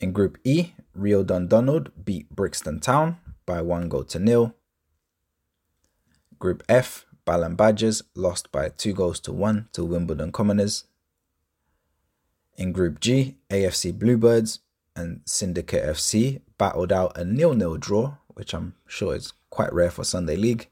In 0.00 0.12
Group 0.12 0.38
E, 0.44 0.74
Rio 0.94 1.24
Dundonald 1.24 1.90
beat 2.04 2.30
Brixton 2.30 2.78
Town 2.78 3.16
by 3.46 3.60
one 3.62 3.88
goal 3.88 4.04
to 4.04 4.20
nil. 4.20 4.54
Group 6.38 6.62
F, 6.68 7.04
Balham 7.26 7.56
Badgers 7.56 8.04
lost 8.14 8.52
by 8.52 8.68
two 8.68 8.92
goals 8.92 9.18
to 9.20 9.32
one 9.32 9.68
to 9.72 9.84
Wimbledon 9.84 10.30
Commoners. 10.30 10.84
In 12.56 12.72
Group 12.72 13.00
G, 13.00 13.38
AFC 13.50 13.92
Bluebirds 13.92 14.60
and 14.94 15.20
Syndicate 15.24 15.84
FC 15.84 16.42
battled 16.58 16.92
out 16.92 17.18
a 17.18 17.24
nil-nil 17.24 17.76
draw, 17.76 18.18
which 18.28 18.54
I'm 18.54 18.74
sure 18.86 19.16
is 19.16 19.32
quite 19.50 19.72
rare 19.72 19.90
for 19.90 20.04
Sunday 20.04 20.36
League. 20.36 20.68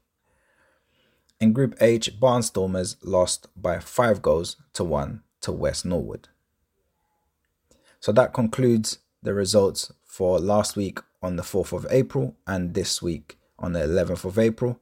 In 1.41 1.51
Group 1.51 1.75
H, 1.81 2.17
Barnstormers 2.17 2.95
lost 3.03 3.47
by 3.55 3.79
five 3.79 4.21
goals 4.21 4.55
to 4.73 4.85
one 4.85 5.23
to 5.41 5.51
West 5.51 5.85
Norwood. 5.85 6.29
So 7.99 8.11
that 8.13 8.33
concludes 8.33 8.99
the 9.21 9.33
results 9.33 9.91
for 10.03 10.39
last 10.39 10.75
week 10.75 10.99
on 11.21 11.35
the 11.35 11.43
4th 11.43 11.73
of 11.73 11.87
April 11.89 12.35
and 12.45 12.73
this 12.73 13.01
week 13.01 13.37
on 13.59 13.73
the 13.73 13.79
11th 13.79 14.25
of 14.25 14.39
April. 14.39 14.79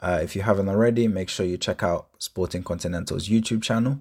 Uh, 0.00 0.20
if 0.22 0.36
you 0.36 0.42
haven't 0.42 0.68
already, 0.68 1.08
make 1.08 1.28
sure 1.28 1.46
you 1.46 1.56
check 1.56 1.82
out 1.82 2.08
Sporting 2.18 2.62
Continental's 2.62 3.28
YouTube 3.28 3.62
channel. 3.62 4.00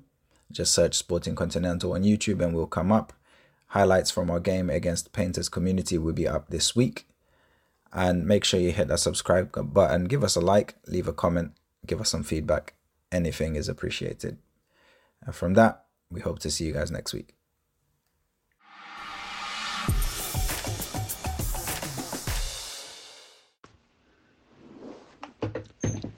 Just 0.51 0.74
search 0.74 0.95
Sporting 0.95 1.36
Continental 1.36 1.93
on 1.93 2.03
YouTube 2.03 2.43
and 2.43 2.55
we'll 2.55 2.67
come 2.67 2.91
up. 2.91 3.13
Highlights 3.67 4.11
from 4.11 4.30
our 4.30 4.39
game 4.39 4.69
against 4.69 5.13
Painters 5.13 5.49
Community 5.49 5.97
will 5.97 6.13
be 6.13 6.28
up 6.28 6.49
this 6.49 6.76
week. 6.76 7.07
And 7.91 8.26
make 8.26 8.43
sure 8.43 8.59
you 8.59 8.71
hit 8.71 8.88
that 8.88 8.99
subscribe 8.99 9.51
button, 9.74 10.05
give 10.05 10.24
us 10.24 10.36
a 10.36 10.41
like, 10.41 10.76
leave 10.88 11.07
a 11.07 11.13
comment, 11.13 11.53
give 11.86 12.01
us 12.01 12.09
some 12.09 12.24
feedback. 12.24 12.74
Anything 13.11 13.55
is 13.55 13.69
appreciated. 13.69 14.38
And 15.26 15.34
from 15.34 15.53
that, 15.53 15.86
we 16.09 16.21
hope 16.21 16.39
to 16.39 16.51
see 16.51 16.65
you 16.65 16.74
guys 16.74 16.91
next 16.91 17.13
week. 17.13 17.36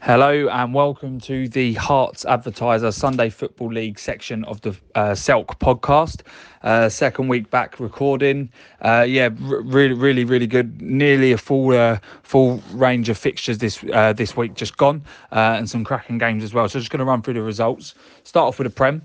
Hello 0.06 0.48
and 0.50 0.72
welcome 0.72 1.20
to 1.22 1.48
the 1.48 1.74
Herts 1.74 2.26
Advertiser 2.26 2.92
Sunday 2.92 3.28
Football 3.32 3.74
League 3.74 3.98
section 3.98 4.46
of 4.46 4.62
the 4.62 4.70
uh, 4.94 5.14
Selk 5.14 5.58
podcast. 5.58 6.22
Uh, 6.62 6.90
second 6.90 7.28
week 7.28 7.50
back 7.50 7.80
recording. 7.80 8.52
Uh, 8.82 9.04
yeah, 9.10 9.30
r- 9.50 9.62
really, 9.62 9.96
really, 9.96 10.24
really 10.24 10.46
good. 10.46 10.80
Nearly 10.80 11.32
a 11.32 11.40
full, 11.40 11.72
uh, 11.72 11.98
full 12.22 12.62
range 12.74 13.10
of 13.10 13.18
fixtures 13.18 13.58
this 13.58 13.84
uh, 13.94 14.14
this 14.14 14.38
week 14.38 14.54
just 14.54 14.78
gone, 14.78 15.04
uh, 15.32 15.56
and 15.58 15.68
some 15.68 15.84
cracking 15.84 16.20
games 16.20 16.44
as 16.44 16.54
well. 16.54 16.70
So 16.70 16.78
just 16.78 16.92
going 16.92 17.00
to 17.00 17.06
run 17.06 17.24
through 17.24 17.34
the 17.34 17.42
results. 17.42 17.96
Start 18.26 18.50
off 18.50 18.60
with 18.60 18.68
the 18.68 18.76
Prem. 18.76 19.02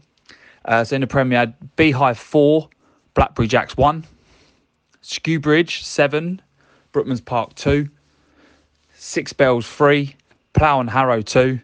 so 0.84 0.94
in 0.94 1.00
the 1.00 1.06
Prem, 1.06 1.30
we 1.30 1.34
had 1.34 1.54
Beehive 1.76 2.18
four, 2.18 2.68
Blackberry 3.14 3.48
Jacks 3.48 3.74
one, 3.74 4.04
Skewbridge 5.00 5.82
seven, 5.82 6.42
Brookman's 6.92 7.22
Park 7.22 7.54
two, 7.54 7.88
Six 8.92 9.32
Bells 9.32 9.66
three. 9.66 10.14
Plough 10.52 10.80
and 10.80 10.90
Harrow 10.90 11.22
2, 11.22 11.60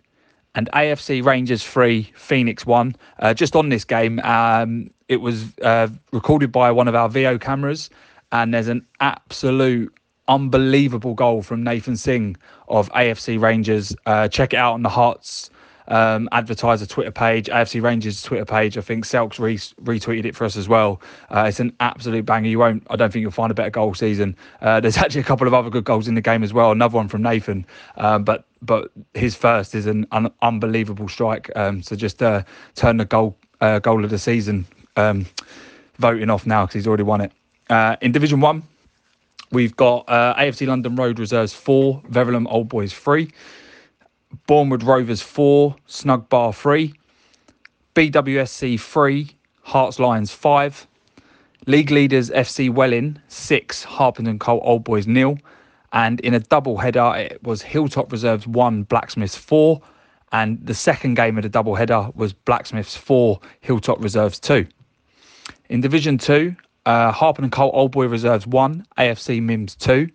and 0.54 0.70
AFC 0.72 1.24
Rangers 1.24 1.62
3, 1.64 2.10
Phoenix 2.16 2.64
1. 2.66 2.96
Uh, 3.18 3.34
just 3.34 3.56
on 3.56 3.68
this 3.68 3.84
game, 3.84 4.20
um, 4.20 4.90
it 5.08 5.20
was 5.20 5.56
uh, 5.62 5.88
recorded 6.12 6.50
by 6.50 6.70
one 6.70 6.88
of 6.88 6.94
our 6.94 7.08
Veo 7.08 7.38
cameras, 7.38 7.90
and 8.32 8.54
there's 8.54 8.68
an 8.68 8.84
absolute 9.00 9.92
unbelievable 10.28 11.14
goal 11.14 11.42
from 11.42 11.62
Nathan 11.62 11.96
Singh 11.96 12.36
of 12.68 12.90
AFC 12.92 13.40
Rangers. 13.40 13.94
Uh, 14.06 14.28
check 14.28 14.52
it 14.52 14.56
out 14.56 14.74
on 14.74 14.82
the 14.82 14.88
Herts 14.88 15.50
um, 15.88 16.28
advertiser 16.32 16.86
Twitter 16.86 17.10
page, 17.10 17.46
AFC 17.46 17.82
Rangers 17.82 18.22
Twitter 18.22 18.44
page. 18.44 18.76
I 18.76 18.80
think 18.80 19.04
Selks 19.04 19.38
re- 19.38 19.56
retweeted 19.56 20.24
it 20.24 20.34
for 20.36 20.44
us 20.44 20.56
as 20.56 20.68
well. 20.68 21.00
Uh, 21.30 21.46
it's 21.48 21.60
an 21.60 21.72
absolute 21.80 22.24
banger. 22.26 22.48
You 22.48 22.58
won't. 22.58 22.86
I 22.90 22.96
don't 22.96 23.12
think 23.12 23.22
you'll 23.22 23.30
find 23.30 23.50
a 23.50 23.54
better 23.54 23.70
goal 23.70 23.94
season. 23.94 24.36
Uh, 24.60 24.80
there's 24.80 24.96
actually 24.98 25.20
a 25.20 25.24
couple 25.24 25.46
of 25.46 25.54
other 25.54 25.70
good 25.70 25.84
goals 25.84 26.08
in 26.08 26.14
the 26.14 26.20
game 26.20 26.42
as 26.42 26.52
well. 26.52 26.72
Another 26.72 26.96
one 26.96 27.08
from 27.08 27.22
Nathan, 27.22 27.66
um, 27.96 28.24
but 28.24 28.44
but 28.62 28.90
his 29.14 29.34
first 29.34 29.74
is 29.74 29.86
an 29.86 30.06
un- 30.12 30.32
unbelievable 30.42 31.08
strike. 31.08 31.50
Um, 31.56 31.82
so 31.82 31.96
just 31.96 32.22
uh, 32.22 32.42
turn 32.74 32.96
the 32.96 33.04
goal 33.04 33.36
uh, 33.60 33.78
goal 33.78 34.04
of 34.04 34.10
the 34.10 34.18
season 34.18 34.66
um, 34.96 35.26
voting 35.98 36.30
off 36.30 36.46
now 36.46 36.64
because 36.64 36.74
he's 36.74 36.86
already 36.86 37.02
won 37.02 37.20
it. 37.20 37.32
Uh, 37.68 37.96
in 38.00 38.12
Division 38.12 38.40
One, 38.40 38.62
we've 39.52 39.76
got 39.76 40.08
uh, 40.08 40.34
AFC 40.34 40.66
London 40.66 40.96
Road 40.96 41.18
Reserves 41.18 41.52
four, 41.52 42.02
Verulam 42.10 42.46
Old 42.48 42.68
Boys 42.68 42.92
three. 42.92 43.30
Bournemouth 44.46 44.82
Rovers 44.82 45.22
4, 45.22 45.74
Snug 45.86 46.28
Bar 46.28 46.52
3, 46.52 46.92
BWSC 47.94 48.78
3, 48.80 49.30
Herts 49.66 49.98
Lions 49.98 50.30
5, 50.30 50.86
League 51.66 51.90
leaders 51.90 52.30
FC 52.30 52.70
Welwyn 52.70 53.20
6, 53.28 53.84
Harpenden 53.84 54.38
Colt 54.38 54.62
Old 54.64 54.84
Boys 54.84 55.06
nil, 55.06 55.38
and 55.92 56.20
in 56.20 56.34
a 56.34 56.40
double 56.40 56.76
header 56.76 57.12
it 57.16 57.42
was 57.42 57.62
Hilltop 57.62 58.12
Reserves 58.12 58.46
1, 58.46 58.84
Blacksmiths 58.84 59.36
4, 59.36 59.80
and 60.32 60.64
the 60.64 60.74
second 60.74 61.14
game 61.14 61.36
of 61.36 61.42
the 61.42 61.48
double 61.48 61.74
header 61.74 62.10
was 62.14 62.32
Blacksmiths 62.32 62.96
4, 62.96 63.40
Hilltop 63.60 64.02
Reserves 64.02 64.38
2. 64.38 64.66
In 65.68 65.80
Division 65.80 66.18
2, 66.18 66.54
uh, 66.84 67.10
Harpenden 67.10 67.50
Colt 67.50 67.72
Old 67.74 67.92
Boy 67.92 68.06
Reserves 68.06 68.46
1, 68.46 68.86
AFC 68.98 69.42
Mims 69.42 69.74
2. 69.74 70.08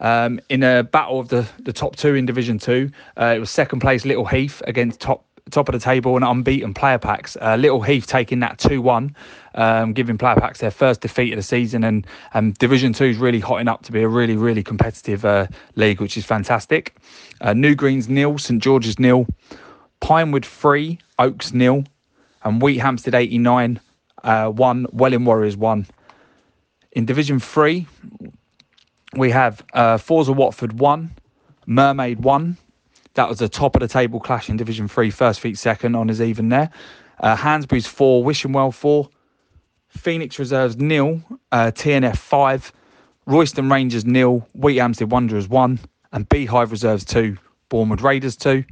Um, 0.00 0.40
in 0.48 0.62
a 0.62 0.82
battle 0.82 1.20
of 1.20 1.28
the, 1.28 1.46
the 1.60 1.72
top 1.72 1.96
two 1.96 2.14
in 2.14 2.26
Division 2.26 2.58
Two, 2.58 2.90
uh, 3.18 3.34
it 3.36 3.38
was 3.38 3.50
second 3.50 3.80
place 3.80 4.04
Little 4.04 4.26
Heath 4.26 4.62
against 4.66 5.00
top 5.00 5.24
top 5.50 5.68
of 5.68 5.72
the 5.72 5.80
table 5.80 6.16
and 6.16 6.24
unbeaten 6.24 6.72
player 6.72 6.98
packs. 6.98 7.36
Uh, 7.40 7.56
Little 7.56 7.82
Heath 7.82 8.06
taking 8.06 8.40
that 8.40 8.58
2 8.58 8.80
1, 8.80 9.16
um, 9.56 9.92
giving 9.92 10.16
player 10.16 10.36
packs 10.36 10.60
their 10.60 10.70
first 10.70 11.00
defeat 11.00 11.32
of 11.32 11.36
the 11.36 11.42
season. 11.42 11.84
And 11.84 12.06
um, 12.34 12.52
Division 12.52 12.92
2 12.92 13.04
is 13.04 13.16
really 13.16 13.40
hotting 13.40 13.68
up 13.68 13.82
to 13.82 13.92
be 13.92 14.02
a 14.02 14.08
really, 14.08 14.36
really 14.36 14.62
competitive 14.62 15.24
uh, 15.24 15.46
league, 15.74 16.00
which 16.00 16.16
is 16.16 16.24
fantastic. 16.24 16.96
Uh, 17.40 17.52
New 17.52 17.74
Greens 17.74 18.08
nil, 18.08 18.38
St 18.38 18.62
George's 18.62 18.98
nil, 18.98 19.26
Pinewood 20.00 20.46
3, 20.46 20.98
Oaks 21.18 21.52
nil, 21.52 21.84
and 22.44 22.62
Wheathampstead 22.62 23.14
89 23.14 23.80
uh, 24.22 24.48
1, 24.48 24.86
Welwyn 24.92 25.24
Warriors 25.24 25.56
1. 25.56 25.86
In 26.92 27.06
Division 27.06 27.38
3, 27.38 27.86
we 29.14 29.30
have 29.30 29.64
uh, 29.72 29.98
Forza 29.98 30.32
Watford 30.32 30.78
1, 30.78 31.10
Mermaid 31.66 32.20
1. 32.20 32.56
That 33.14 33.28
was 33.28 33.38
the 33.38 33.48
top 33.48 33.74
of 33.74 33.80
the 33.80 33.88
table 33.88 34.20
clash 34.20 34.48
in 34.48 34.56
Division 34.56 34.86
3, 34.86 35.10
first 35.10 35.40
feet 35.40 35.58
second 35.58 35.96
on 35.96 36.08
his 36.08 36.20
even 36.20 36.48
there. 36.48 36.70
Uh, 37.18 37.36
Hansbury's 37.36 37.86
4, 37.86 38.22
Wishing 38.22 38.52
Well 38.52 38.72
4. 38.72 39.08
Phoenix 39.88 40.38
Reserves 40.38 40.76
nil, 40.76 41.20
uh, 41.50 41.72
TNF 41.74 42.16
5. 42.16 42.72
Royston 43.26 43.68
Rangers 43.68 44.04
nil, 44.04 44.46
Wheat 44.54 44.80
Wanderers 45.02 45.48
1. 45.48 45.80
And 46.12 46.28
Beehive 46.28 46.70
Reserves 46.70 47.04
2, 47.04 47.36
Bournemouth 47.68 48.00
Raiders 48.00 48.36
2. 48.36 48.64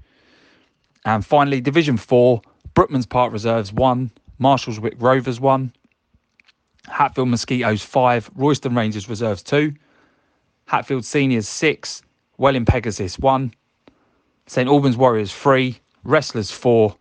And 1.04 1.24
finally, 1.24 1.60
Division 1.60 1.96
4, 1.96 2.40
Brookman's 2.74 3.06
Park 3.06 3.32
Reserves 3.32 3.72
1, 3.72 4.10
Marshallswick 4.40 4.94
Rovers 4.98 5.40
1. 5.40 5.72
Hatfield 6.86 7.28
Mosquitoes 7.28 7.82
5, 7.82 8.30
Royston 8.34 8.74
Rangers 8.74 9.08
Reserves 9.08 9.42
2. 9.42 9.74
Hatfield 10.68 11.02
Seniors 11.02 11.48
6, 11.48 12.02
Welwyn 12.36 12.66
Pegasus 12.66 13.18
1, 13.18 13.54
St 14.46 14.68
Albans 14.68 14.98
Warriors 14.98 15.32
3, 15.32 15.74
Wrestlers 16.04 16.50
4, 16.50 16.94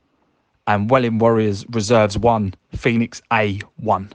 and 0.68 0.90
Welwyn 0.90 1.18
Warriors 1.18 1.66
Reserves 1.72 2.18
1, 2.18 2.54
Phoenix 2.78 3.22
A 3.34 3.60
1. 3.76 4.14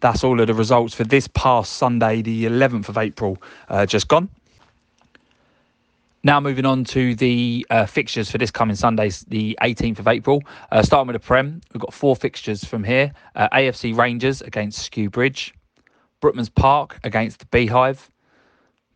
That's 0.00 0.24
all 0.24 0.40
of 0.40 0.46
the 0.46 0.54
results 0.54 0.94
for 0.94 1.04
this 1.04 1.28
past 1.28 1.74
Sunday, 1.74 2.22
the 2.22 2.46
11th 2.46 2.88
of 2.88 2.96
April, 2.96 3.36
uh, 3.68 3.84
just 3.84 4.08
gone. 4.08 4.30
Now 6.24 6.40
moving 6.40 6.64
on 6.64 6.82
to 6.84 7.14
the 7.14 7.66
uh, 7.68 7.84
fixtures 7.84 8.30
for 8.30 8.38
this 8.38 8.50
coming 8.50 8.76
Sunday, 8.76 9.10
the 9.28 9.58
18th 9.60 9.98
of 9.98 10.08
April. 10.08 10.42
Uh, 10.72 10.80
starting 10.80 11.08
with 11.08 11.20
the 11.20 11.26
Prem, 11.26 11.60
we've 11.74 11.82
got 11.82 11.92
four 11.92 12.16
fixtures 12.16 12.64
from 12.64 12.82
here. 12.82 13.12
Uh, 13.34 13.46
AFC 13.50 13.94
Rangers 13.94 14.40
against 14.40 14.90
Skewbridge, 14.90 15.52
Brookman's 16.22 16.48
Park 16.48 16.98
against 17.04 17.40
the 17.40 17.46
Beehive, 17.46 18.10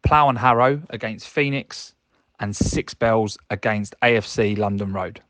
Plough 0.03 0.29
and 0.29 0.39
Harrow 0.39 0.83
against 0.91 1.29
Phoenix, 1.29 1.95
and 2.41 2.55
Six 2.57 2.95
Bells 2.95 3.39
against 3.51 3.95
AFC 4.03 4.57
London 4.57 4.93
Road. 4.93 5.21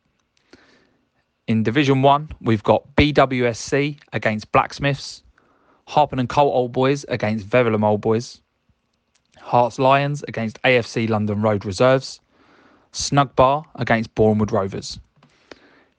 In 1.48 1.62
Division 1.62 2.02
1, 2.02 2.30
we've 2.40 2.62
got 2.62 2.84
BWSC 2.96 3.98
against 4.12 4.52
Blacksmiths, 4.52 5.22
Harpenden 5.88 6.28
Colt 6.28 6.54
Old 6.54 6.72
Boys 6.72 7.04
against 7.08 7.48
Verulam 7.48 7.84
Old 7.84 8.00
Boys, 8.00 8.40
Herts 9.40 9.78
Lions 9.80 10.22
against 10.28 10.62
AFC 10.62 11.08
London 11.08 11.42
Road 11.42 11.64
Reserves, 11.64 12.20
Snug 12.92 13.34
Bar 13.34 13.64
against 13.74 14.14
Bournemouth 14.14 14.52
Rovers. 14.52 15.00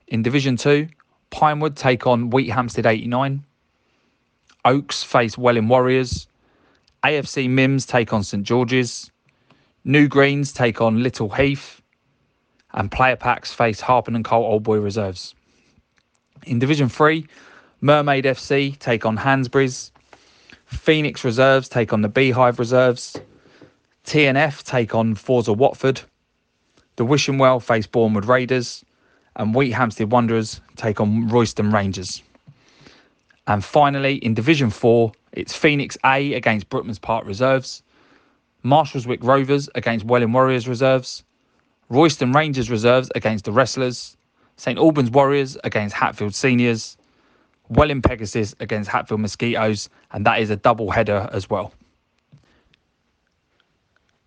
In 0.08 0.22
Division 0.22 0.56
2, 0.56 0.88
Pinewood 1.30 1.76
take 1.76 2.06
on 2.06 2.30
Wheathampstead 2.30 2.86
89, 2.86 3.44
Oaks 4.64 5.02
face 5.02 5.36
Welwyn 5.36 5.68
Warriors. 5.68 6.28
AFC 7.04 7.50
Mims 7.50 7.84
take 7.84 8.12
on 8.12 8.22
St 8.22 8.44
George's. 8.44 9.10
New 9.84 10.06
Greens 10.06 10.52
take 10.52 10.80
on 10.80 11.02
Little 11.02 11.28
Heath. 11.28 11.82
And 12.74 12.90
Player 12.90 13.16
Packs 13.16 13.52
face 13.52 13.80
Harpenden 13.80 14.22
Colt 14.22 14.46
Old 14.46 14.62
Boy 14.62 14.78
Reserves. 14.78 15.34
In 16.46 16.58
Division 16.58 16.88
3, 16.88 17.26
Mermaid 17.80 18.24
FC 18.24 18.78
take 18.78 19.04
on 19.04 19.16
Hansbury's. 19.16 19.90
Phoenix 20.66 21.24
Reserves 21.24 21.68
take 21.68 21.92
on 21.92 22.02
the 22.02 22.08
Beehive 22.08 22.58
Reserves. 22.58 23.16
TNF 24.06 24.62
take 24.62 24.94
on 24.94 25.14
Forza 25.14 25.52
Watford. 25.52 26.00
The 26.96 27.04
Wishing 27.04 27.38
Well 27.38 27.58
face 27.58 27.86
Bournemouth 27.86 28.26
Raiders. 28.26 28.84
And 29.36 29.54
Wheathampstead 29.54 30.10
Wanderers 30.10 30.60
take 30.76 31.00
on 31.00 31.28
Royston 31.28 31.72
Rangers. 31.72 32.22
And 33.48 33.64
finally, 33.64 34.16
in 34.16 34.34
Division 34.34 34.70
4, 34.70 35.12
it's 35.32 35.54
Phoenix 35.54 35.96
A 36.04 36.34
against 36.34 36.68
Brookman's 36.68 36.98
Park 36.98 37.26
Reserves. 37.26 37.82
Marshallswick 38.64 39.22
Rovers 39.22 39.68
against 39.74 40.04
Welwyn 40.04 40.32
Warriors 40.32 40.68
Reserves. 40.68 41.24
Royston 41.88 42.32
Rangers 42.32 42.70
Reserves 42.70 43.10
against 43.14 43.44
the 43.44 43.52
Wrestlers. 43.52 44.16
St 44.56 44.78
Albans 44.78 45.10
Warriors 45.10 45.56
against 45.64 45.94
Hatfield 45.94 46.34
Seniors. 46.34 46.96
Welwyn 47.68 48.02
Pegasus 48.02 48.54
against 48.60 48.90
Hatfield 48.90 49.20
Mosquitoes. 49.20 49.88
And 50.12 50.24
that 50.26 50.40
is 50.40 50.50
a 50.50 50.56
double 50.56 50.90
header 50.90 51.28
as 51.32 51.50
well. 51.50 51.72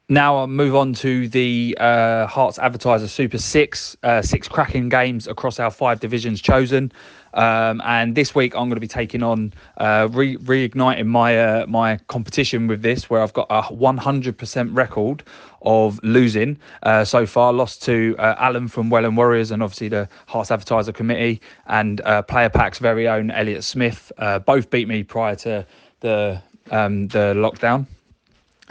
Now 0.08 0.38
I'll 0.38 0.48
move 0.48 0.76
on 0.76 0.94
to 0.96 1.28
the 1.30 1.76
uh, 1.80 2.28
Herts 2.28 2.60
Advertiser 2.60 3.08
Super 3.08 3.40
Six, 3.40 3.98
uh, 4.04 4.22
six 4.22 4.48
cracking 4.48 4.88
games 4.88 5.28
across 5.28 5.60
our 5.60 5.72
five 5.72 6.00
divisions 6.00 6.42
chosen. 6.42 6.92
Um, 7.36 7.82
and 7.86 8.16
this 8.16 8.34
week 8.34 8.56
I'm 8.56 8.70
going 8.70 8.76
to 8.76 8.80
be 8.80 8.88
taking 8.88 9.22
on 9.22 9.54
uh, 9.78 10.08
re- 10.12 10.38
reigniting 10.38 11.06
my 11.06 11.38
uh, 11.38 11.66
my 11.68 11.98
competition 12.08 12.68
with 12.68 12.82
this, 12.82 13.10
where 13.10 13.22
I've 13.22 13.34
got 13.34 13.48
a 13.50 13.62
100% 13.64 14.76
record 14.76 15.24
of 15.62 16.00
losing 16.04 16.58
uh, 16.84 17.04
so 17.04 17.26
far. 17.26 17.54
Lost 17.54 17.84
to 17.84 18.16
uh, 18.18 18.36
Alan 18.40 18.68
from 18.68 18.90
Welling 18.90 19.16
Warriors 19.16 19.52
and 19.52 19.62
obviously 19.62 19.90
the 19.90 20.10
Herts 20.30 20.52
Advertiser 20.52 20.92
Committee 20.92 21.42
and 21.68 22.02
uh, 22.02 22.22
Player 22.22 22.50
Pack's 22.50 22.80
very 22.80 23.08
own 23.08 23.32
Elliot 23.32 23.64
Smith. 23.64 24.12
Uh, 24.18 24.40
both 24.40 24.70
beat 24.70 24.88
me 24.88 25.04
prior 25.04 25.36
to 25.36 25.66
the 26.00 26.42
um, 26.72 27.08
the 27.10 27.34
lockdown. 27.36 27.86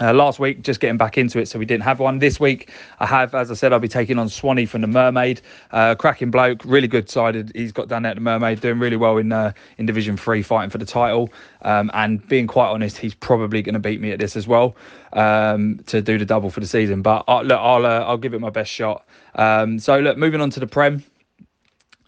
Uh, 0.01 0.13
last 0.13 0.41
week, 0.41 0.63
just 0.63 0.81
getting 0.81 0.97
back 0.97 1.17
into 1.17 1.39
it, 1.39 1.47
so 1.47 1.57
we 1.57 1.65
didn't 1.65 1.85
have 1.85 2.01
one. 2.01 2.19
This 2.19 2.41
week, 2.41 2.73
I 2.99 3.07
have, 3.07 3.33
as 3.33 3.49
I 3.53 3.55
said, 3.55 3.73
I'll 3.73 3.79
be 3.79 3.87
taking 3.87 4.19
on 4.19 4.29
Swanee 4.29 4.67
from 4.67 4.81
the 4.81 4.89
Mermaid. 4.89 5.41
Uh, 5.71 5.95
cracking 5.95 6.33
bloke, 6.33 6.65
really 6.65 6.89
good 6.89 7.09
sided. 7.09 7.53
He's 7.55 7.71
got 7.71 7.87
down 7.87 8.03
there 8.03 8.11
at 8.11 8.17
the 8.17 8.21
Mermaid, 8.21 8.61
doing 8.61 8.81
really 8.81 8.97
well 8.97 9.19
in 9.19 9.31
uh, 9.31 9.53
in 9.79 9.87
Division 9.87 10.17
Three, 10.17 10.43
fighting 10.43 10.71
for 10.71 10.79
the 10.79 10.85
title. 10.85 11.33
Um, 11.63 11.93
and 11.95 12.27
being 12.27 12.49
quite 12.49 12.71
honest, 12.71 12.99
he's 12.99 13.15
probably 13.15 13.63
going 13.63 13.75
to 13.75 13.79
beat 13.79 14.01
me 14.01 14.11
at 14.11 14.19
this 14.19 14.35
as 14.35 14.49
well 14.49 14.75
um, 15.13 15.79
to 15.87 16.03
do 16.03 16.19
the 16.19 16.25
double 16.25 16.51
for 16.51 16.59
the 16.59 16.67
season. 16.67 17.01
But 17.01 17.23
uh, 17.29 17.43
look, 17.43 17.61
I'll 17.61 17.87
uh, 17.87 18.01
I'll 18.01 18.19
give 18.19 18.35
it 18.35 18.41
my 18.41 18.51
best 18.51 18.73
shot. 18.73 19.07
Um, 19.37 19.79
so 19.79 20.01
look, 20.01 20.19
moving 20.19 20.41
on 20.41 20.51
to 20.51 20.61
the 20.61 20.67
Prem. 20.67 21.05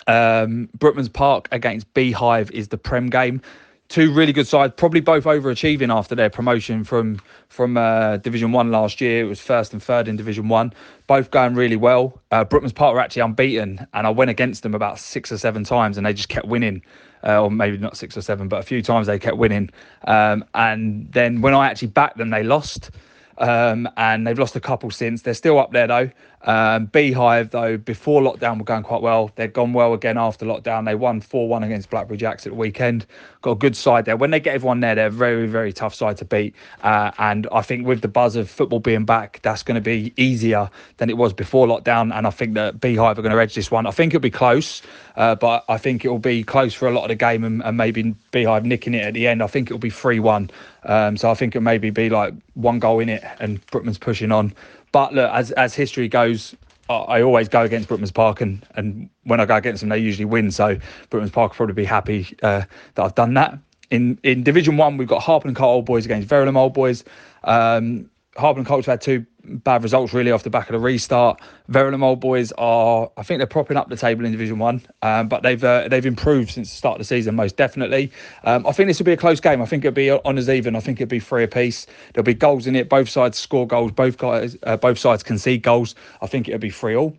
Um, 0.08 0.68
Brookman's 0.76 1.08
Park 1.08 1.48
against 1.52 1.92
Beehive 1.94 2.50
is 2.50 2.66
the 2.68 2.78
Prem 2.78 3.10
game 3.10 3.42
two 3.88 4.12
really 4.12 4.32
good 4.32 4.46
sides, 4.46 4.74
probably 4.76 5.00
both 5.00 5.24
overachieving 5.24 5.94
after 5.94 6.14
their 6.14 6.30
promotion 6.30 6.84
from 6.84 7.20
from 7.48 7.76
uh, 7.76 8.16
Division 8.18 8.52
One 8.52 8.70
last 8.70 9.00
year. 9.00 9.24
It 9.24 9.28
was 9.28 9.40
first 9.40 9.72
and 9.72 9.82
third 9.82 10.08
in 10.08 10.16
Division 10.16 10.48
One, 10.48 10.72
both 11.06 11.30
going 11.30 11.54
really 11.54 11.76
well. 11.76 12.20
Uh, 12.30 12.44
Brookman's 12.44 12.72
Park 12.72 12.94
were 12.94 13.00
actually 13.00 13.22
unbeaten, 13.22 13.86
and 13.94 14.06
I 14.06 14.10
went 14.10 14.30
against 14.30 14.62
them 14.62 14.74
about 14.74 14.98
six 14.98 15.30
or 15.30 15.38
seven 15.38 15.64
times, 15.64 15.96
and 15.96 16.06
they 16.06 16.12
just 16.12 16.28
kept 16.28 16.46
winning. 16.46 16.82
Uh, 17.26 17.42
or 17.42 17.50
maybe 17.50 17.76
not 17.76 17.96
six 17.96 18.16
or 18.16 18.20
seven, 18.20 18.46
but 18.46 18.60
a 18.60 18.62
few 18.62 18.80
times 18.80 19.08
they 19.08 19.18
kept 19.18 19.36
winning. 19.36 19.68
Um, 20.06 20.44
and 20.54 21.10
then 21.10 21.40
when 21.40 21.54
I 21.54 21.66
actually 21.68 21.88
backed 21.88 22.18
them, 22.18 22.30
they 22.30 22.44
lost. 22.44 22.90
Um, 23.38 23.88
and 23.96 24.26
they've 24.26 24.38
lost 24.38 24.54
a 24.54 24.60
couple 24.60 24.90
since. 24.90 25.22
They're 25.22 25.34
still 25.34 25.58
up 25.58 25.72
there 25.72 25.86
though. 25.86 26.10
Um, 26.42 26.86
Beehive, 26.86 27.50
though, 27.50 27.76
before 27.76 28.22
lockdown 28.22 28.58
were 28.58 28.64
going 28.64 28.82
quite 28.84 29.02
well. 29.02 29.30
They've 29.34 29.52
gone 29.52 29.72
well 29.72 29.94
again 29.94 30.16
after 30.16 30.46
lockdown. 30.46 30.84
They 30.84 30.94
won 30.94 31.20
4 31.20 31.48
1 31.48 31.64
against 31.64 31.90
Blackberry 31.90 32.18
Jacks 32.18 32.46
at 32.46 32.52
the 32.52 32.58
weekend. 32.58 33.06
Got 33.42 33.52
a 33.52 33.56
good 33.56 33.76
side 33.76 34.04
there. 34.04 34.16
When 34.16 34.30
they 34.30 34.40
get 34.40 34.54
everyone 34.54 34.80
there, 34.80 34.94
they're 34.94 35.06
a 35.08 35.10
very, 35.10 35.46
very 35.46 35.72
tough 35.72 35.94
side 35.94 36.16
to 36.18 36.24
beat. 36.24 36.54
Uh, 36.82 37.10
and 37.18 37.48
I 37.52 37.62
think 37.62 37.86
with 37.86 38.00
the 38.00 38.08
buzz 38.08 38.36
of 38.36 38.48
football 38.48 38.80
being 38.80 39.04
back, 39.04 39.40
that's 39.42 39.62
going 39.62 39.74
to 39.74 39.80
be 39.80 40.12
easier 40.16 40.70
than 40.98 41.10
it 41.10 41.16
was 41.16 41.32
before 41.32 41.66
lockdown. 41.66 42.16
And 42.16 42.26
I 42.26 42.30
think 42.30 42.54
that 42.54 42.80
Beehive 42.80 43.18
are 43.18 43.22
going 43.22 43.34
to 43.34 43.40
edge 43.40 43.54
this 43.54 43.70
one. 43.70 43.86
I 43.86 43.90
think 43.90 44.14
it'll 44.14 44.22
be 44.22 44.30
close, 44.30 44.82
uh, 45.16 45.34
but 45.34 45.64
I 45.68 45.78
think 45.78 46.04
it'll 46.04 46.18
be 46.18 46.44
close 46.44 46.74
for 46.74 46.86
a 46.86 46.92
lot 46.92 47.02
of 47.02 47.08
the 47.08 47.16
game 47.16 47.44
and, 47.44 47.62
and 47.64 47.76
maybe 47.76 48.14
Beehive 48.30 48.64
nicking 48.64 48.94
it 48.94 49.04
at 49.04 49.14
the 49.14 49.26
end. 49.26 49.42
I 49.42 49.46
think 49.48 49.68
it'll 49.68 49.78
be 49.78 49.90
3 49.90 50.20
1. 50.20 50.50
Um, 50.84 51.16
so 51.16 51.30
I 51.30 51.34
think 51.34 51.54
it'll 51.54 51.64
maybe 51.64 51.90
be 51.90 52.08
like 52.08 52.32
one 52.54 52.78
goal 52.78 53.00
in 53.00 53.08
it 53.08 53.24
and 53.40 53.64
Brookman's 53.66 53.98
pushing 53.98 54.30
on. 54.30 54.54
But 54.96 55.12
look, 55.12 55.30
as 55.30 55.50
as 55.50 55.74
history 55.74 56.08
goes, 56.08 56.56
I 56.88 57.20
always 57.20 57.50
go 57.50 57.60
against 57.60 57.86
Brookman's 57.86 58.12
Park, 58.12 58.40
and, 58.40 58.66
and 58.76 59.10
when 59.24 59.40
I 59.40 59.44
go 59.44 59.56
against 59.56 59.80
them, 59.80 59.90
they 59.90 59.98
usually 59.98 60.24
win. 60.24 60.50
So 60.50 60.78
Brookman's 61.10 61.32
Park 61.32 61.52
will 61.52 61.56
probably 61.56 61.74
be 61.74 61.84
happy 61.84 62.34
uh, 62.42 62.62
that 62.94 63.02
I've 63.02 63.14
done 63.14 63.34
that. 63.34 63.58
In 63.90 64.18
in 64.22 64.42
Division 64.42 64.78
One, 64.78 64.96
we've 64.96 65.06
got 65.06 65.20
Harpenden 65.20 65.54
Colt 65.54 65.68
Old 65.68 65.84
Boys 65.84 66.06
against 66.06 66.28
Verulam 66.28 66.56
Old 66.56 66.72
Boys. 66.72 67.04
Um, 67.44 68.08
Harpenden 68.38 68.64
Colt's 68.64 68.86
had 68.86 69.02
two 69.02 69.26
bad 69.46 69.82
results 69.82 70.12
really 70.12 70.30
off 70.30 70.42
the 70.42 70.50
back 70.50 70.68
of 70.68 70.72
the 70.72 70.78
restart. 70.78 71.40
Verulam 71.70 72.02
Old 72.02 72.20
Boys 72.20 72.52
are, 72.58 73.10
I 73.16 73.22
think 73.22 73.38
they're 73.38 73.46
propping 73.46 73.76
up 73.76 73.88
the 73.88 73.96
table 73.96 74.24
in 74.24 74.32
Division 74.32 74.58
One, 74.58 74.82
um, 75.02 75.28
but 75.28 75.42
they've 75.42 75.62
uh, 75.62 75.88
they've 75.88 76.06
improved 76.06 76.50
since 76.50 76.70
the 76.70 76.76
start 76.76 76.96
of 76.96 76.98
the 76.98 77.04
season 77.04 77.34
most 77.34 77.56
definitely. 77.56 78.10
Um, 78.44 78.66
I 78.66 78.72
think 78.72 78.88
this 78.88 78.98
will 78.98 79.06
be 79.06 79.12
a 79.12 79.16
close 79.16 79.40
game. 79.40 79.62
I 79.62 79.66
think 79.66 79.84
it'll 79.84 79.94
be 79.94 80.10
on 80.10 80.38
as 80.38 80.48
even. 80.48 80.76
I 80.76 80.80
think 80.80 81.00
it'll 81.00 81.10
be 81.10 81.20
three 81.20 81.44
apiece. 81.44 81.86
There'll 82.12 82.24
be 82.24 82.34
goals 82.34 82.66
in 82.66 82.76
it. 82.76 82.88
Both 82.88 83.08
sides 83.08 83.38
score 83.38 83.66
goals. 83.66 83.92
Both 83.92 84.18
guys, 84.18 84.56
uh, 84.64 84.76
both 84.76 84.98
sides 84.98 85.22
concede 85.22 85.62
goals. 85.62 85.94
I 86.22 86.26
think 86.26 86.48
it'll 86.48 86.60
be 86.60 86.70
three 86.70 86.96
all. 86.96 87.16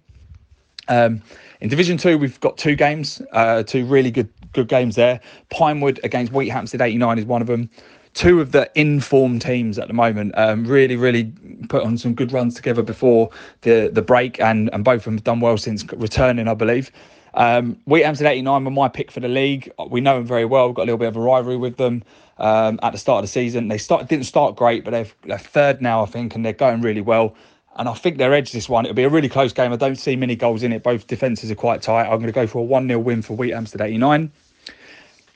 Um, 0.89 1.21
in 1.59 1.69
Division 1.69 1.97
Two, 1.97 2.17
we've 2.17 2.39
got 2.39 2.57
two 2.57 2.75
games, 2.75 3.21
uh, 3.31 3.63
two 3.63 3.85
really 3.85 4.11
good 4.11 4.29
good 4.53 4.67
games 4.67 4.95
there. 4.95 5.19
Pinewood 5.49 5.99
against 6.03 6.31
Wheathampstead 6.31 6.81
89 6.81 7.19
is 7.19 7.25
one 7.25 7.41
of 7.41 7.47
them 7.47 7.69
two 8.17 8.41
of 8.41 8.51
the 8.51 8.69
informed 8.73 9.43
teams 9.43 9.77
at 9.77 9.87
the 9.87 9.93
moment. 9.93 10.33
Um, 10.37 10.65
really, 10.65 10.95
really 10.95 11.31
put 11.69 11.83
on 11.83 11.97
some 11.97 12.15
good 12.15 12.31
runs 12.31 12.55
together 12.55 12.81
before 12.81 13.29
the 13.61 13.89
the 13.93 14.01
break, 14.01 14.41
and 14.41 14.69
and 14.73 14.83
both 14.83 15.01
of 15.01 15.03
them 15.05 15.13
have 15.15 15.23
done 15.23 15.39
well 15.39 15.57
since 15.57 15.85
returning, 15.93 16.47
I 16.47 16.55
believe. 16.55 16.91
Um, 17.35 17.77
Wheathampstead 17.87 18.25
89 18.25 18.65
were 18.65 18.71
my 18.71 18.87
pick 18.89 19.11
for 19.11 19.19
the 19.19 19.27
league. 19.27 19.71
We 19.89 20.01
know 20.01 20.17
them 20.17 20.25
very 20.25 20.45
well. 20.45 20.67
We've 20.67 20.75
got 20.75 20.83
a 20.83 20.89
little 20.89 20.97
bit 20.97 21.09
of 21.09 21.17
a 21.17 21.21
rivalry 21.21 21.57
with 21.57 21.77
them 21.77 22.03
um, 22.39 22.79
at 22.81 22.93
the 22.93 22.97
start 22.97 23.19
of 23.19 23.23
the 23.23 23.31
season. 23.31 23.67
They 23.67 23.77
start 23.77 24.07
didn't 24.07 24.25
start 24.25 24.55
great, 24.55 24.83
but 24.83 24.91
they're, 24.91 25.05
they're 25.23 25.37
third 25.37 25.79
now, 25.79 26.01
I 26.01 26.07
think, 26.07 26.33
and 26.33 26.43
they're 26.43 26.53
going 26.53 26.81
really 26.81 27.01
well. 27.01 27.35
And 27.75 27.87
I 27.87 27.93
think 27.93 28.17
they're 28.17 28.33
edge 28.33 28.53
this 28.53 28.67
one. 28.67 28.85
It'll 28.85 28.95
be 28.95 29.03
a 29.03 29.09
really 29.09 29.29
close 29.29 29.53
game. 29.53 29.71
I 29.71 29.75
don't 29.75 29.97
see 29.97 30.15
many 30.15 30.35
goals 30.35 30.63
in 30.63 30.73
it. 30.73 30.81
Both 30.81 31.05
defences 31.05 31.51
are 31.51 31.55
quite 31.55 31.83
tight. 31.83 32.05
I'm 32.05 32.17
going 32.17 32.25
to 32.25 32.31
go 32.31 32.47
for 32.47 32.57
a 32.57 32.63
1 32.63 32.87
0 32.87 32.99
win 32.99 33.21
for 33.21 33.37
Wheathampstead 33.37 33.81
89. 33.81 34.31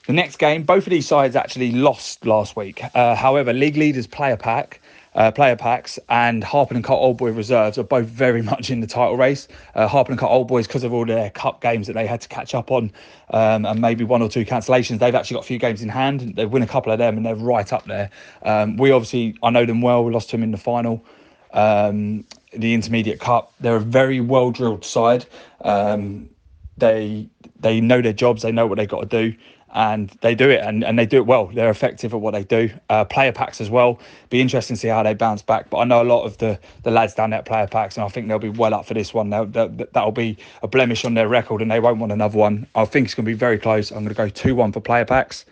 The 0.07 0.13
next 0.13 0.37
game, 0.37 0.63
both 0.63 0.87
of 0.87 0.89
these 0.89 1.07
sides 1.07 1.35
actually 1.35 1.71
lost 1.71 2.25
last 2.25 2.55
week. 2.55 2.81
Uh, 2.95 3.13
however, 3.13 3.53
league 3.53 3.77
leaders 3.77 4.07
player 4.07 4.35
pack, 4.35 4.81
uh, 5.13 5.29
player 5.29 5.55
packs, 5.55 5.99
and 6.09 6.43
Harpenden 6.43 6.81
Colt 6.81 6.99
Old 7.03 7.17
Boy 7.17 7.31
reserves 7.31 7.77
are 7.77 7.83
both 7.83 8.07
very 8.07 8.41
much 8.51 8.71
in 8.71 8.79
the 8.79 8.87
title 8.87 9.15
race. 9.15 9.47
Uh, 9.75 9.87
Harpenden 9.87 10.17
Colt 10.17 10.31
Old 10.31 10.47
Boys, 10.47 10.65
because 10.65 10.83
of 10.83 10.91
all 10.91 11.05
their 11.05 11.29
cup 11.29 11.61
games 11.61 11.85
that 11.85 11.93
they 11.93 12.07
had 12.07 12.19
to 12.21 12.27
catch 12.29 12.55
up 12.55 12.71
on, 12.71 12.91
um, 13.29 13.63
and 13.63 13.79
maybe 13.79 14.03
one 14.03 14.23
or 14.23 14.29
two 14.29 14.43
cancellations, 14.43 14.97
they've 14.97 15.13
actually 15.13 15.35
got 15.35 15.43
a 15.43 15.47
few 15.47 15.59
games 15.59 15.83
in 15.83 15.89
hand. 15.89 16.33
They 16.35 16.47
win 16.47 16.63
a 16.63 16.67
couple 16.67 16.91
of 16.91 16.97
them, 16.97 17.15
and 17.17 17.23
they're 17.23 17.35
right 17.35 17.71
up 17.71 17.85
there. 17.85 18.09
Um, 18.41 18.77
we 18.77 18.89
obviously, 18.89 19.35
I 19.43 19.51
know 19.51 19.67
them 19.67 19.81
well. 19.81 20.03
We 20.03 20.11
lost 20.11 20.31
to 20.31 20.37
them 20.37 20.43
in 20.43 20.51
the 20.51 20.57
final. 20.57 21.05
Um, 21.53 22.25
the 22.53 22.73
intermediate 22.73 23.19
cup. 23.19 23.53
They're 23.59 23.75
a 23.75 23.79
very 23.79 24.19
well 24.19 24.49
drilled 24.49 24.83
side. 24.83 25.27
Um, 25.63 26.29
they 26.77 27.29
they 27.59 27.79
know 27.79 28.01
their 28.01 28.13
jobs. 28.13 28.41
They 28.41 28.51
know 28.51 28.65
what 28.65 28.79
they've 28.79 28.89
got 28.89 29.09
to 29.09 29.29
do 29.29 29.37
and 29.73 30.09
they 30.21 30.35
do 30.35 30.49
it 30.49 30.61
and, 30.61 30.83
and 30.83 30.99
they 30.99 31.05
do 31.05 31.17
it 31.17 31.25
well. 31.25 31.47
They're 31.47 31.69
effective 31.69 32.13
at 32.13 32.19
what 32.19 32.31
they 32.31 32.43
do. 32.43 32.69
Uh, 32.89 33.05
player 33.05 33.31
packs 33.31 33.61
as 33.61 33.69
well. 33.69 33.99
Be 34.29 34.41
interesting 34.41 34.75
to 34.75 34.79
see 34.79 34.87
how 34.87 35.03
they 35.03 35.13
bounce 35.13 35.41
back. 35.41 35.69
But 35.69 35.77
I 35.77 35.83
know 35.85 36.01
a 36.01 36.03
lot 36.03 36.23
of 36.23 36.37
the, 36.37 36.59
the 36.83 36.91
lads 36.91 37.13
down 37.13 37.29
there 37.29 37.39
at 37.39 37.45
player 37.45 37.67
packs, 37.67 37.95
and 37.95 38.03
I 38.03 38.09
think 38.09 38.27
they'll 38.27 38.39
be 38.39 38.49
well 38.49 38.73
up 38.73 38.85
for 38.85 38.93
this 38.93 39.13
one. 39.13 39.29
They'll, 39.29 39.45
they'll, 39.45 39.69
that'll 39.69 40.11
be 40.11 40.37
a 40.61 40.67
blemish 40.67 41.05
on 41.05 41.13
their 41.13 41.27
record, 41.27 41.61
and 41.61 41.71
they 41.71 41.79
won't 41.79 41.99
want 41.99 42.11
another 42.11 42.37
one. 42.37 42.67
I 42.75 42.85
think 42.85 43.05
it's 43.05 43.15
going 43.15 43.25
to 43.25 43.31
be 43.31 43.37
very 43.37 43.57
close. 43.57 43.91
I'm 43.91 43.99
going 43.99 44.09
to 44.09 44.13
go 44.13 44.29
two 44.29 44.55
one 44.55 44.71
for 44.71 44.81
player 44.81 45.05
packs. 45.05 45.45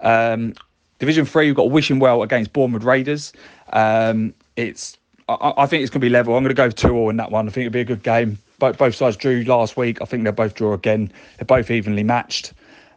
Um, 0.00 0.54
Division 1.00 1.24
three, 1.26 1.46
we've 1.46 1.56
got 1.56 1.70
Wishing 1.70 1.98
Well 1.98 2.22
against 2.22 2.52
Bournemouth 2.52 2.84
Raiders. 2.84 3.32
Um, 3.72 4.32
it's 4.56 4.96
I, 5.28 5.52
I, 5.56 5.66
think 5.66 5.82
it's 5.82 5.90
going 5.90 6.00
to 6.00 6.06
be 6.06 6.10
level. 6.10 6.36
I'm 6.36 6.44
going 6.44 6.54
to 6.54 6.54
go 6.54 6.70
two 6.70 6.94
all 6.94 7.10
in 7.10 7.16
that 7.16 7.30
one. 7.30 7.48
I 7.48 7.50
think 7.50 7.66
it'll 7.66 7.72
be 7.72 7.80
a 7.80 7.84
good 7.84 8.02
game. 8.02 8.38
Both, 8.58 8.78
both 8.78 8.94
sides 8.94 9.16
drew 9.16 9.42
last 9.42 9.76
week. 9.76 10.00
I 10.00 10.04
think 10.04 10.22
they'll 10.22 10.32
both 10.32 10.54
draw 10.54 10.74
again. 10.74 11.12
They're 11.38 11.44
both 11.44 11.70
evenly 11.70 12.04
matched. 12.04 12.52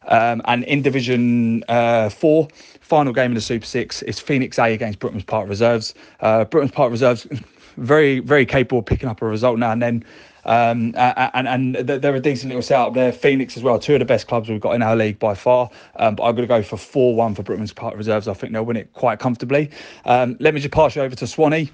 Um, 0.07 0.41
and 0.45 0.63
in 0.65 0.81
Division 0.81 1.63
uh, 1.67 2.09
4, 2.09 2.47
final 2.81 3.13
game 3.13 3.31
in 3.31 3.35
the 3.35 3.41
Super 3.41 3.65
Six 3.65 4.01
it's 4.03 4.19
Phoenix 4.19 4.57
A 4.59 4.73
against 4.73 4.99
Brookman's 4.99 5.25
Park 5.25 5.49
Reserves. 5.49 5.93
Uh, 6.19 6.45
Park 6.45 6.91
Reserves, 6.91 7.27
very 7.77 8.19
very 8.19 8.45
capable 8.45 8.79
of 8.79 8.85
picking 8.85 9.09
up 9.09 9.21
a 9.21 9.25
result 9.25 9.59
now 9.59 9.71
and 9.71 9.81
then. 9.81 10.03
Um, 10.45 10.93
and 10.95 11.47
and 11.47 11.75
they're 11.75 12.15
a 12.15 12.21
decent 12.21 12.49
little 12.49 12.61
setup 12.61 12.93
there. 12.93 13.11
Phoenix 13.11 13.57
as 13.57 13.63
well, 13.63 13.77
two 13.77 13.95
of 13.95 13.99
the 13.99 14.05
best 14.05 14.27
clubs 14.27 14.47
we've 14.47 14.61
got 14.61 14.75
in 14.75 14.81
our 14.81 14.95
league 14.95 15.19
by 15.19 15.35
far. 15.35 15.69
Um, 15.97 16.15
but 16.15 16.23
I'm 16.23 16.35
going 16.35 16.47
to 16.47 16.53
go 16.53 16.63
for 16.63 16.77
4 16.77 17.15
1 17.15 17.35
for 17.35 17.43
Brookman's 17.43 17.73
Park 17.73 17.97
Reserves. 17.97 18.29
I 18.29 18.33
think 18.33 18.53
they'll 18.53 18.63
win 18.63 18.77
it 18.77 18.93
quite 18.93 19.19
comfortably. 19.19 19.69
Um, 20.05 20.37
let 20.39 20.53
me 20.53 20.61
just 20.61 20.73
pass 20.73 20.95
you 20.95 21.01
over 21.01 21.15
to 21.17 21.27
Swanee 21.27 21.69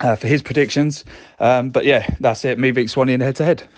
uh, 0.00 0.16
for 0.16 0.28
his 0.28 0.42
predictions. 0.42 1.04
Um, 1.40 1.68
but 1.68 1.84
yeah, 1.84 2.06
that's 2.20 2.44
it. 2.46 2.58
Me, 2.58 2.70
Vic 2.70 2.88
Swanee 2.88 3.12
in 3.12 3.20
head 3.20 3.36
to 3.36 3.44
head. 3.44 3.68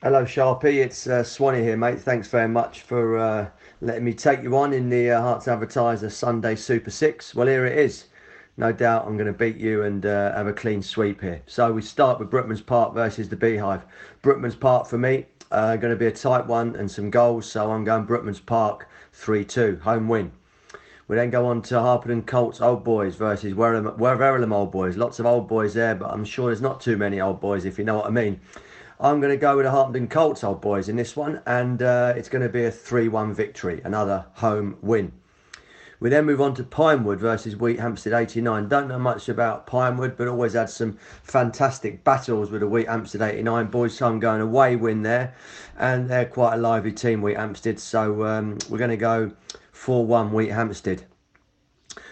Hello, 0.00 0.22
Sharpie. 0.24 0.76
It's 0.76 1.08
uh, 1.08 1.24
Swanee 1.24 1.60
here, 1.60 1.76
mate. 1.76 1.98
Thanks 2.00 2.28
very 2.28 2.46
much 2.46 2.82
for 2.82 3.18
uh, 3.18 3.48
letting 3.80 4.04
me 4.04 4.14
take 4.14 4.44
you 4.44 4.56
on 4.56 4.72
in 4.72 4.88
the 4.88 5.10
uh, 5.10 5.20
Herts 5.20 5.48
Advertiser 5.48 6.08
Sunday 6.08 6.54
Super 6.54 6.90
Six. 6.90 7.34
Well, 7.34 7.48
here 7.48 7.66
it 7.66 7.76
is 7.76 8.04
no 8.56 8.70
doubt 8.70 9.08
I'm 9.08 9.16
going 9.16 9.26
to 9.26 9.32
beat 9.32 9.56
you 9.56 9.82
and 9.82 10.06
uh, 10.06 10.36
have 10.36 10.46
a 10.46 10.52
clean 10.52 10.82
sweep 10.82 11.20
here. 11.20 11.42
So 11.46 11.72
we 11.72 11.82
start 11.82 12.20
with 12.20 12.30
Brookman's 12.30 12.60
Park 12.60 12.94
versus 12.94 13.28
the 13.28 13.34
Beehive. 13.34 13.82
Brookman's 14.22 14.54
Park 14.54 14.86
for 14.86 14.98
me, 14.98 15.26
uh, 15.50 15.74
going 15.74 15.92
to 15.92 15.98
be 15.98 16.06
a 16.06 16.12
tight 16.12 16.46
one 16.46 16.76
and 16.76 16.88
some 16.88 17.10
goals. 17.10 17.50
So 17.50 17.72
I'm 17.72 17.82
going 17.82 18.04
Brookman's 18.04 18.38
Park 18.38 18.88
3-2, 19.14 19.80
home 19.80 20.06
win. 20.06 20.30
We 21.08 21.16
then 21.16 21.30
go 21.30 21.44
on 21.46 21.60
to 21.62 21.80
Harpenden 21.80 22.22
Colts 22.22 22.60
Old 22.60 22.84
Boys 22.84 23.16
versus 23.16 23.52
Verulam 23.52 24.52
Old 24.52 24.70
Boys. 24.70 24.96
Lots 24.96 25.18
of 25.18 25.26
old 25.26 25.48
boys 25.48 25.74
there, 25.74 25.96
but 25.96 26.12
I'm 26.12 26.24
sure 26.24 26.46
there's 26.46 26.60
not 26.60 26.80
too 26.80 26.96
many 26.96 27.20
old 27.20 27.40
boys, 27.40 27.64
if 27.64 27.78
you 27.78 27.84
know 27.84 27.96
what 27.96 28.06
I 28.06 28.10
mean. 28.10 28.40
I'm 29.00 29.20
going 29.20 29.30
to 29.30 29.36
go 29.36 29.56
with 29.56 29.64
the 29.64 29.70
Harpenden 29.70 30.08
Colts 30.08 30.42
Old 30.42 30.60
Boys 30.60 30.88
in 30.88 30.96
this 30.96 31.14
one, 31.14 31.40
and 31.46 31.80
uh, 31.80 32.14
it's 32.16 32.28
going 32.28 32.42
to 32.42 32.48
be 32.48 32.64
a 32.64 32.70
3 32.70 33.06
1 33.06 33.32
victory, 33.32 33.80
another 33.84 34.26
home 34.34 34.76
win. 34.82 35.12
We 36.00 36.10
then 36.10 36.24
move 36.24 36.40
on 36.40 36.54
to 36.56 36.64
Pinewood 36.64 37.20
versus 37.20 37.54
Wheathampstead 37.54 38.12
89. 38.12 38.68
Don't 38.68 38.88
know 38.88 38.98
much 38.98 39.28
about 39.28 39.68
Pinewood, 39.68 40.16
but 40.16 40.26
always 40.26 40.54
had 40.54 40.68
some 40.68 40.98
fantastic 41.22 42.02
battles 42.02 42.50
with 42.50 42.60
the 42.60 42.66
Wheathampstead 42.66 43.20
89 43.20 43.66
boys. 43.66 43.94
So 43.94 44.08
I'm 44.08 44.18
going 44.18 44.40
away 44.40 44.74
win 44.74 45.02
there, 45.02 45.32
and 45.76 46.10
they're 46.10 46.26
quite 46.26 46.54
a 46.54 46.58
lively 46.58 46.92
team, 46.92 47.22
Wheathampstead. 47.22 47.78
So 47.78 48.24
um, 48.24 48.58
we're 48.68 48.78
going 48.78 48.90
to 48.90 48.96
go 48.96 49.30
4 49.70 50.04
1 50.06 50.32
Wheathampstead. 50.32 51.04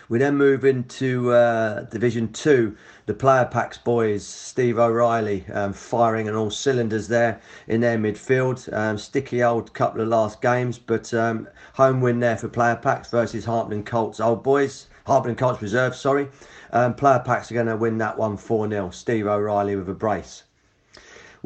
We 0.08 0.20
then 0.20 0.36
move 0.36 0.64
into 0.64 1.32
uh, 1.32 1.82
Division 1.82 2.32
2 2.32 2.76
the 3.06 3.14
player 3.14 3.44
packs 3.44 3.78
boys, 3.78 4.26
Steve 4.26 4.80
O'Reilly, 4.80 5.46
um, 5.52 5.72
firing 5.72 6.28
on 6.28 6.34
all 6.34 6.50
cylinders 6.50 7.06
there 7.06 7.40
in 7.68 7.80
their 7.80 7.96
midfield. 7.96 8.70
Um, 8.72 8.98
sticky 8.98 9.44
old 9.44 9.72
couple 9.72 10.00
of 10.00 10.08
last 10.08 10.42
games, 10.42 10.76
but 10.76 11.14
um, 11.14 11.48
home 11.74 12.00
win 12.00 12.18
there 12.18 12.36
for 12.36 12.48
player 12.48 12.74
packs 12.74 13.08
versus 13.08 13.44
Harpenden 13.44 13.84
Colts 13.84 14.18
old 14.18 14.42
boys. 14.42 14.88
Harpenden 15.06 15.36
Colts 15.36 15.62
reserve, 15.62 15.94
sorry. 15.94 16.28
Um, 16.72 16.94
player 16.94 17.22
packs 17.24 17.50
are 17.52 17.54
going 17.54 17.68
to 17.68 17.76
win 17.76 17.96
that 17.98 18.18
one 18.18 18.36
4 18.36 18.68
0. 18.68 18.90
Steve 18.90 19.28
O'Reilly 19.28 19.76
with 19.76 19.88
a 19.88 19.94
brace. 19.94 20.42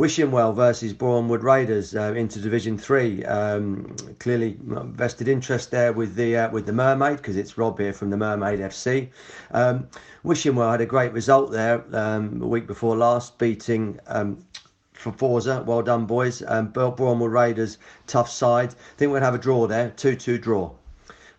Wishing 0.01 0.31
well 0.31 0.55
versus 0.55 0.95
Bournemouth 0.95 1.43
Raiders 1.43 1.95
uh, 1.95 2.15
into 2.15 2.41
Division 2.41 2.79
Three. 2.79 3.23
Um, 3.27 3.95
clearly 4.19 4.57
vested 4.63 5.29
interest 5.29 5.71
there 5.71 5.93
with 5.93 6.15
the 6.15 6.39
uh, 6.39 6.51
with 6.51 6.65
the 6.65 6.73
Mermaid 6.73 7.19
because 7.19 7.37
it's 7.37 7.59
Rob 7.59 7.79
here 7.79 7.93
from 7.93 8.09
the 8.09 8.17
Mermaid 8.17 8.61
FC. 8.61 9.11
Um, 9.51 9.89
Wishing-Well 10.23 10.71
had 10.71 10.81
a 10.81 10.87
great 10.87 11.13
result 11.13 11.53
there 11.53 11.85
um, 11.93 12.41
a 12.41 12.47
week 12.47 12.67
before 12.67 12.97
last, 12.97 13.37
beating 13.37 14.01
um, 14.07 14.43
for 14.95 15.13
Forza. 15.13 15.63
Well 15.67 15.83
done, 15.83 16.07
boys. 16.07 16.43
Um, 16.47 16.69
Bournemouth 16.69 17.31
Raiders, 17.31 17.77
tough 18.07 18.31
side. 18.31 18.71
I 18.71 18.97
think 18.97 19.11
we're 19.11 19.21
going 19.21 19.21
to 19.21 19.27
have 19.27 19.35
a 19.35 19.39
draw 19.39 19.67
there, 19.67 19.91
2 19.91 20.17
2 20.17 20.39
draw. 20.39 20.71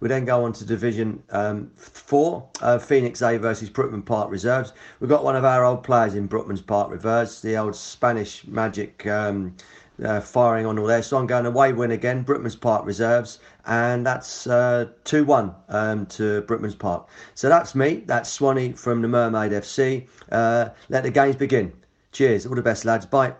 We 0.01 0.07
then 0.07 0.25
go 0.25 0.43
on 0.43 0.51
to 0.53 0.65
Division 0.65 1.21
um, 1.29 1.71
4, 1.77 2.49
uh, 2.61 2.79
Phoenix 2.79 3.21
A 3.21 3.37
versus 3.37 3.69
Brookman 3.69 4.01
Park 4.01 4.31
Reserves. 4.31 4.73
We've 4.99 5.09
got 5.09 5.23
one 5.23 5.35
of 5.35 5.45
our 5.45 5.63
old 5.63 5.83
players 5.83 6.15
in 6.15 6.25
Brookman's 6.25 6.61
Park 6.61 6.89
Reserves, 6.89 7.39
the 7.39 7.55
old 7.55 7.75
Spanish 7.75 8.45
magic 8.47 9.05
um, 9.05 9.55
uh, 10.03 10.19
firing 10.19 10.65
on 10.65 10.79
all 10.79 10.87
there. 10.87 11.03
So 11.03 11.17
I'm 11.17 11.27
going 11.27 11.45
away 11.45 11.71
win 11.71 11.91
again, 11.91 12.23
Brookman's 12.23 12.55
Park 12.55 12.83
Reserves, 12.83 13.39
and 13.67 14.03
that's 14.03 14.47
uh, 14.47 14.87
2 15.03 15.23
1 15.23 15.55
um, 15.69 16.07
to 16.07 16.41
Brookman's 16.41 16.75
Park. 16.75 17.07
So 17.35 17.47
that's 17.47 17.75
me, 17.75 18.01
that's 18.07 18.27
Swanee 18.31 18.71
from 18.71 19.03
the 19.03 19.07
Mermaid 19.07 19.51
FC. 19.51 20.07
Uh, 20.31 20.69
let 20.89 21.03
the 21.03 21.11
games 21.11 21.35
begin. 21.35 21.71
Cheers, 22.11 22.47
all 22.47 22.55
the 22.55 22.63
best, 22.63 22.85
lads. 22.85 23.05
Bye. 23.05 23.35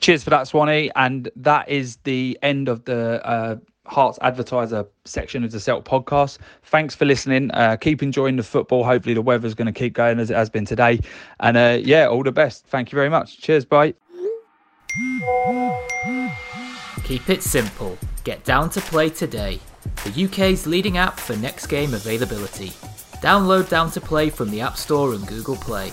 Cheers 0.00 0.22
for 0.22 0.30
that, 0.30 0.48
Swanee. 0.48 0.90
And 0.96 1.30
that 1.34 1.66
is 1.70 1.96
the 2.04 2.38
end 2.42 2.68
of 2.68 2.84
the 2.84 3.22
Herts 3.86 4.18
Advertiser 4.22 4.86
section 5.04 5.44
of 5.44 5.52
the 5.52 5.58
Celt 5.60 5.84
podcast. 5.84 6.38
Thanks 6.62 6.94
for 6.94 7.04
listening. 7.04 7.50
Uh, 7.52 7.76
keep 7.76 8.02
enjoying 8.02 8.36
the 8.36 8.42
football. 8.42 8.84
Hopefully, 8.84 9.14
the 9.14 9.22
weather's 9.22 9.54
going 9.54 9.66
to 9.66 9.72
keep 9.72 9.92
going 9.92 10.18
as 10.18 10.30
it 10.30 10.36
has 10.36 10.50
been 10.50 10.64
today. 10.64 11.00
And 11.40 11.56
uh, 11.56 11.78
yeah, 11.82 12.06
all 12.06 12.22
the 12.22 12.32
best. 12.32 12.66
Thank 12.66 12.92
you 12.92 12.96
very 12.96 13.10
much. 13.10 13.40
Cheers. 13.40 13.64
Bye. 13.64 13.94
Keep 17.04 17.28
it 17.28 17.42
simple. 17.42 17.98
Get 18.24 18.44
down 18.44 18.70
to 18.70 18.80
play 18.80 19.10
today. 19.10 19.60
The 20.04 20.24
UK's 20.24 20.66
leading 20.66 20.96
app 20.96 21.20
for 21.20 21.36
next 21.36 21.66
game 21.66 21.92
availability. 21.92 22.68
Download 23.20 23.68
Down 23.68 23.90
to 23.92 24.00
Play 24.00 24.30
from 24.30 24.50
the 24.50 24.60
App 24.60 24.76
Store 24.76 25.14
and 25.14 25.26
Google 25.26 25.56
Play. 25.56 25.92